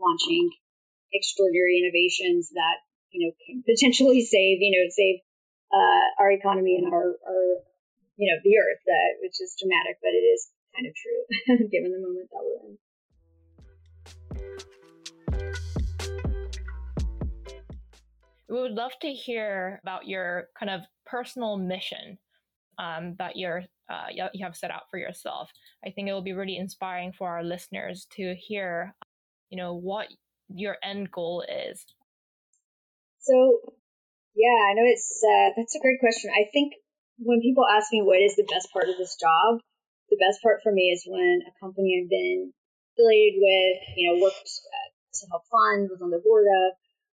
launching 0.00 0.50
extraordinary 1.12 1.78
innovations 1.80 2.50
that 2.52 2.82
you 3.10 3.26
know 3.26 3.32
can 3.46 3.62
potentially 3.68 4.24
save 4.24 4.60
you 4.60 4.72
know 4.72 4.86
save 4.90 5.20
uh, 5.72 6.04
our 6.20 6.30
economy 6.30 6.76
and 6.76 6.92
our, 6.92 7.16
our 7.26 7.44
you 8.16 8.30
know 8.30 8.38
the 8.44 8.58
earth, 8.58 8.84
uh, 8.86 9.10
which 9.22 9.40
is 9.40 9.56
dramatic, 9.58 9.96
but 10.00 10.12
it 10.12 10.24
is 10.24 10.50
kind 10.76 10.86
of 10.86 10.94
true 10.94 11.68
given 11.72 11.92
the 11.92 12.00
moment 12.00 12.28
that 12.30 12.42
we're 12.44 12.60
in. 12.68 12.78
We 18.48 18.60
would 18.60 18.72
love 18.72 18.92
to 19.00 19.08
hear 19.08 19.80
about 19.82 20.06
your 20.06 20.48
kind 20.58 20.68
of 20.68 20.82
personal 21.06 21.56
mission 21.56 22.18
um, 22.82 23.14
that 23.18 23.36
you're 23.36 23.62
uh, 23.88 24.08
you 24.10 24.44
have 24.44 24.56
set 24.56 24.70
out 24.70 24.90
for 24.90 24.98
yourself. 24.98 25.50
I 25.86 25.90
think 25.90 26.08
it 26.08 26.12
will 26.12 26.26
be 26.26 26.32
really 26.32 26.56
inspiring 26.56 27.12
for 27.12 27.28
our 27.28 27.44
listeners 27.44 28.06
to 28.16 28.34
hear, 28.34 28.94
you 29.50 29.58
know, 29.58 29.74
what 29.74 30.08
your 30.48 30.76
end 30.82 31.10
goal 31.10 31.44
is. 31.46 31.84
So, 33.20 33.34
yeah, 34.34 34.58
I 34.66 34.74
know 34.74 34.86
it's 34.88 35.22
uh, 35.22 35.50
that's 35.56 35.76
a 35.76 35.84
great 35.84 36.00
question. 36.00 36.30
I 36.34 36.50
think 36.50 36.72
when 37.18 37.40
people 37.40 37.64
ask 37.68 37.92
me 37.92 38.02
what 38.02 38.18
is 38.18 38.34
the 38.34 38.48
best 38.50 38.72
part 38.72 38.88
of 38.88 38.98
this 38.98 39.14
job, 39.20 39.60
the 40.10 40.18
best 40.18 40.42
part 40.42 40.60
for 40.62 40.72
me 40.72 40.90
is 40.90 41.04
when 41.06 41.44
a 41.46 41.52
company 41.60 42.02
I've 42.02 42.10
been 42.10 42.52
affiliated 42.92 43.38
with, 43.38 43.78
you 43.96 44.04
know, 44.10 44.16
worked 44.18 44.42
uh, 44.42 44.88
to 44.90 45.22
help 45.30 45.44
fund, 45.52 45.86
was 45.92 46.02
on 46.02 46.10
the 46.10 46.24
board 46.24 46.48
of, 46.48 46.68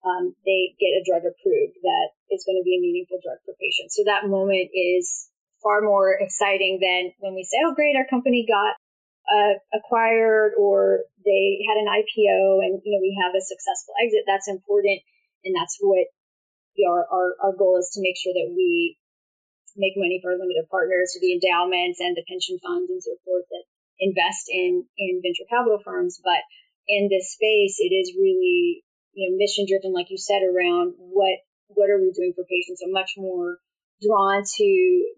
um, 0.04 0.36
they 0.44 0.76
get 0.76 1.00
a 1.00 1.06
drug 1.08 1.24
approved 1.24 1.80
that 1.80 2.08
is 2.34 2.44
going 2.44 2.60
to 2.60 2.66
be 2.68 2.76
a 2.76 2.84
meaningful 2.84 3.24
drug 3.24 3.40
for 3.46 3.56
patients. 3.56 3.96
So 3.96 4.04
that 4.04 4.28
moment 4.28 4.74
is 4.76 5.32
far 5.64 5.82
more 5.82 6.14
exciting 6.14 6.80
than 6.84 7.12
when 7.20 7.34
we 7.34 7.44
say, 7.44 7.58
oh, 7.66 7.74
great, 7.74 7.96
our 7.96 8.06
company 8.06 8.46
got 8.46 8.76
uh, 9.32 9.56
acquired 9.74 10.54
or 10.60 11.08
they 11.24 11.64
had 11.64 11.80
an 11.80 11.88
IPO 11.88 12.60
and, 12.62 12.82
you 12.84 12.92
know, 12.92 13.02
we 13.02 13.18
have 13.24 13.34
a 13.34 13.42
successful 13.42 13.96
exit. 14.04 14.28
That's 14.28 14.52
important. 14.52 15.00
And 15.44 15.56
that's 15.56 15.78
what 15.80 16.08
you 16.76 16.88
know, 16.88 16.94
our, 16.94 17.06
our, 17.08 17.28
our 17.42 17.54
goal 17.56 17.78
is 17.78 17.92
to 17.94 18.02
make 18.02 18.18
sure 18.18 18.34
that 18.34 18.52
we 18.54 18.98
make 19.78 19.94
money 19.98 20.20
for 20.22 20.34
our 20.34 20.38
limited 20.38 20.70
partners, 20.70 21.14
for 21.14 21.22
the 21.22 21.34
endowments 21.34 22.00
and 22.00 22.18
the 22.18 22.26
pension 22.30 22.58
funds 22.62 22.90
and 22.90 23.02
so 23.02 23.14
forth 23.26 23.46
that 23.50 23.66
invest 24.00 24.50
in, 24.50 24.86
in 24.98 25.22
venture 25.22 25.50
capital 25.50 25.82
firms. 25.82 26.20
But 26.22 26.42
in 26.88 27.10
this 27.10 27.34
space, 27.34 27.78
it 27.80 27.94
is 27.94 28.14
really, 28.18 28.84
you 29.14 29.30
know, 29.30 29.38
mission 29.38 29.66
driven, 29.66 29.94
like 29.94 30.10
you 30.10 30.18
said, 30.18 30.42
around 30.46 30.94
what, 30.98 31.42
what 31.70 31.90
are 31.90 32.02
we 32.02 32.14
doing 32.14 32.34
for 32.36 32.46
patients? 32.46 32.82
So 32.86 32.90
much 32.90 33.14
more 33.18 33.58
drawn 34.02 34.44
to 34.44 34.70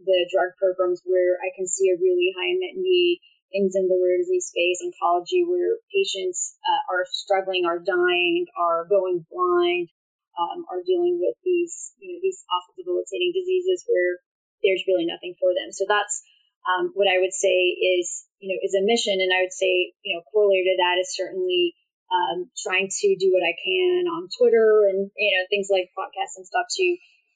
the 0.04 0.20
drug 0.32 0.54
programs 0.60 1.02
where 1.06 1.40
I 1.40 1.54
can 1.56 1.68
see 1.68 1.90
a 1.90 2.00
really 2.00 2.34
high 2.36 2.52
unmet 2.52 2.76
need, 2.76 3.22
things 3.52 3.74
in 3.76 3.88
the 3.88 3.96
rare 3.96 4.20
disease 4.20 4.52
space, 4.52 4.84
oncology, 4.84 5.48
where 5.48 5.80
patients 5.94 6.58
uh, 6.66 6.84
are 6.92 7.06
struggling, 7.08 7.64
are 7.64 7.80
dying, 7.80 8.46
are 8.60 8.86
going 8.90 9.26
blind, 9.32 9.90
um, 10.36 10.68
are 10.68 10.84
dealing 10.84 11.18
with 11.22 11.36
these, 11.48 11.96
you 12.00 12.14
know, 12.14 12.20
these 12.22 12.44
awful 12.52 12.76
debilitating 12.76 13.32
diseases 13.32 13.88
where 13.88 14.20
there's 14.64 14.84
really 14.88 15.08
nothing 15.08 15.36
for 15.40 15.56
them. 15.56 15.72
So 15.72 15.86
that's 15.88 16.26
um, 16.68 16.92
what 16.98 17.08
I 17.08 17.22
would 17.22 17.34
say 17.34 17.78
is, 17.78 18.26
you 18.42 18.52
know, 18.52 18.60
is 18.60 18.76
a 18.76 18.84
mission. 18.84 19.22
And 19.22 19.32
I 19.32 19.46
would 19.46 19.56
say, 19.56 19.94
you 20.04 20.18
know, 20.18 20.26
corollary 20.34 20.66
to 20.68 20.76
that 20.82 21.00
is 21.00 21.16
certainly 21.16 21.78
um, 22.12 22.50
trying 22.58 22.90
to 22.90 23.08
do 23.16 23.32
what 23.32 23.46
I 23.46 23.56
can 23.56 24.10
on 24.10 24.28
Twitter 24.34 24.90
and, 24.90 25.10
you 25.16 25.32
know, 25.34 25.44
things 25.50 25.70
like 25.72 25.94
podcasts 25.96 26.38
and 26.38 26.46
stuff 26.46 26.68
to 26.70 26.86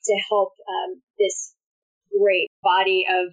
to 0.09 0.17
help 0.29 0.57
um, 0.65 1.01
this 1.21 1.53
great 2.09 2.49
body 2.65 3.05
of 3.05 3.29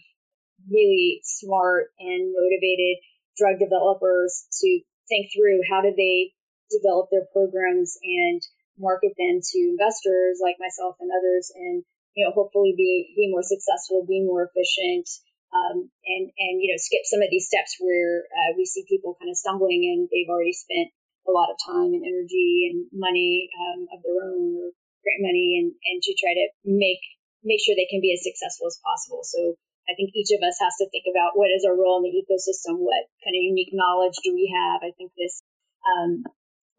really 0.69 1.21
smart 1.25 1.89
and 1.99 2.33
motivated 2.37 3.01
drug 3.37 3.59
developers 3.59 4.45
to 4.61 4.81
think 5.09 5.33
through 5.33 5.61
how 5.69 5.81
do 5.81 5.93
they 5.97 6.33
develop 6.69 7.09
their 7.11 7.25
programs 7.33 7.97
and 8.03 8.43
market 8.79 9.13
them 9.17 9.41
to 9.41 9.59
investors 9.73 10.41
like 10.43 10.61
myself 10.61 10.97
and 11.01 11.09
others 11.09 11.53
and 11.55 11.85
you 12.13 12.25
know 12.25 12.33
hopefully 12.33 12.75
be 12.77 13.13
be 13.17 13.31
more 13.31 13.45
successful 13.45 14.05
be 14.05 14.21
more 14.21 14.45
efficient 14.45 15.09
um, 15.55 15.89
and 16.05 16.25
and 16.37 16.55
you 16.61 16.69
know 16.69 16.81
skip 16.81 17.05
some 17.05 17.23
of 17.23 17.31
these 17.31 17.47
steps 17.47 17.77
where 17.81 18.29
uh, 18.29 18.53
we 18.57 18.67
see 18.67 18.85
people 18.89 19.17
kind 19.17 19.31
of 19.31 19.37
stumbling 19.37 19.87
and 19.89 20.09
they've 20.13 20.29
already 20.29 20.53
spent 20.53 20.93
a 21.29 21.33
lot 21.33 21.49
of 21.49 21.57
time 21.65 21.95
and 21.95 22.05
energy 22.05 22.69
and 22.69 22.87
money 22.93 23.49
um, 23.57 23.87
of 23.95 24.03
their 24.03 24.21
own 24.29 24.61
or 24.61 24.69
grant 25.07 25.23
money 25.23 25.63
and, 25.63 25.71
and 25.71 26.03
to 26.03 26.13
try 26.19 26.35
to 26.35 26.47
make 26.67 26.99
make 27.47 27.63
sure 27.63 27.79
they 27.79 27.87
can 27.87 28.03
be 28.03 28.11
as 28.11 28.27
successful 28.27 28.67
as 28.67 28.83
possible. 28.83 29.23
So 29.23 29.55
I 29.87 29.95
think 29.95 30.11
each 30.19 30.35
of 30.35 30.43
us 30.43 30.59
has 30.59 30.75
to 30.83 30.91
think 30.91 31.07
about 31.07 31.39
what 31.39 31.55
is 31.55 31.63
our 31.63 31.79
role 31.79 32.03
in 32.03 32.11
the 32.11 32.19
ecosystem, 32.19 32.83
what 32.83 33.07
kind 33.23 33.39
of 33.39 33.47
unique 33.47 33.71
knowledge 33.71 34.19
do 34.27 34.35
we 34.35 34.51
have. 34.51 34.83
I 34.83 34.91
think 34.99 35.15
this 35.15 35.47
um, 35.87 36.27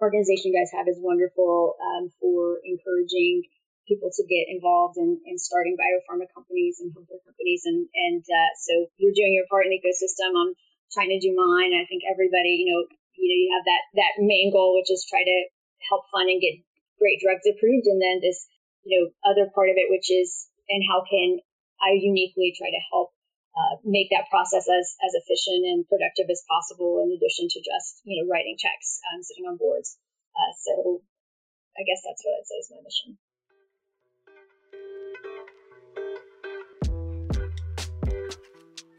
organization 0.04 0.52
you 0.52 0.58
guys 0.60 0.76
have 0.76 0.92
is 0.92 1.00
wonderful 1.00 1.80
um, 1.80 2.12
for 2.20 2.60
encouraging 2.68 3.48
people 3.88 4.12
to 4.12 4.24
get 4.28 4.52
involved 4.52 5.00
in, 5.00 5.24
in 5.24 5.40
starting 5.40 5.80
biopharma 5.80 6.28
companies 6.36 6.84
and 6.84 6.92
healthcare 6.92 7.24
companies. 7.24 7.64
And, 7.64 7.88
and 7.96 8.24
uh, 8.28 8.52
so 8.60 8.92
you're 9.00 9.16
doing 9.16 9.32
your 9.32 9.48
part 9.48 9.64
in 9.64 9.72
the 9.72 9.80
ecosystem. 9.80 10.36
I'm 10.36 10.52
trying 10.92 11.16
to 11.16 11.24
do 11.24 11.32
mine. 11.32 11.72
I 11.72 11.88
think 11.88 12.04
everybody, 12.04 12.60
you 12.60 12.68
know, 12.68 12.84
you 13.16 13.28
know, 13.32 13.40
you 13.40 13.50
have 13.56 13.66
that, 13.66 13.84
that 13.96 14.14
main 14.20 14.52
goal, 14.52 14.76
which 14.76 14.92
is 14.92 15.08
try 15.08 15.24
to 15.24 15.38
help 15.88 16.12
fund 16.12 16.28
and 16.28 16.44
get 16.44 16.60
great 17.00 17.22
drugs 17.22 17.46
approved, 17.46 17.88
and 17.88 18.02
then 18.02 18.20
this 18.22 18.48
you 18.84 18.94
know 18.98 19.06
other 19.26 19.50
part 19.54 19.70
of 19.70 19.78
it, 19.78 19.90
which 19.90 20.12
is 20.12 20.50
and 20.70 20.84
how 20.84 21.04
can 21.08 21.40
I 21.82 21.96
uniquely 21.96 22.54
try 22.58 22.70
to 22.70 22.82
help 22.92 23.14
uh, 23.58 23.78
make 23.84 24.10
that 24.12 24.30
process 24.30 24.68
as 24.70 24.96
as 25.02 25.14
efficient 25.14 25.66
and 25.66 25.88
productive 25.88 26.30
as 26.30 26.44
possible, 26.50 27.02
in 27.06 27.14
addition 27.14 27.48
to 27.50 27.60
just 27.62 28.02
you 28.04 28.22
know 28.22 28.30
writing 28.30 28.58
checks 28.58 29.00
and 29.14 29.26
sitting 29.26 29.46
on 29.46 29.58
boards. 29.58 29.98
Uh, 30.36 30.54
so 30.58 31.02
I 31.78 31.82
guess 31.86 32.02
that's 32.06 32.22
what 32.26 32.38
I'd 32.38 32.46
say 32.46 32.58
is 32.62 32.72
my 32.74 32.82
mission. 32.86 33.18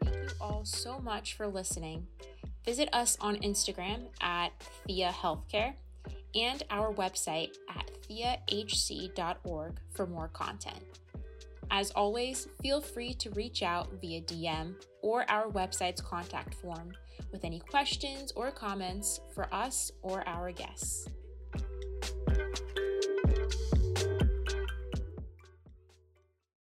Thank 0.03 0.15
you 0.15 0.35
all 0.41 0.65
so 0.65 0.99
much 0.99 1.35
for 1.35 1.47
listening. 1.47 2.07
Visit 2.65 2.89
us 2.93 3.17
on 3.21 3.37
Instagram 3.37 4.07
at 4.21 4.51
Thea 4.85 5.11
Healthcare 5.11 5.75
and 6.35 6.63
our 6.69 6.93
website 6.93 7.55
at 7.69 7.89
theahc.org 8.09 9.79
for 9.91 10.07
more 10.07 10.27
content. 10.29 10.83
As 11.71 11.91
always, 11.91 12.47
feel 12.61 12.81
free 12.81 13.13
to 13.15 13.29
reach 13.31 13.61
out 13.61 13.89
via 14.01 14.21
DM 14.21 14.73
or 15.01 15.29
our 15.29 15.47
website's 15.49 16.01
contact 16.01 16.55
form 16.55 16.91
with 17.31 17.45
any 17.45 17.59
questions 17.59 18.31
or 18.35 18.49
comments 18.51 19.19
for 19.33 19.53
us 19.53 19.91
or 20.01 20.27
our 20.27 20.51
guests. 20.51 21.07